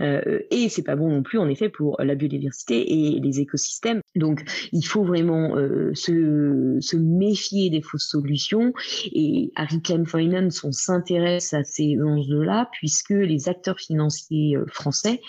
Euh, 0.01 0.39
et 0.49 0.69
c'est 0.69 0.83
pas 0.83 0.95
bon 0.95 1.09
non 1.09 1.23
plus, 1.23 1.39
en 1.39 1.49
effet, 1.49 1.69
pour 1.69 1.97
la 2.01 2.15
biodiversité 2.15 3.15
et 3.15 3.19
les 3.19 3.39
écosystèmes. 3.41 4.01
Donc, 4.15 4.43
il 4.71 4.85
faut 4.85 5.03
vraiment 5.03 5.57
euh, 5.57 5.91
se, 5.93 6.95
méfier 6.95 7.69
des 7.69 7.81
fausses 7.81 8.09
solutions. 8.09 8.73
Et 9.11 9.51
à 9.55 9.65
Reclaim 9.65 10.05
Finance, 10.05 10.63
on 10.63 10.71
s'intéresse 10.71 11.53
à 11.53 11.63
ces 11.63 11.97
enjeux-là, 12.01 12.69
puisque 12.71 13.09
les 13.09 13.49
acteurs 13.49 13.79
financiers 13.79 14.57
français, 14.67 15.21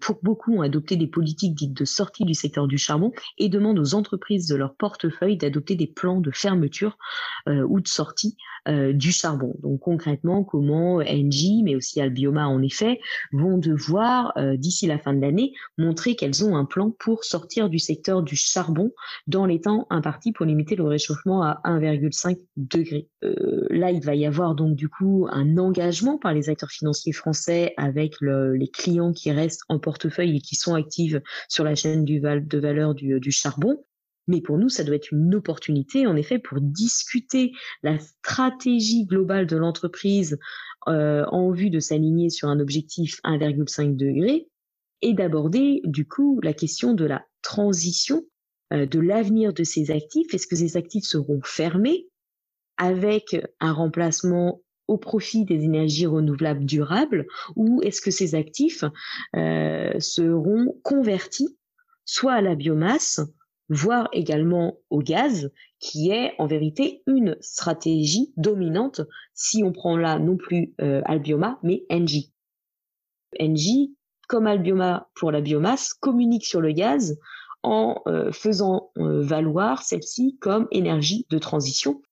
pour 0.00 0.18
beaucoup, 0.22 0.56
ont 0.56 0.62
adopté 0.62 0.96
des 0.96 1.06
politiques 1.06 1.54
dites 1.54 1.74
de 1.74 1.84
sortie 1.84 2.24
du 2.24 2.34
secteur 2.34 2.66
du 2.66 2.78
charbon 2.78 3.12
et 3.38 3.48
demandent 3.52 3.78
aux 3.78 3.94
entreprises 3.94 4.48
de 4.48 4.56
leur 4.56 4.74
portefeuille 4.74 5.36
d'adopter 5.36 5.76
des 5.76 5.86
plans 5.86 6.20
de 6.20 6.30
fermeture 6.32 6.98
euh, 7.48 7.64
ou 7.68 7.80
de 7.80 7.88
sortie 7.88 8.36
euh, 8.68 8.92
du 8.92 9.12
charbon. 9.12 9.54
Donc 9.60 9.80
concrètement, 9.80 10.44
comment 10.44 10.96
Engie, 10.96 11.62
mais 11.62 11.76
aussi 11.76 12.00
Albioma 12.00 12.48
en 12.48 12.62
effet, 12.62 13.00
vont 13.32 13.58
devoir, 13.58 14.32
euh, 14.36 14.56
d'ici 14.56 14.86
la 14.86 14.98
fin 14.98 15.12
de 15.12 15.20
l'année, 15.20 15.52
montrer 15.78 16.16
qu'elles 16.16 16.44
ont 16.44 16.56
un 16.56 16.64
plan 16.64 16.90
pour 16.90 17.24
sortir 17.24 17.68
du 17.68 17.78
secteur 17.78 18.22
du 18.22 18.36
charbon 18.36 18.92
dans 19.26 19.46
les 19.46 19.60
temps 19.60 19.86
impartis 19.90 20.32
pour 20.32 20.46
limiter 20.46 20.76
le 20.76 20.84
réchauffement 20.84 21.42
à 21.42 21.60
1,5 21.64 22.38
degré. 22.56 23.08
là, 23.70 23.90
il 23.90 24.02
va 24.04 24.14
y 24.14 24.26
avoir 24.26 24.54
donc 24.54 24.76
du 24.76 24.88
coup 24.88 25.26
un 25.30 25.58
engagement 25.58 26.18
par 26.18 26.32
les 26.32 26.48
acteurs 26.48 26.70
financiers 26.70 27.12
français 27.12 27.74
avec 27.76 28.14
les 28.20 28.68
clients 28.68 29.12
qui 29.12 29.30
restent 29.30 29.62
en 29.68 29.78
portefeuille 29.78 30.36
et 30.36 30.40
qui 30.40 30.56
sont 30.56 30.74
actifs 30.74 31.16
sur 31.48 31.64
la 31.64 31.74
chaîne 31.74 32.04
du 32.04 32.20
val 32.20 32.46
de 32.46 32.58
valeur 32.58 32.94
du, 32.94 33.20
du 33.20 33.31
charbon. 33.32 33.84
Mais 34.28 34.40
pour 34.40 34.56
nous, 34.56 34.68
ça 34.68 34.84
doit 34.84 34.94
être 34.94 35.12
une 35.12 35.34
opportunité, 35.34 36.06
en 36.06 36.14
effet, 36.14 36.38
pour 36.38 36.60
discuter 36.60 37.52
la 37.82 37.98
stratégie 37.98 39.04
globale 39.04 39.46
de 39.46 39.56
l'entreprise 39.56 40.38
euh, 40.88 41.24
en 41.26 41.50
vue 41.50 41.70
de 41.70 41.80
s'aligner 41.80 42.30
sur 42.30 42.48
un 42.48 42.60
objectif 42.60 43.20
1,5 43.24 43.96
degré 43.96 44.48
et 45.00 45.14
d'aborder, 45.14 45.80
du 45.84 46.06
coup, 46.06 46.40
la 46.42 46.52
question 46.52 46.94
de 46.94 47.04
la 47.04 47.24
transition, 47.42 48.24
euh, 48.72 48.86
de 48.86 49.00
l'avenir 49.00 49.52
de 49.52 49.64
ces 49.64 49.90
actifs. 49.90 50.32
Est-ce 50.32 50.46
que 50.46 50.56
ces 50.56 50.76
actifs 50.76 51.04
seront 51.04 51.40
fermés 51.42 52.06
avec 52.76 53.36
un 53.60 53.72
remplacement 53.72 54.62
au 54.88 54.98
profit 54.98 55.44
des 55.44 55.62
énergies 55.64 56.06
renouvelables 56.06 56.64
durables 56.64 57.26
ou 57.56 57.80
est-ce 57.82 58.00
que 58.00 58.10
ces 58.10 58.34
actifs 58.34 58.84
euh, 59.36 59.98
seront 60.00 60.78
convertis 60.82 61.56
soit 62.04 62.34
à 62.34 62.40
la 62.40 62.54
biomasse, 62.54 63.20
voire 63.68 64.08
également 64.12 64.78
au 64.90 65.00
gaz, 65.00 65.50
qui 65.78 66.10
est 66.10 66.34
en 66.38 66.46
vérité 66.46 67.02
une 67.06 67.36
stratégie 67.40 68.32
dominante 68.36 69.00
si 69.34 69.62
on 69.64 69.72
prend 69.72 69.96
là 69.96 70.18
non 70.18 70.36
plus 70.36 70.74
euh, 70.80 71.02
Albioma, 71.04 71.58
mais 71.62 71.84
Engie. 71.90 72.32
Engie, 73.40 73.96
comme 74.28 74.46
Albioma 74.46 75.10
pour 75.14 75.32
la 75.32 75.40
biomasse, 75.40 75.94
communique 75.94 76.44
sur 76.44 76.60
le 76.60 76.72
gaz 76.72 77.18
en 77.62 78.02
euh, 78.06 78.32
faisant 78.32 78.90
euh, 78.98 79.22
valoir 79.22 79.82
celle-ci 79.82 80.36
comme 80.40 80.68
énergie 80.70 81.26
de 81.30 81.38
transition 81.38 82.02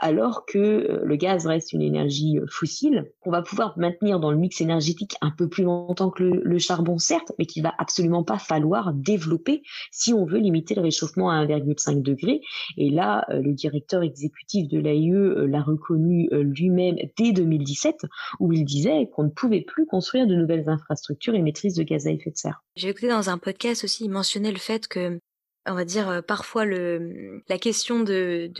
alors 0.00 0.46
que 0.46 0.58
euh, 0.58 1.00
le 1.04 1.16
gaz 1.16 1.46
reste 1.46 1.72
une 1.72 1.82
énergie 1.82 2.38
euh, 2.38 2.46
fossile, 2.48 3.12
qu'on 3.20 3.30
va 3.30 3.42
pouvoir 3.42 3.78
maintenir 3.78 4.18
dans 4.18 4.30
le 4.30 4.36
mix 4.36 4.60
énergétique 4.60 5.14
un 5.20 5.30
peu 5.30 5.48
plus 5.48 5.62
longtemps 5.64 6.10
que 6.10 6.24
le, 6.24 6.58
charbon, 6.58 6.98
certes, 6.98 7.32
mais 7.38 7.46
qu'il 7.46 7.62
va 7.62 7.74
absolument 7.78 8.24
pas 8.24 8.38
falloir 8.38 8.92
développer 8.94 9.62
si 9.92 10.12
on 10.14 10.24
veut 10.24 10.38
limiter 10.38 10.74
le 10.74 10.80
réchauffement 10.80 11.30
à 11.30 11.44
1,5 11.44 12.02
degré. 12.02 12.40
Et 12.76 12.90
là, 12.90 13.26
euh, 13.30 13.40
le 13.42 13.52
directeur 13.52 14.02
exécutif 14.02 14.68
de 14.68 14.78
l'AIE 14.78 15.10
l'a 15.46 15.62
reconnu 15.62 16.28
lui-même 16.32 16.96
dès 17.18 17.32
2017, 17.32 18.06
où 18.40 18.52
il 18.52 18.64
disait 18.64 19.08
qu'on 19.12 19.24
ne 19.24 19.28
pouvait 19.28 19.60
plus 19.60 19.86
construire 19.86 20.26
de 20.26 20.34
nouvelles 20.34 20.68
infrastructures 20.68 21.34
émettrices 21.34 21.74
de 21.74 21.82
gaz 21.82 22.06
à 22.06 22.10
effet 22.10 22.30
de 22.30 22.36
serre. 22.36 22.62
J'ai 22.76 22.88
écouté 22.88 23.08
dans 23.08 23.28
un 23.28 23.38
podcast 23.38 23.84
aussi, 23.84 24.04
il 24.04 24.10
mentionnait 24.10 24.52
le 24.52 24.58
fait 24.58 24.88
que 24.88 25.20
on 25.66 25.74
va 25.74 25.84
dire 25.84 26.22
parfois 26.26 26.64
le 26.64 27.42
la 27.48 27.58
question 27.58 28.00
de 28.00 28.50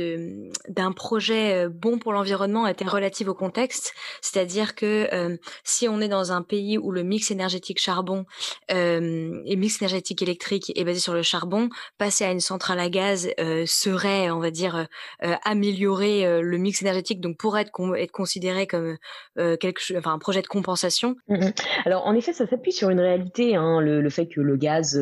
d'un 0.68 0.92
projet 0.92 1.68
bon 1.68 1.98
pour 1.98 2.12
l'environnement 2.12 2.66
était 2.66 2.84
relative 2.84 3.28
au 3.28 3.34
contexte, 3.34 3.94
c'est-à-dire 4.20 4.74
que 4.74 5.38
si 5.64 5.88
on 5.88 6.00
est 6.00 6.08
dans 6.08 6.32
un 6.32 6.42
pays 6.42 6.78
où 6.78 6.92
le 6.92 7.02
mix 7.02 7.30
énergétique 7.30 7.80
charbon 7.80 8.26
euh, 8.70 9.40
et 9.46 9.56
mix 9.56 9.80
énergétique 9.80 10.22
électrique 10.22 10.72
est 10.76 10.84
basé 10.84 11.00
sur 11.00 11.14
le 11.14 11.22
charbon, 11.22 11.68
passer 11.98 12.24
à 12.24 12.32
une 12.32 12.40
centrale 12.40 12.80
à 12.80 12.90
gaz 12.90 13.28
serait, 13.66 14.30
on 14.30 14.38
va 14.38 14.50
dire, 14.50 14.86
améliorer 15.44 16.42
le 16.42 16.58
mix 16.58 16.82
énergétique, 16.82 17.20
donc 17.20 17.38
pourrait 17.38 17.62
être, 17.62 18.12
considéré 18.12 18.66
comme 18.66 18.96
quelque 19.36 19.96
enfin 19.96 20.12
un 20.12 20.18
projet 20.18 20.42
de 20.42 20.46
compensation. 20.46 21.16
Mmh 21.28 21.48
Alors 21.84 22.06
en 22.06 22.14
effet, 22.14 22.32
ça 22.32 22.46
s'appuie 22.46 22.72
sur 22.72 22.90
une 22.90 23.00
réalité, 23.00 23.56
hein, 23.56 23.80
le, 23.80 24.10
fait 24.10 24.26
que 24.26 24.40
le 24.40 24.56
gaz 24.56 25.00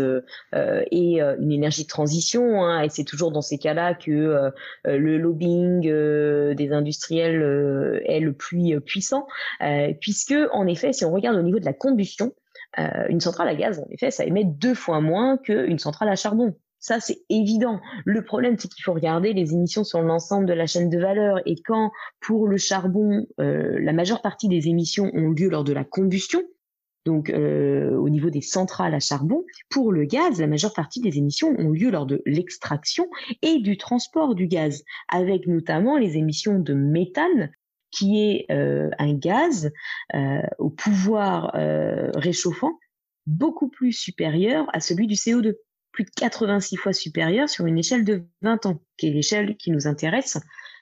est 0.53 1.19
une 1.19 1.53
énergie 1.53 1.88
transition, 1.89 2.63
hein, 2.63 2.83
et 2.83 2.89
c'est 2.89 3.05
toujours 3.05 3.33
dans 3.33 3.43
ces 3.43 3.59
cas-là 3.59 3.95
que 3.95 4.11
euh, 4.11 4.51
euh, 4.87 4.99
le 4.99 5.19
lobbying 5.19 5.89
euh, 5.89 6.55
des 6.55 6.73
industriels 6.73 8.03
est 8.05 8.21
le 8.21 8.33
plus 8.33 8.81
puissant, 8.81 9.27
puisque 10.01 10.35
en 10.53 10.67
effet, 10.67 10.93
si 10.93 11.05
on 11.05 11.13
regarde 11.13 11.37
au 11.37 11.43
niveau 11.43 11.59
de 11.59 11.65
la 11.65 11.73
combustion, 11.73 12.33
une 13.09 13.21
centrale 13.21 13.49
à 13.49 13.55
gaz, 13.55 13.81
en 13.81 13.91
effet, 13.91 14.11
ça 14.11 14.25
émet 14.25 14.45
deux 14.45 14.75
fois 14.75 15.01
moins 15.01 15.37
qu'une 15.39 15.79
centrale 15.79 16.09
à 16.09 16.17
charbon. 16.17 16.55
Ça, 16.81 17.01
c'est 17.01 17.19
évident. 17.29 17.81
Le 18.05 18.23
problème, 18.23 18.57
c'est 18.57 18.69
qu'il 18.69 18.85
faut 18.85 18.93
regarder 18.93 19.33
les 19.33 19.53
émissions 19.53 19.83
sur 19.83 20.01
l'ensemble 20.01 20.47
de 20.47 20.53
la 20.53 20.67
chaîne 20.67 20.89
de 20.89 20.99
valeur. 20.99 21.41
Et 21.45 21.57
quand, 21.65 21.91
pour 22.21 22.47
le 22.47 22.57
charbon, 22.57 23.27
la 23.39 23.93
majeure 23.93 24.23
partie 24.23 24.49
des 24.49 24.69
émissions 24.69 25.11
ont 25.13 25.31
lieu 25.31 25.49
lors 25.49 25.65
de 25.65 25.73
la 25.73 25.85
combustion, 25.85 26.43
donc 27.05 27.31
euh, 27.31 27.97
au 27.97 28.09
niveau 28.09 28.31
des 28.31 28.41
centrales 28.41 28.95
à 28.95 29.01
charbon. 29.01 29.45
Pour 29.71 29.93
le 29.93 30.05
gaz, 30.05 30.41
la 30.41 30.47
majeure 30.47 30.75
partie 30.75 31.01
des 31.01 31.19
émissions 31.19 31.55
ont 31.59 31.71
lieu 31.71 31.91
lors 31.91 32.07
de 32.07 32.23
l'extraction 32.27 33.07
et 33.43 33.59
du 33.61 33.77
transport 33.77 34.35
du 34.35 34.47
gaz, 34.47 34.85
avec 35.09 35.47
notamment 35.47 35.97
les 35.97 36.17
émissions 36.17 36.59
de 36.59 36.75
méthane 36.75 37.51
qui 37.91 38.21
est 38.21 38.47
euh, 38.51 38.91
un 38.99 39.15
gaz 39.15 39.71
euh, 40.15 40.43
au 40.59 40.69
pouvoir 40.71 41.53
réchauffant 42.15 42.79
beaucoup 43.27 43.69
plus 43.69 43.93
supérieur 43.93 44.67
à 44.73 44.81
celui 44.81 45.07
du 45.07 45.15
CO2, 45.15 45.55
plus 45.93 46.05
de 46.05 46.11
86 46.17 46.77
fois 46.77 46.93
supérieur 46.93 47.49
sur 47.49 47.67
une 47.67 47.79
échelle 47.79 48.05
de 48.05 48.25
20 48.43 48.67
ans, 48.67 48.83
qui 48.97 49.09
est 49.09 49.11
l'échelle 49.11 49.57
qui 49.57 49.71
nous 49.71 49.87
intéresse 49.87 50.39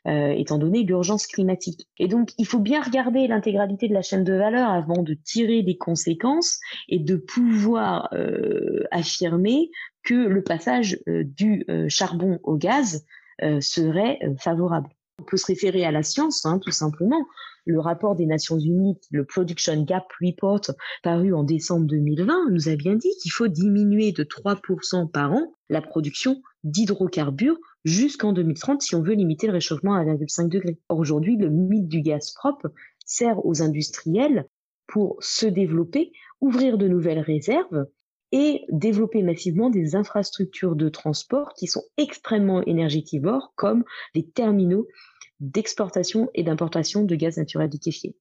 euh, 0.06 0.30
étant 0.30 0.58
donné 0.58 0.84
l'urgence 0.84 1.26
climatique. 1.26 1.88
Et 1.98 2.06
donc, 2.06 2.30
il 2.38 2.46
faut 2.46 2.60
bien 2.60 2.80
regarder 2.80 3.26
l'intégralité 3.26 3.88
de 3.88 3.94
la 3.94 4.02
chaîne 4.02 4.22
de 4.22 4.34
valeur 4.34 4.70
avant 4.70 5.02
de 5.02 5.14
tirer 5.14 5.64
des 5.64 5.76
conséquences 5.76 6.60
et 6.88 7.00
de 7.00 7.16
pouvoir 7.16 8.08
euh, 8.12 8.84
affirmer 8.92 9.70
que 10.04 10.14
le 10.14 10.42
passage 10.44 11.00
euh, 11.08 11.24
du 11.24 11.66
charbon 11.88 12.38
au 12.44 12.56
gaz 12.56 13.04
serait 13.60 14.18
favorable. 14.38 14.88
On 15.20 15.24
peut 15.24 15.36
se 15.36 15.46
référer 15.46 15.84
à 15.84 15.90
la 15.90 16.02
science, 16.02 16.46
hein, 16.46 16.58
tout 16.58 16.70
simplement. 16.70 17.26
Le 17.66 17.80
rapport 17.80 18.14
des 18.14 18.26
Nations 18.26 18.58
Unies, 18.58 18.96
le 19.10 19.24
Production 19.24 19.82
Gap 19.82 20.06
Report, 20.22 20.60
paru 21.02 21.34
en 21.34 21.42
décembre 21.42 21.86
2020, 21.86 22.50
nous 22.50 22.68
a 22.68 22.76
bien 22.76 22.94
dit 22.94 23.10
qu'il 23.20 23.32
faut 23.32 23.48
diminuer 23.48 24.12
de 24.12 24.22
3% 24.22 25.10
par 25.10 25.32
an 25.32 25.52
la 25.68 25.82
production 25.82 26.40
d'hydrocarbures 26.64 27.58
jusqu'en 27.86 28.32
2030 28.32 28.82
si 28.82 28.96
on 28.96 29.02
veut 29.02 29.14
limiter 29.14 29.46
le 29.46 29.52
réchauffement 29.52 29.94
à 29.94 30.04
1,5 30.04 30.48
degré. 30.48 30.78
Aujourd'hui, 30.88 31.36
le 31.36 31.48
mythe 31.48 31.88
du 31.88 32.02
gaz 32.02 32.32
propre 32.32 32.72
sert 33.06 33.46
aux 33.46 33.62
industriels 33.62 34.48
pour 34.88 35.16
se 35.20 35.46
développer, 35.46 36.10
ouvrir 36.40 36.78
de 36.78 36.88
nouvelles 36.88 37.20
réserves 37.20 37.86
et 38.32 38.62
développer 38.70 39.22
massivement 39.22 39.70
des 39.70 39.94
infrastructures 39.94 40.74
de 40.74 40.88
transport 40.88 41.54
qui 41.54 41.68
sont 41.68 41.84
extrêmement 41.96 42.60
énergétivores, 42.62 43.52
comme 43.54 43.84
les 44.16 44.26
terminaux 44.28 44.88
d'exportation 45.38 46.28
et 46.34 46.42
d'importation 46.42 47.04
de 47.04 47.14
gaz 47.14 47.36
naturel 47.36 47.70
liquéfié. 47.70 48.16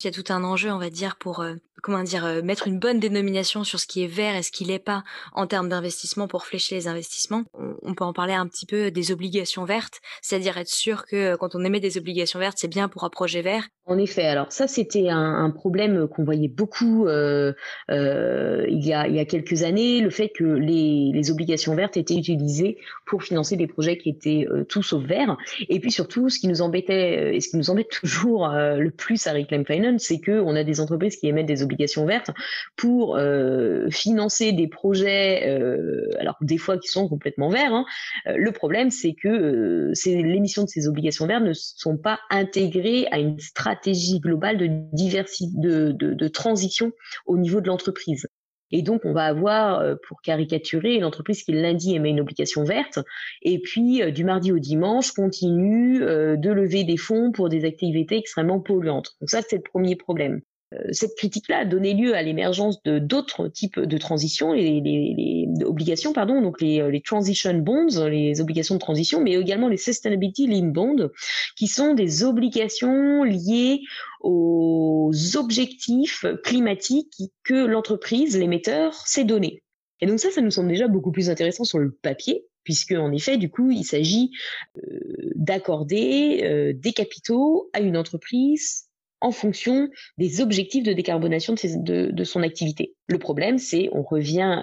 Il 0.00 0.04
y 0.04 0.08
a 0.08 0.12
tout 0.12 0.30
un 0.30 0.44
enjeu, 0.44 0.70
on 0.70 0.78
va 0.78 0.90
dire, 0.90 1.16
pour 1.16 1.40
euh, 1.40 1.54
comment 1.82 2.02
dire, 2.02 2.42
mettre 2.44 2.68
une 2.68 2.78
bonne 2.78 3.00
dénomination 3.00 3.64
sur 3.64 3.80
ce 3.80 3.86
qui 3.86 4.04
est 4.04 4.08
vert 4.08 4.36
et 4.36 4.42
ce 4.42 4.50
qui 4.50 4.64
l'est 4.64 4.78
pas 4.78 5.04
en 5.32 5.46
termes 5.46 5.68
d'investissement 5.68 6.28
pour 6.28 6.44
flécher 6.44 6.74
les 6.74 6.88
investissements. 6.88 7.44
On, 7.82 7.94
peut 7.94 8.04
en 8.04 8.12
parler 8.12 8.34
un 8.34 8.46
petit 8.46 8.66
peu 8.66 8.90
des 8.90 9.12
obligations 9.12 9.64
vertes, 9.64 10.00
c'est-à-dire 10.20 10.58
être 10.58 10.68
sûr 10.68 11.06
que 11.06 11.36
quand 11.36 11.54
on 11.54 11.64
émet 11.64 11.80
des 11.80 11.96
obligations 11.96 12.38
vertes, 12.38 12.58
c'est 12.58 12.68
bien 12.68 12.88
pour 12.88 13.04
un 13.04 13.08
projet 13.08 13.40
vert. 13.40 13.68
En 13.86 13.98
effet, 13.98 14.26
alors 14.26 14.50
ça 14.50 14.66
c'était 14.66 15.08
un, 15.08 15.50
problème 15.50 16.08
qu'on 16.08 16.24
voyait 16.24 16.48
beaucoup 16.48 17.06
il, 17.08 17.54
y 17.88 18.92
a, 18.92 19.06
il 19.06 19.14
y 19.14 19.20
a 19.20 19.24
quelques 19.24 19.62
années, 19.62 20.00
le 20.00 20.10
fait 20.10 20.28
que 20.28 20.44
les, 20.44 21.12
les 21.14 21.30
obligations 21.30 21.74
vertes 21.76 21.96
étaient 21.96 22.16
utilisées 22.16 22.78
pour 23.06 23.22
financer 23.22 23.56
des 23.56 23.68
projets 23.68 23.96
qui 23.96 24.10
étaient 24.10 24.46
tous 24.68 24.92
au 24.92 24.98
vert. 24.98 25.36
Et 25.68 25.78
puis 25.78 25.92
surtout, 25.92 26.28
ce 26.28 26.40
qui 26.40 26.48
nous 26.48 26.62
embêtait 26.62 27.36
et 27.36 27.40
ce 27.40 27.50
qui 27.50 27.56
nous 27.56 27.70
embête 27.70 27.88
toujours 28.00 28.48
le 28.48 28.90
plus 28.90 29.26
à 29.28 29.32
Reclaim 29.32 29.64
Finance, 29.64 29.85
c'est 29.98 30.20
qu'on 30.20 30.54
a 30.56 30.64
des 30.64 30.80
entreprises 30.80 31.16
qui 31.16 31.28
émettent 31.28 31.46
des 31.46 31.62
obligations 31.62 32.06
vertes 32.06 32.30
pour 32.76 33.16
euh, 33.16 33.88
financer 33.90 34.52
des 34.52 34.68
projets, 34.68 35.48
euh, 35.48 36.08
alors 36.18 36.36
des 36.40 36.58
fois 36.58 36.78
qui 36.78 36.88
sont 36.88 37.08
complètement 37.08 37.48
verts. 37.48 37.72
Hein. 37.72 37.84
Euh, 38.26 38.34
le 38.36 38.52
problème, 38.52 38.90
c'est 38.90 39.14
que 39.14 39.92
l'émission 40.06 40.64
de 40.64 40.68
ces 40.68 40.88
obligations 40.88 41.26
vertes 41.26 41.44
ne 41.44 41.52
sont 41.52 41.96
pas 41.96 42.20
intégrées 42.30 43.06
à 43.10 43.18
une 43.18 43.38
stratégie 43.38 44.20
globale 44.20 44.58
de, 44.58 44.66
de, 44.92 46.14
de 46.14 46.28
transition 46.28 46.92
au 47.26 47.38
niveau 47.38 47.60
de 47.60 47.68
l'entreprise. 47.68 48.26
Et 48.72 48.82
donc, 48.82 49.04
on 49.04 49.12
va 49.12 49.24
avoir, 49.24 49.82
pour 50.08 50.20
caricaturer, 50.22 50.94
une 50.94 51.04
entreprise 51.04 51.42
qui 51.42 51.52
lundi 51.52 51.94
émet 51.94 52.10
une 52.10 52.20
obligation 52.20 52.64
verte, 52.64 52.98
et 53.42 53.60
puis 53.60 54.00
du 54.12 54.24
mardi 54.24 54.52
au 54.52 54.58
dimanche 54.58 55.12
continue 55.12 56.00
de 56.00 56.50
lever 56.50 56.84
des 56.84 56.96
fonds 56.96 57.32
pour 57.32 57.48
des 57.48 57.64
activités 57.64 58.16
extrêmement 58.16 58.60
polluantes. 58.60 59.16
Donc 59.20 59.30
ça, 59.30 59.40
c'est 59.42 59.56
le 59.56 59.62
premier 59.62 59.96
problème. 59.96 60.40
Euh, 60.74 60.78
cette 60.90 61.14
critique-là 61.16 61.58
a 61.58 61.64
donné 61.64 61.94
lieu 61.94 62.14
à 62.14 62.22
l'émergence 62.22 62.82
de 62.82 62.98
d'autres 62.98 63.48
types 63.48 63.78
de 63.78 63.98
transitions, 63.98 64.52
les, 64.52 64.80
les, 64.80 65.46
obligations, 65.64 66.12
pardon, 66.12 66.42
donc 66.42 66.60
les, 66.60 66.90
les, 66.90 67.00
transition 67.00 67.54
bonds, 67.54 67.86
les 68.08 68.40
obligations 68.40 68.74
de 68.74 68.80
transition, 68.80 69.20
mais 69.22 69.32
également 69.34 69.68
les 69.68 69.76
sustainability 69.76 70.46
linked 70.46 70.72
bonds, 70.72 71.08
qui 71.56 71.66
sont 71.66 71.94
des 71.94 72.24
obligations 72.24 73.24
liées 73.24 73.80
aux 74.20 75.12
objectifs 75.34 76.24
climatiques 76.42 77.14
que 77.44 77.54
l'entreprise, 77.54 78.36
l'émetteur, 78.36 78.94
s'est 79.06 79.24
donné. 79.24 79.62
Et 80.00 80.06
donc 80.06 80.20
ça, 80.20 80.30
ça 80.30 80.40
nous 80.40 80.50
semble 80.50 80.68
déjà 80.68 80.88
beaucoup 80.88 81.12
plus 81.12 81.30
intéressant 81.30 81.64
sur 81.64 81.78
le 81.78 81.90
papier, 81.90 82.46
puisque 82.64 82.92
en 82.92 83.12
effet, 83.12 83.38
du 83.38 83.50
coup, 83.50 83.70
il 83.70 83.84
s'agit 83.84 84.30
euh, 84.78 85.30
d'accorder 85.34 86.40
euh, 86.44 86.72
des 86.74 86.92
capitaux 86.92 87.70
à 87.72 87.80
une 87.80 87.96
entreprise 87.96 88.85
en 89.20 89.30
fonction 89.30 89.88
des 90.18 90.40
objectifs 90.40 90.84
de 90.84 90.92
décarbonation 90.92 91.54
de, 91.54 92.24
son 92.24 92.42
activité. 92.42 92.94
Le 93.08 93.18
problème, 93.18 93.58
c'est, 93.58 93.88
on 93.92 94.02
revient 94.02 94.62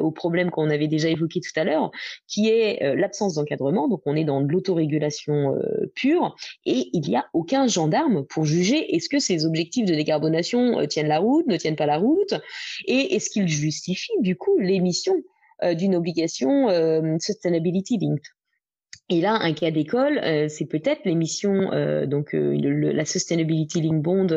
au 0.00 0.10
problème 0.10 0.50
qu'on 0.50 0.70
avait 0.70 0.88
déjà 0.88 1.08
évoqué 1.08 1.40
tout 1.40 1.58
à 1.58 1.64
l'heure, 1.64 1.90
qui 2.26 2.48
est 2.48 2.82
euh, 2.82 2.94
l'absence 2.94 3.34
d'encadrement. 3.34 3.88
Donc, 3.88 4.02
on 4.06 4.16
est 4.16 4.24
dans 4.24 4.40
de 4.40 4.50
l'autorégulation 4.50 5.54
euh, 5.54 5.92
pure 5.94 6.34
et 6.64 6.88
il 6.92 7.02
n'y 7.02 7.16
a 7.16 7.26
aucun 7.32 7.66
gendarme 7.66 8.24
pour 8.26 8.44
juger 8.44 8.94
est-ce 8.94 9.08
que 9.08 9.18
ces 9.18 9.44
objectifs 9.46 9.86
de 9.86 9.94
décarbonation 9.94 10.80
euh, 10.80 10.86
tiennent 10.86 11.08
la 11.08 11.18
route, 11.18 11.46
ne 11.46 11.56
tiennent 11.56 11.76
pas 11.76 11.86
la 11.86 11.98
route 11.98 12.34
et 12.86 13.14
est-ce 13.14 13.30
qu'ils 13.30 13.48
justifient 13.48 14.20
du 14.20 14.36
coup 14.36 14.58
l'émission 14.58 15.14
d'une 15.76 15.94
obligation 15.94 16.66
sustainability 17.20 17.96
linked. 17.96 18.24
Et 19.08 19.20
là, 19.20 19.34
un 19.34 19.52
cas 19.52 19.70
d'école, 19.70 20.18
euh, 20.18 20.48
c'est 20.48 20.66
peut-être 20.66 21.04
l'émission, 21.04 21.72
euh, 21.72 22.06
donc 22.06 22.34
euh, 22.34 22.56
la 22.92 23.04
Sustainability 23.04 23.80
Link 23.80 24.02
Bond 24.02 24.28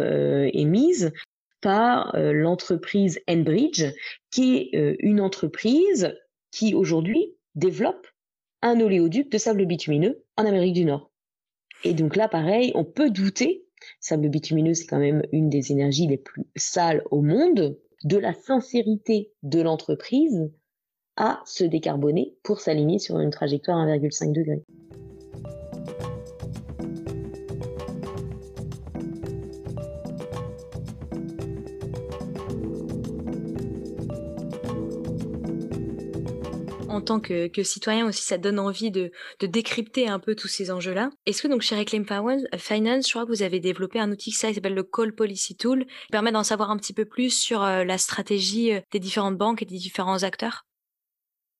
émise 0.53 1.13
par 1.61 2.15
l'entreprise 2.15 3.19
Enbridge, 3.27 3.85
qui 4.29 4.57
est 4.57 4.97
une 4.99 5.19
entreprise 5.19 6.13
qui 6.51 6.75
aujourd'hui 6.75 7.33
développe 7.55 8.05
un 8.61 8.79
oléoduc 8.81 9.31
de 9.31 9.39
sable 9.39 9.65
bitumineux 9.65 10.23
en 10.37 10.45
Amérique 10.45 10.75
du 10.75 10.85
Nord. 10.85 11.09
Et 11.83 11.93
donc 11.95 12.15
là, 12.15 12.27
pareil, 12.27 12.71
on 12.75 12.83
peut 12.83 13.09
douter, 13.09 13.65
sable 13.99 14.29
bitumineux, 14.29 14.75
c'est 14.75 14.85
quand 14.85 14.99
même 14.99 15.23
une 15.31 15.49
des 15.49 15.71
énergies 15.71 16.05
les 16.05 16.17
plus 16.17 16.45
sales 16.55 17.01
au 17.09 17.23
monde, 17.23 17.79
de 18.03 18.17
la 18.17 18.33
sincérité 18.33 19.31
de 19.41 19.61
l'entreprise 19.61 20.51
à 21.17 21.41
se 21.45 21.63
décarboner 21.63 22.35
pour 22.43 22.59
s'aligner 22.59 22.99
sur 22.99 23.19
une 23.19 23.29
trajectoire 23.29 23.77
1,5 23.77 24.33
degré. 24.33 24.63
en 36.95 37.01
tant 37.01 37.19
que, 37.19 37.63
citoyen 37.63 38.07
aussi, 38.07 38.23
ça 38.23 38.37
donne 38.37 38.57
envie 38.57 38.89
de, 38.89 39.11
décrypter 39.41 40.07
un 40.07 40.19
peu 40.19 40.33
tous 40.33 40.47
ces 40.47 40.71
enjeux-là. 40.71 41.09
Est-ce 41.25 41.41
que 41.41 41.47
donc 41.47 41.61
chez 41.61 41.75
Reclaim 41.75 42.05
Finance, 42.57 43.07
je 43.07 43.11
crois 43.11 43.25
que 43.25 43.31
vous 43.31 43.43
avez 43.43 43.59
développé 43.59 43.99
un 43.99 44.11
outil 44.11 44.31
qui 44.31 44.37
s'appelle 44.37 44.73
le 44.73 44.83
Call 44.83 45.13
Policy 45.13 45.55
Tool, 45.55 45.85
qui 45.85 46.11
permet 46.11 46.31
d'en 46.31 46.43
savoir 46.43 46.71
un 46.71 46.77
petit 46.77 46.93
peu 46.93 47.05
plus 47.05 47.29
sur 47.29 47.63
euh, 47.63 47.83
la 47.83 47.97
stratégie 47.97 48.73
euh, 48.73 48.79
des 48.91 48.99
différentes 48.99 49.37
banques 49.37 49.61
et 49.61 49.65
des 49.65 49.77
différents 49.77 50.23
acteurs? 50.23 50.65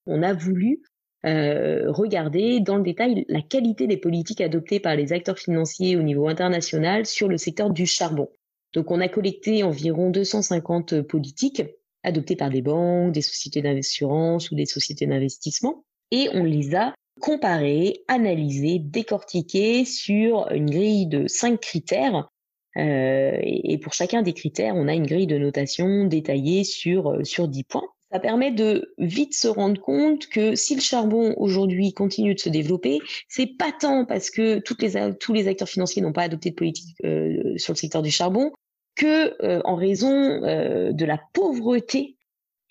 On 0.05 0.23
a 0.23 0.33
voulu 0.33 0.81
euh, 1.25 1.91
regarder 1.91 2.59
dans 2.59 2.77
le 2.77 2.83
détail 2.83 3.25
la 3.29 3.41
qualité 3.41 3.87
des 3.87 3.97
politiques 3.97 4.41
adoptées 4.41 4.79
par 4.79 4.95
les 4.95 5.11
acteurs 5.11 5.39
financiers 5.39 5.95
au 5.95 6.03
niveau 6.03 6.27
international 6.27 7.07
sur 7.07 7.27
le 7.27 7.37
secteur 7.37 7.71
du 7.71 7.87
charbon. 7.87 8.29
Donc 8.73 8.91
on 8.91 9.01
a 9.01 9.07
collecté 9.07 9.63
environ 9.63 10.11
250 10.11 11.01
politiques 11.01 11.63
adoptées 12.03 12.35
par 12.35 12.51
des 12.51 12.61
banques, 12.61 13.11
des 13.11 13.21
sociétés 13.21 13.63
d'assurance 13.63 14.51
ou 14.51 14.55
des 14.55 14.67
sociétés 14.67 15.07
d'investissement 15.07 15.83
et 16.11 16.29
on 16.33 16.43
les 16.43 16.75
a 16.75 16.93
comparées, 17.19 18.03
analysées, 18.07 18.77
décortiquées 18.77 19.83
sur 19.85 20.51
une 20.51 20.69
grille 20.69 21.07
de 21.07 21.27
cinq 21.27 21.59
critères 21.59 22.29
euh, 22.77 23.37
et 23.41 23.79
pour 23.79 23.93
chacun 23.93 24.21
des 24.21 24.33
critères, 24.33 24.75
on 24.75 24.87
a 24.87 24.93
une 24.93 25.07
grille 25.07 25.27
de 25.27 25.37
notation 25.37 26.05
détaillée 26.05 26.65
sur, 26.65 27.25
sur 27.25 27.47
10 27.47 27.63
points 27.63 27.87
ça 28.15 28.19
permet 28.21 28.51
de 28.51 28.93
vite 28.97 29.35
se 29.35 29.49
rendre 29.49 29.81
compte 29.81 30.27
que 30.27 30.55
si 30.55 30.73
le 30.73 30.79
charbon 30.79 31.33
aujourd'hui 31.35 31.91
continue 31.91 32.33
de 32.33 32.39
se 32.39 32.47
développer, 32.47 32.99
c'est 33.27 33.57
pas 33.57 33.73
tant 33.77 34.05
parce 34.05 34.29
que 34.29 34.59
tous 34.59 35.33
les 35.33 35.47
acteurs 35.49 35.67
financiers 35.67 36.01
n'ont 36.01 36.13
pas 36.13 36.21
adopté 36.21 36.51
de 36.51 36.55
politique 36.55 36.95
euh, 37.03 37.57
sur 37.57 37.73
le 37.73 37.77
secteur 37.77 38.01
du 38.01 38.11
charbon, 38.11 38.53
que 38.95 39.35
euh, 39.43 39.61
en 39.65 39.75
raison 39.75 40.13
euh, 40.13 40.93
de 40.93 41.03
la 41.03 41.19
pauvreté 41.33 42.14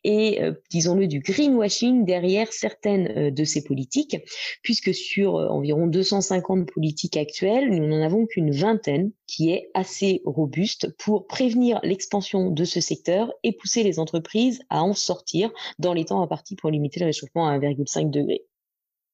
et, 0.05 0.43
euh, 0.43 0.53
disons-le, 0.71 1.07
du 1.07 1.21
greenwashing 1.21 2.05
derrière 2.05 2.53
certaines 2.53 3.09
euh, 3.17 3.31
de 3.31 3.45
ces 3.45 3.65
politiques, 3.65 4.19
puisque 4.63 4.95
sur 4.95 5.37
euh, 5.37 5.49
environ 5.49 5.87
250 5.87 6.71
politiques 6.71 7.17
actuelles, 7.17 7.71
nous 7.71 7.87
n'en 7.87 8.05
avons 8.05 8.27
qu'une 8.27 8.51
vingtaine 8.51 9.13
qui 9.27 9.51
est 9.51 9.71
assez 9.73 10.21
robuste 10.27 10.95
pour 10.99 11.27
prévenir 11.27 11.81
l'expansion 11.83 12.51
de 12.51 12.65
ce 12.65 12.81
secteur 12.81 13.33
et 13.43 13.53
pousser 13.53 13.83
les 13.83 13.99
entreprises 13.99 14.61
à 14.69 14.83
en 14.83 14.93
sortir 14.93 15.51
dans 15.79 15.95
les 15.95 16.05
temps 16.05 16.23
impartis 16.23 16.55
pour 16.55 16.71
limiter 16.71 17.01
le 17.01 17.07
réchauffement 17.07 17.49
à 17.49 17.59
1,5 17.59 18.11
degré. 18.11 18.45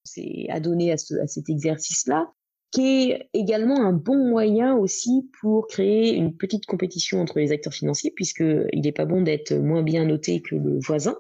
C'est 0.05 0.47
à 0.49 0.59
donner 0.59 0.91
à, 0.91 0.95
à 0.95 1.27
cet 1.27 1.49
exercice-là 1.49 2.33
qui 2.71 3.11
est 3.11 3.29
également 3.35 3.85
un 3.85 3.93
bon 3.93 4.29
moyen 4.29 4.77
aussi 4.77 5.29
pour 5.41 5.67
créer 5.67 6.15
une 6.15 6.37
petite 6.37 6.67
compétition 6.67 7.21
entre 7.21 7.39
les 7.39 7.53
acteurs 7.53 7.75
financiers, 7.75 8.13
puisqu'il 8.15 8.81
n'est 8.81 8.93
pas 8.93 9.07
bon 9.07 9.23
d'être 9.23 9.53
moins 9.55 9.83
bien 9.83 10.05
noté 10.05 10.41
que 10.41 10.55
le 10.55 10.79
voisin. 10.79 11.17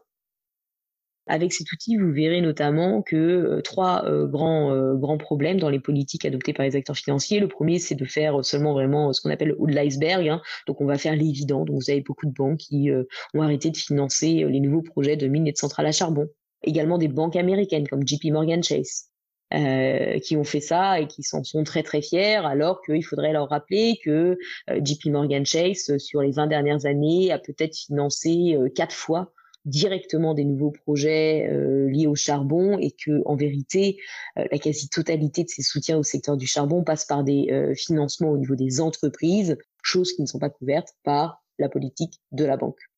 Avec 1.30 1.52
cet 1.52 1.70
outil, 1.70 1.96
vous 1.96 2.10
verrez 2.10 2.40
notamment 2.40 3.02
que 3.02 3.16
euh, 3.16 3.60
trois 3.60 4.04
euh, 4.04 4.26
grands, 4.26 4.72
euh, 4.72 4.94
grands 4.94 5.16
problèmes 5.16 5.60
dans 5.60 5.68
les 5.68 5.78
politiques 5.78 6.24
adoptées 6.24 6.52
par 6.52 6.66
les 6.66 6.74
acteurs 6.74 6.96
financiers. 6.96 7.38
Le 7.38 7.46
premier, 7.46 7.78
c'est 7.78 7.94
de 7.94 8.04
faire 8.04 8.44
seulement 8.44 8.72
vraiment 8.72 9.12
ce 9.12 9.20
qu'on 9.20 9.30
appelle 9.30 9.48
le 9.48 9.56
haut 9.60 9.68
de 9.68 9.72
l'iceberg. 9.72 10.26
Hein. 10.28 10.42
Donc, 10.66 10.80
on 10.80 10.86
va 10.86 10.98
faire 10.98 11.14
l'évident. 11.14 11.64
Donc, 11.64 11.76
vous 11.76 11.90
avez 11.90 12.00
beaucoup 12.00 12.26
de 12.26 12.32
banques 12.32 12.58
qui 12.58 12.90
ont 13.34 13.42
arrêté 13.42 13.70
de 13.70 13.76
financer 13.76 14.44
les 14.48 14.58
nouveaux 14.58 14.82
projets 14.82 15.16
de 15.16 15.28
mines 15.28 15.46
et 15.46 15.52
de 15.52 15.56
centrales 15.56 15.86
à 15.86 15.92
charbon. 15.92 16.26
Également 16.64 16.98
des 16.98 17.08
banques 17.08 17.36
américaines 17.36 17.86
comme 17.86 18.06
JP 18.06 18.32
Morgan 18.32 18.62
Chase. 18.62 19.09
Euh, 19.52 20.20
qui 20.20 20.36
ont 20.36 20.44
fait 20.44 20.60
ça 20.60 21.00
et 21.00 21.08
qui 21.08 21.24
s'en 21.24 21.42
sont 21.42 21.64
très 21.64 21.82
très 21.82 22.02
fiers, 22.02 22.36
alors 22.36 22.80
qu'il 22.82 23.04
faudrait 23.04 23.32
leur 23.32 23.48
rappeler 23.48 23.98
que 24.04 24.38
euh, 24.70 24.80
JP 24.84 25.06
Morgan 25.06 25.44
Chase, 25.44 25.96
sur 25.98 26.22
les 26.22 26.30
20 26.30 26.46
dernières 26.46 26.86
années, 26.86 27.32
a 27.32 27.38
peut-être 27.40 27.76
financé 27.76 28.54
euh, 28.54 28.68
quatre 28.68 28.94
fois 28.94 29.32
directement 29.64 30.34
des 30.34 30.44
nouveaux 30.44 30.70
projets 30.70 31.46
liés 31.90 32.06
au 32.06 32.14
charbon 32.14 32.78
et 32.78 32.92
que 32.92 33.20
en 33.26 33.36
vérité 33.36 33.98
la 34.34 34.58
quasi-totalité 34.58 35.44
de 35.44 35.50
ces 35.50 35.60
soutiens 35.60 35.98
au 35.98 36.02
secteur 36.02 36.38
du 36.38 36.46
charbon 36.46 36.82
passe 36.82 37.04
par 37.04 37.24
des 37.24 37.74
financements 37.76 38.30
au 38.30 38.38
niveau 38.38 38.54
des 38.54 38.80
entreprises, 38.80 39.58
choses 39.82 40.14
qui 40.14 40.22
ne 40.22 40.26
sont 40.26 40.38
pas 40.38 40.48
couvertes 40.48 40.94
par 41.04 41.42
la 41.58 41.68
politique 41.68 42.22
de 42.32 42.46
la 42.46 42.56
banque. 42.56 42.89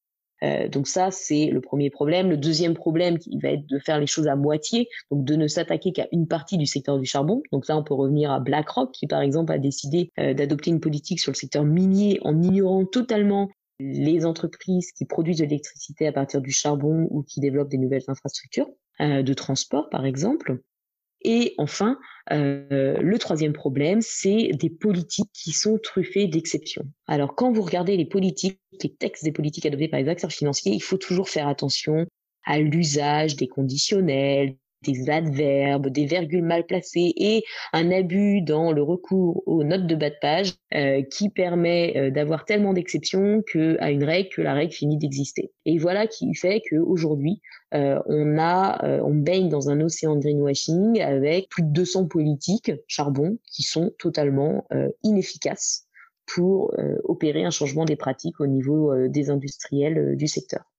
Euh, 0.43 0.69
donc 0.69 0.89
ça, 0.89 1.11
c'est 1.11 1.47
le 1.47 1.61
premier 1.61 1.91
problème. 1.91 2.31
Le 2.31 2.37
deuxième 2.37 2.75
problème, 2.75 3.19
qui 3.19 3.39
va 3.39 3.51
être 3.51 3.67
de 3.67 3.79
faire 3.79 3.99
les 3.99 4.07
choses 4.07 4.27
à 4.27 4.37
moitié, 4.37 4.89
donc 5.11 5.25
de 5.25 5.37
ne 5.37 5.47
s'attaquer 5.47 5.93
qu'à 5.93 6.09
une 6.13 6.27
partie 6.27 6.59
du 6.59 6.67
secteur 6.67 6.99
du 6.99 7.05
charbon. 7.05 7.43
Donc 7.53 7.69
là, 7.69 7.77
on 7.77 7.85
peut 7.85 7.95
revenir 7.95 8.31
à 8.31 8.41
BlackRock, 8.41 8.93
qui 8.93 9.07
par 9.07 9.21
exemple 9.21 9.53
a 9.53 9.59
décidé 9.59 10.11
euh, 10.19 10.35
d'adopter 10.35 10.71
une 10.71 10.81
politique 10.81 11.21
sur 11.21 11.33
le 11.33 11.37
secteur 11.37 11.65
minier 11.65 12.19
en 12.23 12.41
ignorant 12.43 12.85
totalement 12.85 13.51
les 13.79 14.25
entreprises 14.27 14.93
qui 14.93 15.05
produisent 15.05 15.39
de 15.39 15.45
l'électricité 15.45 16.07
à 16.07 16.13
partir 16.13 16.41
du 16.41 16.53
charbon 16.53 17.09
ou 17.11 17.23
qui 17.23 17.41
développent 17.41 17.71
des 17.71 17.79
nouvelles 17.79 18.05
infrastructures 18.07 18.69
de 19.01 19.35
transport, 19.35 19.89
par 19.91 20.05
exemple. 20.05 20.61
Et 21.25 21.55
enfin, 21.59 21.99
euh, 22.33 22.97
le 23.01 23.19
troisième 23.19 23.53
problème, 23.53 24.01
c'est 24.01 24.51
des 24.55 24.71
politiques 24.71 25.31
qui 25.33 25.53
sont 25.53 25.79
truffées 25.79 26.27
d'exceptions. 26.27 26.85
Alors, 27.07 27.35
quand 27.35 27.53
vous 27.53 27.63
regardez 27.63 27.97
les 27.97 28.05
politiques, 28.05 28.61
les 28.83 28.93
textes 28.93 29.25
des 29.25 29.33
politiques 29.33 29.67
adoptés 29.67 29.89
par 29.89 30.01
les 30.01 30.09
acteurs 30.09 30.33
financiers, 30.33 30.73
il 30.73 30.83
faut 30.83 30.99
toujours 30.99 31.29
faire 31.29 31.49
attention 31.49 32.07
à 32.45 32.59
l'usage 32.59 33.37
des 33.37 33.49
conditionnels, 33.49 34.57
des 34.83 35.11
adverbes, 35.11 35.89
des 35.89 36.05
virgules 36.05 36.45
mal 36.45 36.67
placées 36.67 37.13
et 37.17 37.45
un 37.73 37.91
abus 37.91 38.43
dans 38.43 38.73
le 38.73 38.83
recours 38.83 39.43
aux 39.47 39.65
notes 39.65 39.87
de 39.87 39.95
bas 39.95 40.11
de 40.11 40.17
page 40.21 40.55
euh, 40.75 41.03
qui 41.03 41.29
permet 41.29 41.95
euh, 41.97 42.11
d'avoir 42.11 42.45
tellement 42.45 42.73
d'exceptions 42.73 43.43
que 43.47 43.77
à 43.81 43.91
une 43.91 44.05
règle 44.05 44.29
que 44.31 44.43
la 44.43 44.55
règle 44.55 44.73
finit 44.73 44.99
d'exister. 44.99 45.53
Et 45.65 45.79
voilà 45.79 46.07
qui 46.07 46.35
fait 46.35 46.63
qu'aujourd'hui, 46.69 47.41
euh, 47.75 48.01
on 48.07 48.39
a, 48.39 48.85
euh, 48.85 49.01
on 49.03 49.15
baigne 49.15 49.49
dans 49.49 49.71
un 49.71 49.81
océan 49.81 50.17
de 50.17 50.21
greenwashing 50.21 51.01
avec 51.01 51.49
plus 51.49 51.63
de 51.63 51.71
200 51.71 52.07
politiques 52.07 52.71
charbon 52.87 53.39
qui 53.51 53.63
sont 53.63 53.93
totalement 53.99 54.67
euh, 54.73 54.89
inefficaces 55.03 55.87
pour 56.27 56.75
opérer 57.05 57.45
un 57.45 57.51
changement 57.51 57.85
des 57.85 57.97
pratiques 57.97 58.41
au 58.41 58.47
niveau 58.47 58.95
des 59.09 59.29
industriels 59.29 60.17
du 60.17 60.29
secteur. 60.29 60.72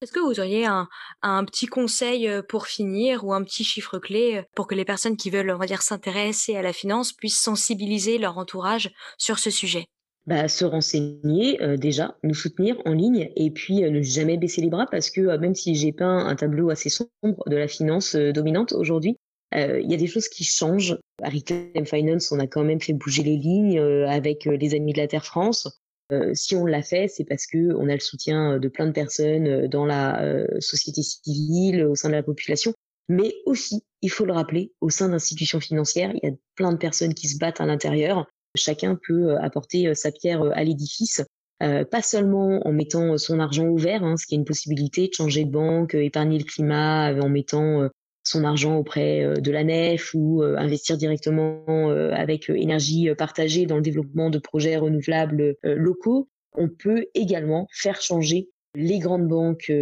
Est-ce 0.00 0.12
que 0.12 0.20
vous 0.20 0.38
auriez 0.38 0.64
un, 0.64 1.44
petit 1.44 1.66
conseil 1.66 2.30
pour 2.48 2.68
finir 2.68 3.24
ou 3.24 3.32
un 3.32 3.42
petit 3.42 3.64
chiffre 3.64 3.98
clé 3.98 4.42
pour 4.54 4.68
que 4.68 4.76
les 4.76 4.84
personnes 4.84 5.16
qui 5.16 5.28
veulent, 5.28 5.50
on 5.50 5.58
va 5.58 5.66
dire, 5.66 5.82
s'intéresser 5.82 6.54
à 6.54 6.62
la 6.62 6.72
finance 6.72 7.12
puissent 7.12 7.40
sensibiliser 7.40 8.18
leur 8.18 8.38
entourage 8.38 8.92
sur 9.18 9.40
ce 9.40 9.50
sujet? 9.50 9.86
Bah, 10.26 10.46
se 10.46 10.64
renseigner 10.64 11.58
déjà, 11.76 12.16
nous 12.22 12.34
soutenir 12.34 12.76
en 12.84 12.92
ligne 12.92 13.30
et 13.34 13.50
puis 13.50 13.80
ne 13.80 14.00
jamais 14.02 14.36
baisser 14.36 14.60
les 14.60 14.68
bras 14.68 14.86
parce 14.88 15.10
que 15.10 15.36
même 15.36 15.56
si 15.56 15.74
j'ai 15.74 15.90
peint 15.90 16.26
un 16.26 16.36
tableau 16.36 16.70
assez 16.70 16.90
sombre 16.90 17.42
de 17.48 17.56
la 17.56 17.66
finance 17.66 18.14
dominante 18.14 18.72
aujourd'hui, 18.72 19.16
il 19.52 19.90
y 19.90 19.94
a 19.94 19.96
des 19.96 20.06
choses 20.06 20.28
qui 20.28 20.44
changent. 20.44 20.96
À 21.24 21.30
Reclaim 21.30 21.84
Finance, 21.84 22.30
on 22.30 22.38
a 22.38 22.46
quand 22.46 22.62
même 22.62 22.80
fait 22.80 22.92
bouger 22.92 23.24
les 23.24 23.36
lignes 23.36 23.80
avec 23.80 24.44
les 24.44 24.76
Amis 24.76 24.92
de 24.92 24.98
la 24.98 25.08
Terre 25.08 25.24
France. 25.24 25.80
Euh, 26.12 26.32
si 26.34 26.56
on 26.56 26.64
l'a 26.64 26.82
fait, 26.82 27.08
c'est 27.08 27.24
parce 27.24 27.46
que 27.46 27.74
on 27.74 27.88
a 27.88 27.94
le 27.94 28.00
soutien 28.00 28.54
euh, 28.54 28.58
de 28.58 28.68
plein 28.68 28.86
de 28.86 28.92
personnes 28.92 29.46
euh, 29.46 29.68
dans 29.68 29.84
la 29.84 30.46
société 30.60 31.02
civile, 31.02 31.84
au 31.84 31.94
sein 31.94 32.08
de 32.08 32.14
la 32.14 32.22
population, 32.22 32.72
mais 33.08 33.34
aussi, 33.46 33.82
il 34.02 34.10
faut 34.10 34.24
le 34.24 34.32
rappeler, 34.32 34.72
au 34.80 34.90
sein 34.90 35.08
d'institutions 35.08 35.60
financières, 35.60 36.12
il 36.14 36.28
y 36.28 36.32
a 36.32 36.36
plein 36.54 36.72
de 36.72 36.78
personnes 36.78 37.14
qui 37.14 37.28
se 37.28 37.38
battent 37.38 37.60
à 37.60 37.66
l'intérieur. 37.66 38.26
Chacun 38.54 38.98
peut 39.06 39.36
apporter 39.38 39.94
sa 39.94 40.10
pierre 40.10 40.42
à 40.42 40.64
l'édifice. 40.64 41.22
pas 41.60 42.02
seulement 42.02 42.66
en 42.66 42.72
mettant 42.72 43.16
son 43.18 43.40
argent 43.40 43.66
ouvert, 43.66 44.04
hein, 44.04 44.16
ce 44.16 44.26
qui 44.26 44.34
est 44.34 44.38
une 44.38 44.44
possibilité 44.44 45.08
de 45.08 45.14
changer 45.14 45.44
de 45.44 45.50
banque, 45.50 45.94
épargner 45.94 46.38
le 46.38 46.44
climat 46.44 47.14
en 47.14 47.28
mettant 47.28 47.88
son 48.28 48.44
argent 48.44 48.76
auprès 48.76 49.24
euh, 49.24 49.34
de 49.34 49.50
la 49.50 49.64
nef 49.64 50.12
ou 50.14 50.42
euh, 50.42 50.56
investir 50.56 50.96
directement 50.96 51.64
euh, 51.68 52.12
avec 52.12 52.50
énergie 52.50 53.08
partagée 53.16 53.66
dans 53.66 53.76
le 53.76 53.82
développement 53.82 54.30
de 54.30 54.38
projets 54.38 54.76
renouvelables 54.76 55.56
locaux, 55.62 56.28
on 56.54 56.68
peut 56.68 57.06
également 57.14 57.66
faire 57.72 58.00
changer 58.00 58.48
les 58.74 58.98
grandes 58.98 59.26
banques 59.26 59.72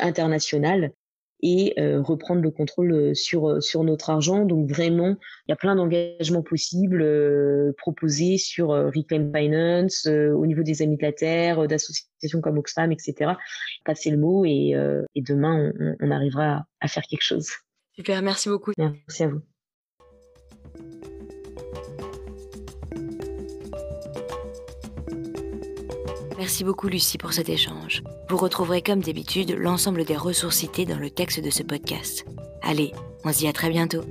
internationales 0.00 0.92
et 1.42 1.74
reprendre 1.78 2.40
le 2.40 2.50
contrôle 2.50 3.14
sur 3.14 3.62
sur 3.62 3.84
notre 3.84 4.10
argent. 4.10 4.44
Donc 4.44 4.68
vraiment, 4.68 5.16
il 5.46 5.50
y 5.50 5.52
a 5.52 5.56
plein 5.56 5.76
d'engagements 5.76 6.42
possibles 6.42 7.74
proposés 7.76 8.38
sur 8.38 8.68
Reclaim 8.68 9.30
Finance, 9.34 10.06
au 10.06 10.46
niveau 10.46 10.62
des 10.62 10.82
amis 10.82 10.96
de 10.96 11.02
la 11.02 11.12
terre, 11.12 11.66
d'associations 11.66 12.40
comme 12.40 12.58
Oxfam, 12.58 12.90
etc. 12.92 13.32
Passez 13.84 14.10
le 14.10 14.18
mot 14.18 14.44
et, 14.44 14.74
demain 15.16 15.72
on, 15.78 15.96
on 16.00 16.10
arrivera 16.10 16.64
à 16.80 16.88
faire 16.88 17.04
quelque 17.04 17.24
chose. 17.24 17.50
Super, 17.96 18.22
merci 18.22 18.48
beaucoup. 18.48 18.72
Merci 18.76 19.22
à 19.22 19.28
vous. 19.28 19.42
Merci 26.38 26.64
beaucoup 26.64 26.88
Lucie 26.88 27.16
pour 27.16 27.32
cet 27.32 27.48
échange. 27.48 28.02
Vous 28.28 28.36
retrouverez 28.36 28.82
comme 28.82 29.00
d'habitude 29.00 29.52
l'ensemble 29.52 30.04
des 30.04 30.16
ressources 30.16 30.56
citées 30.58 30.84
dans 30.84 30.98
le 30.98 31.10
texte 31.10 31.40
de 31.40 31.50
ce 31.50 31.62
podcast. 31.62 32.26
Allez, 32.62 32.92
on 33.24 33.32
se 33.32 33.38
dit 33.38 33.48
à 33.48 33.52
très 33.52 33.70
bientôt. 33.70 34.02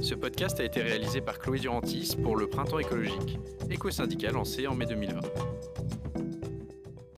Ce 0.00 0.14
podcast 0.14 0.60
a 0.60 0.64
été 0.64 0.80
réalisé 0.82 1.20
par 1.20 1.38
Chloé 1.38 1.58
Durantis 1.58 2.16
pour 2.22 2.36
le 2.36 2.46
Printemps 2.46 2.78
écologique, 2.78 3.38
éco-syndicat 3.70 4.30
lancé 4.30 4.66
en 4.66 4.74
mai 4.74 4.86
2020. 4.86 5.20